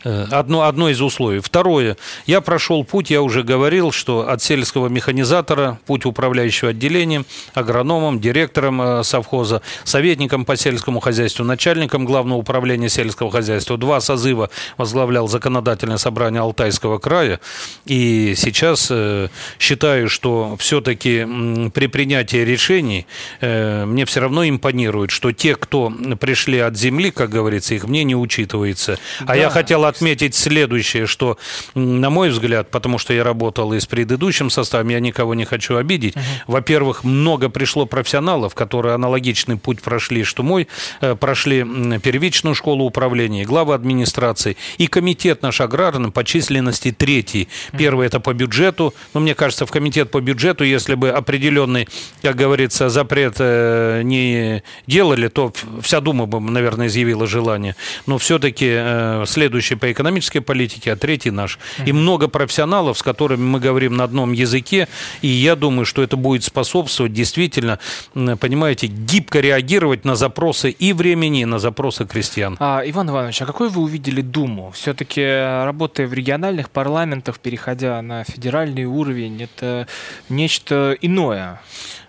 одно, 0.05 0.63
одно 0.63 0.89
из 0.89 1.01
условий. 1.01 1.41
Второе. 1.41 1.97
Я 2.27 2.41
прошел 2.41 2.85
путь, 2.85 3.11
я 3.11 3.23
уже 3.23 3.43
говорил, 3.43 3.93
что 3.93 4.29
от 4.29 4.43
сельского 4.43 4.89
механизатора, 4.89 5.79
путь 5.87 6.07
управляющего 6.07 6.71
отделением, 6.71 7.27
агрономом, 7.55 8.21
директором 8.21 8.81
э, 8.83 9.05
совхоза, 9.05 9.63
советником 9.85 10.45
по 10.45 10.57
сельскому 10.57 11.01
хозяйству, 11.01 11.45
начальником 11.45 12.05
главного 12.05 12.39
управления 12.39 12.89
сельского 12.89 13.31
хозяйства. 13.31 13.77
Два 13.77 14.01
созыва 14.01 14.51
возглавлял 14.77 15.29
законодательное 15.29 15.99
собрание 15.99 16.41
Алтайского 16.41 16.99
края. 16.99 17.41
И 17.85 18.35
сейчас 18.37 18.89
э, 18.91 19.29
считаю, 19.59 20.09
что 20.09 20.57
все-таки 20.59 21.27
при 21.75 21.87
принятии 21.87 22.39
решений 22.39 23.07
мне 23.41 24.05
все 24.05 24.21
равно 24.21 24.49
импонирует, 24.49 25.11
что 25.11 25.33
те, 25.33 25.55
кто 25.55 25.93
пришли 26.21 26.59
от 26.59 26.77
земли, 26.77 27.11
как 27.11 27.31
говорится, 27.31 27.75
их 27.75 27.85
мне 27.85 28.05
не 28.05 28.15
учитывается. 28.15 28.99
А 29.21 29.27
да. 29.27 29.35
я 29.35 29.51
хотел 29.51 29.85
отметить 29.93 30.35
следующее, 30.35 31.07
что, 31.07 31.39
на 31.75 32.11
мой 32.11 32.31
взгляд, 32.31 32.71
потому 32.71 32.99
что 32.99 33.15
я 33.15 33.25
работал 33.25 33.73
и 33.73 33.81
с 33.81 33.87
предыдущим 33.87 34.51
составом, 34.51 34.89
я 34.89 35.01
никого 35.01 35.35
не 35.35 35.45
хочу 35.45 35.77
обидеть. 35.77 36.17
Угу. 36.17 36.25
Во-первых, 36.49 37.05
много 37.05 37.49
пришло 37.49 37.87
профессионалов, 37.87 38.55
которые 38.55 38.95
аналогичный 38.95 39.57
путь 39.57 39.81
прошли, 39.81 40.25
что 40.25 40.43
мой, 40.43 40.69
э, 41.01 41.15
прошли 41.15 41.65
первичную 42.03 42.55
школу 42.55 42.85
управления, 42.85 43.45
главы 43.45 43.75
администрации 43.75 44.57
и 44.79 44.87
комитет 44.87 45.43
наш 45.43 45.61
аграрный 45.61 46.11
по 46.11 46.25
численности 46.25 46.93
третий. 46.93 47.49
Первый 47.79 48.07
это 48.07 48.21
по 48.21 48.33
бюджету, 48.35 48.95
но 49.15 49.21
мне 49.21 49.35
кажется, 49.35 49.67
в 49.67 49.71
комитет 49.71 50.11
по 50.11 50.21
бюджету, 50.21 50.65
если 50.65 50.95
бы 50.95 51.11
определенный, 51.11 51.89
как 52.23 52.37
говорится, 52.37 52.89
запрет 52.89 53.37
э, 53.39 54.03
не 54.05 54.63
делали, 54.87 55.29
то 55.29 55.53
вся 55.81 56.01
Дума 56.01 56.27
бы, 56.27 56.41
наверное, 56.41 56.89
изъявила 56.89 57.27
желание. 57.27 57.77
Но 58.07 58.19
все-таки 58.19 58.69
э, 58.69 59.25
следующий 59.27 59.77
по 59.83 59.91
экономической 59.91 60.39
политике, 60.39 60.93
а 60.93 60.97
третий 60.97 61.33
наш. 61.33 61.59
И 61.85 61.93
много 61.93 62.29
профессионалов, 62.29 62.99
с 62.99 63.03
которыми 63.03 63.43
мы 63.43 63.59
говорим 63.59 63.97
на 63.97 64.05
одном 64.05 64.31
языке, 64.31 64.87
и 65.23 65.27
я 65.27 65.57
думаю, 65.57 65.87
что 65.87 66.05
это 66.05 66.17
будет 66.17 66.45
способствовать 66.45 67.13
действительно, 67.13 67.81
понимаете, 68.15 68.87
гибко 68.87 69.41
реагировать 69.41 70.05
на 70.05 70.15
запросы 70.15 70.71
и 70.71 70.93
времени, 70.93 71.41
и 71.41 71.47
на 71.47 71.59
запросы 71.59 72.07
крестьян. 72.07 72.57
А, 72.61 72.83
Иван 72.87 73.11
Иванович, 73.11 73.43
а 73.43 73.47
какой 73.47 73.71
вы 73.71 73.83
увидели 73.83 74.21
Думу? 74.21 74.71
Все-таки 74.71 75.21
работая 75.65 76.07
в 76.07 76.13
региональных 76.13 76.71
парламентах, 76.71 77.41
переходя 77.41 78.01
на 78.03 78.23
федеральный 78.23 78.85
уровень, 78.85 79.43
это 79.43 79.89
нечто 80.29 80.97
иное. 81.01 81.61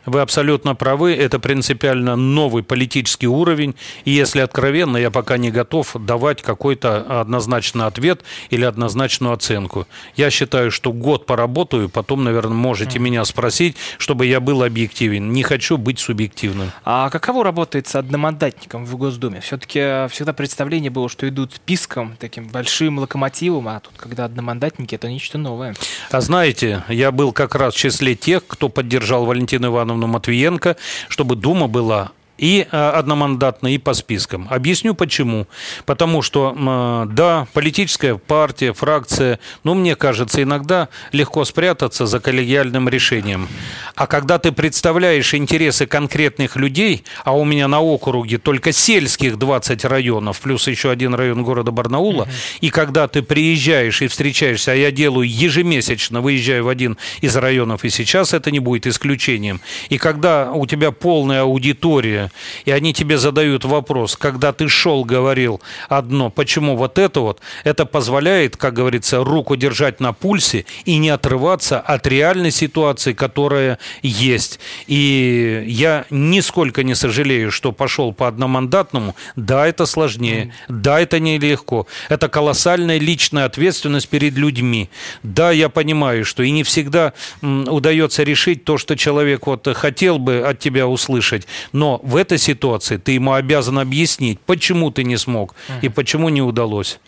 Вы 0.06 0.22
абсолютно 0.22 0.76
правы, 0.76 1.14
это 1.16 1.40
принципиально 1.40 2.16
новый 2.16 2.64
политический 2.64 3.28
уровень, 3.28 3.76
и 4.04 4.12
если 4.12 4.42
откровенно, 4.42 4.98
я 4.98 5.12
пока 5.12 5.38
не 5.38 5.50
готов 5.50 5.96
давать 6.00 6.42
какой-то 6.42 7.22
однозначный 7.22 7.86
ответ 7.86 8.22
или 8.50 8.66
однозначную 8.66 9.34
оценку. 9.34 9.88
Я 10.16 10.30
считаю, 10.30 10.72
что 10.72 10.92
год 10.92 11.26
поработаю, 11.26 11.88
потом, 11.88 12.24
наверное, 12.24 12.56
можете 12.56 13.00
mm. 13.00 13.02
меня 13.02 13.26
спросить, 13.26 13.78
чтобы 13.98 14.26
я 14.26 14.40
был 14.40 14.64
объективен. 14.64 15.32
Не 15.32 15.44
хочу 15.44 15.78
быть 15.78 16.00
субъективным. 16.00 16.72
А 16.84 17.10
каково 17.10 17.46
работает 17.46 17.88
с 17.88 17.96
одномандатником 17.96 18.86
в 18.86 18.98
Госдуме? 18.98 19.40
Все-таки 19.40 20.08
всегда 20.10 20.34
представление 20.34 20.92
было, 20.92 21.08
что 21.08 21.28
идут 21.30 21.56
списком, 21.56 22.18
таким 22.20 22.48
большим 22.48 23.00
локомотивом, 23.00 23.70
а 23.70 23.80
тут, 23.80 23.94
когда 23.96 24.26
одномандатники, 24.26 24.96
это 24.96 25.08
нечто 25.08 25.38
новое. 25.38 25.76
А 26.12 26.22
знаете, 26.22 26.84
я 26.90 27.12
был 27.12 27.32
как 27.32 27.56
раз 27.56 27.74
в 27.74 27.78
числе 27.78 28.16
тех, 28.16 28.46
кто 28.46 28.68
поддержал 28.68 29.26
Валентину 29.26 29.68
Ивановну 29.68 29.93
Ивановну 29.94 30.08
Матвиенко, 30.08 30.76
чтобы 31.10 31.36
Дума 31.36 31.68
была 31.68 32.12
и 32.38 32.68
э, 32.70 32.78
одномандатно, 32.78 33.74
и 33.74 33.78
по 33.78 33.94
спискам. 33.94 34.48
Объясню 34.50 34.96
почему. 34.96 35.48
Потому 35.86 36.22
что, 36.22 36.56
э, 36.56 37.14
да, 37.14 37.48
политическая 37.54 38.16
партия, 38.16 38.74
фракция, 38.74 39.40
ну, 39.64 39.76
мне 39.76 39.96
кажется, 39.96 40.42
иногда 40.42 40.90
легко 41.12 41.46
спрятаться 41.46 42.06
за 42.06 42.20
коллегиальным 42.20 42.90
решением. 42.90 43.48
А 43.96 44.08
когда 44.08 44.40
ты 44.40 44.52
представляешь 44.52 45.34
интересы 45.34 45.86
конкретных 45.86 46.56
людей, 46.56 47.04
а 47.24 47.38
у 47.38 47.46
меня 47.46 47.68
на 47.68 47.82
округе 47.82 48.40
только 48.40 48.72
сельских 48.72 49.38
20 49.38 49.86
районов, 49.86 50.40
плюс 50.42 50.68
еще 50.68 50.90
один 50.90 51.14
район 51.14 51.44
города 51.44 51.72
Барнаула, 51.72 52.24
угу. 52.24 52.32
и 52.62 52.70
когда 52.70 53.08
ты 53.08 53.22
приезжаешь 53.22 54.02
и 54.02 54.08
встречаешься, 54.08 54.72
а 54.72 54.76
я 54.76 54.92
делаю 54.92 55.30
ежемесячно, 55.30 56.22
выезжаю 56.22 56.66
в 56.66 56.70
один 56.70 56.98
из 57.22 57.36
районов, 57.36 57.84
и 57.84 57.90
сейчас 57.90 58.34
это 58.34 58.50
не 58.50 58.60
будет 58.60 58.88
исключением, 58.88 59.62
и 59.90 59.98
когда 59.98 60.52
у 60.52 60.66
тебя 60.66 60.92
полная 60.92 61.44
аудитория, 61.44 62.23
и 62.66 62.72
они 62.72 62.94
тебе 62.94 63.18
задают 63.18 63.66
вопрос, 63.66 64.16
когда 64.16 64.54
ты 64.54 64.68
шел, 64.68 65.04
говорил 65.04 65.62
одно, 65.90 66.30
почему 66.30 66.76
вот 66.76 66.98
это 66.98 67.20
вот, 67.22 67.40
это 67.64 67.86
позволяет, 67.86 68.58
как 68.58 68.74
говорится, 68.74 69.24
руку 69.24 69.56
держать 69.56 70.00
на 70.00 70.14
пульсе 70.14 70.66
и 70.86 70.98
не 70.98 71.10
отрываться 71.10 71.80
от 71.80 72.08
реальной 72.08 72.52
ситуации, 72.52 73.14
которая 73.14 73.80
есть. 74.02 74.60
И 74.88 75.64
я 75.68 76.06
нисколько 76.10 76.84
не 76.84 76.96
сожалею, 76.96 77.52
что 77.52 77.72
пошел 77.72 78.14
по 78.14 78.28
одномандатному. 78.28 79.16
Да, 79.36 79.68
это 79.68 79.86
сложнее, 79.86 80.54
да, 80.68 81.00
это 81.00 81.20
нелегко. 81.20 81.88
Это 82.10 82.30
колоссальная 82.30 82.98
личная 83.00 83.46
ответственность 83.46 84.10
перед 84.10 84.34
людьми. 84.34 84.90
Да, 85.24 85.52
я 85.52 85.70
понимаю, 85.70 86.26
что 86.26 86.44
и 86.44 86.52
не 86.52 86.64
всегда 86.64 87.14
удается 87.42 88.24
решить 88.24 88.64
то, 88.64 88.78
что 88.78 88.96
человек 88.96 89.48
вот 89.48 89.68
хотел 89.76 90.20
бы 90.20 90.40
от 90.40 90.60
тебя 90.60 90.88
услышать, 90.88 91.48
но 91.72 92.00
в 92.14 92.16
этой 92.16 92.38
ситуации 92.38 92.98
ты 92.98 93.14
ему 93.14 93.34
обязан 93.34 93.80
объяснить, 93.80 94.40
почему 94.40 94.92
ты 94.92 95.04
не 95.04 95.18
смог 95.18 95.56
и 95.82 95.90
почему 95.90 96.30
не 96.30 96.44
удалось. 96.44 97.00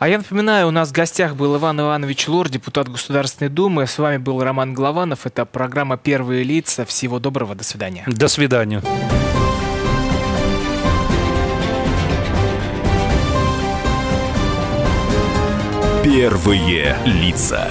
А 0.00 0.08
я 0.08 0.18
напоминаю, 0.18 0.66
у 0.66 0.70
нас 0.72 0.88
в 0.88 0.92
гостях 0.92 1.36
был 1.36 1.56
Иван 1.56 1.80
Иванович 1.80 2.26
Лор, 2.26 2.48
депутат 2.48 2.88
Государственной 2.88 3.50
Думы. 3.50 3.86
С 3.86 3.98
вами 3.98 4.16
был 4.16 4.42
Роман 4.42 4.74
Голованов. 4.74 5.26
Это 5.26 5.46
программа 5.46 5.96
«Первые 5.96 6.42
лица». 6.42 6.84
Всего 6.84 7.20
доброго. 7.20 7.54
До 7.54 7.62
свидания. 7.62 8.04
До 8.08 8.26
свидания. 8.26 8.82
Первые 16.02 16.96
лица. 17.04 17.68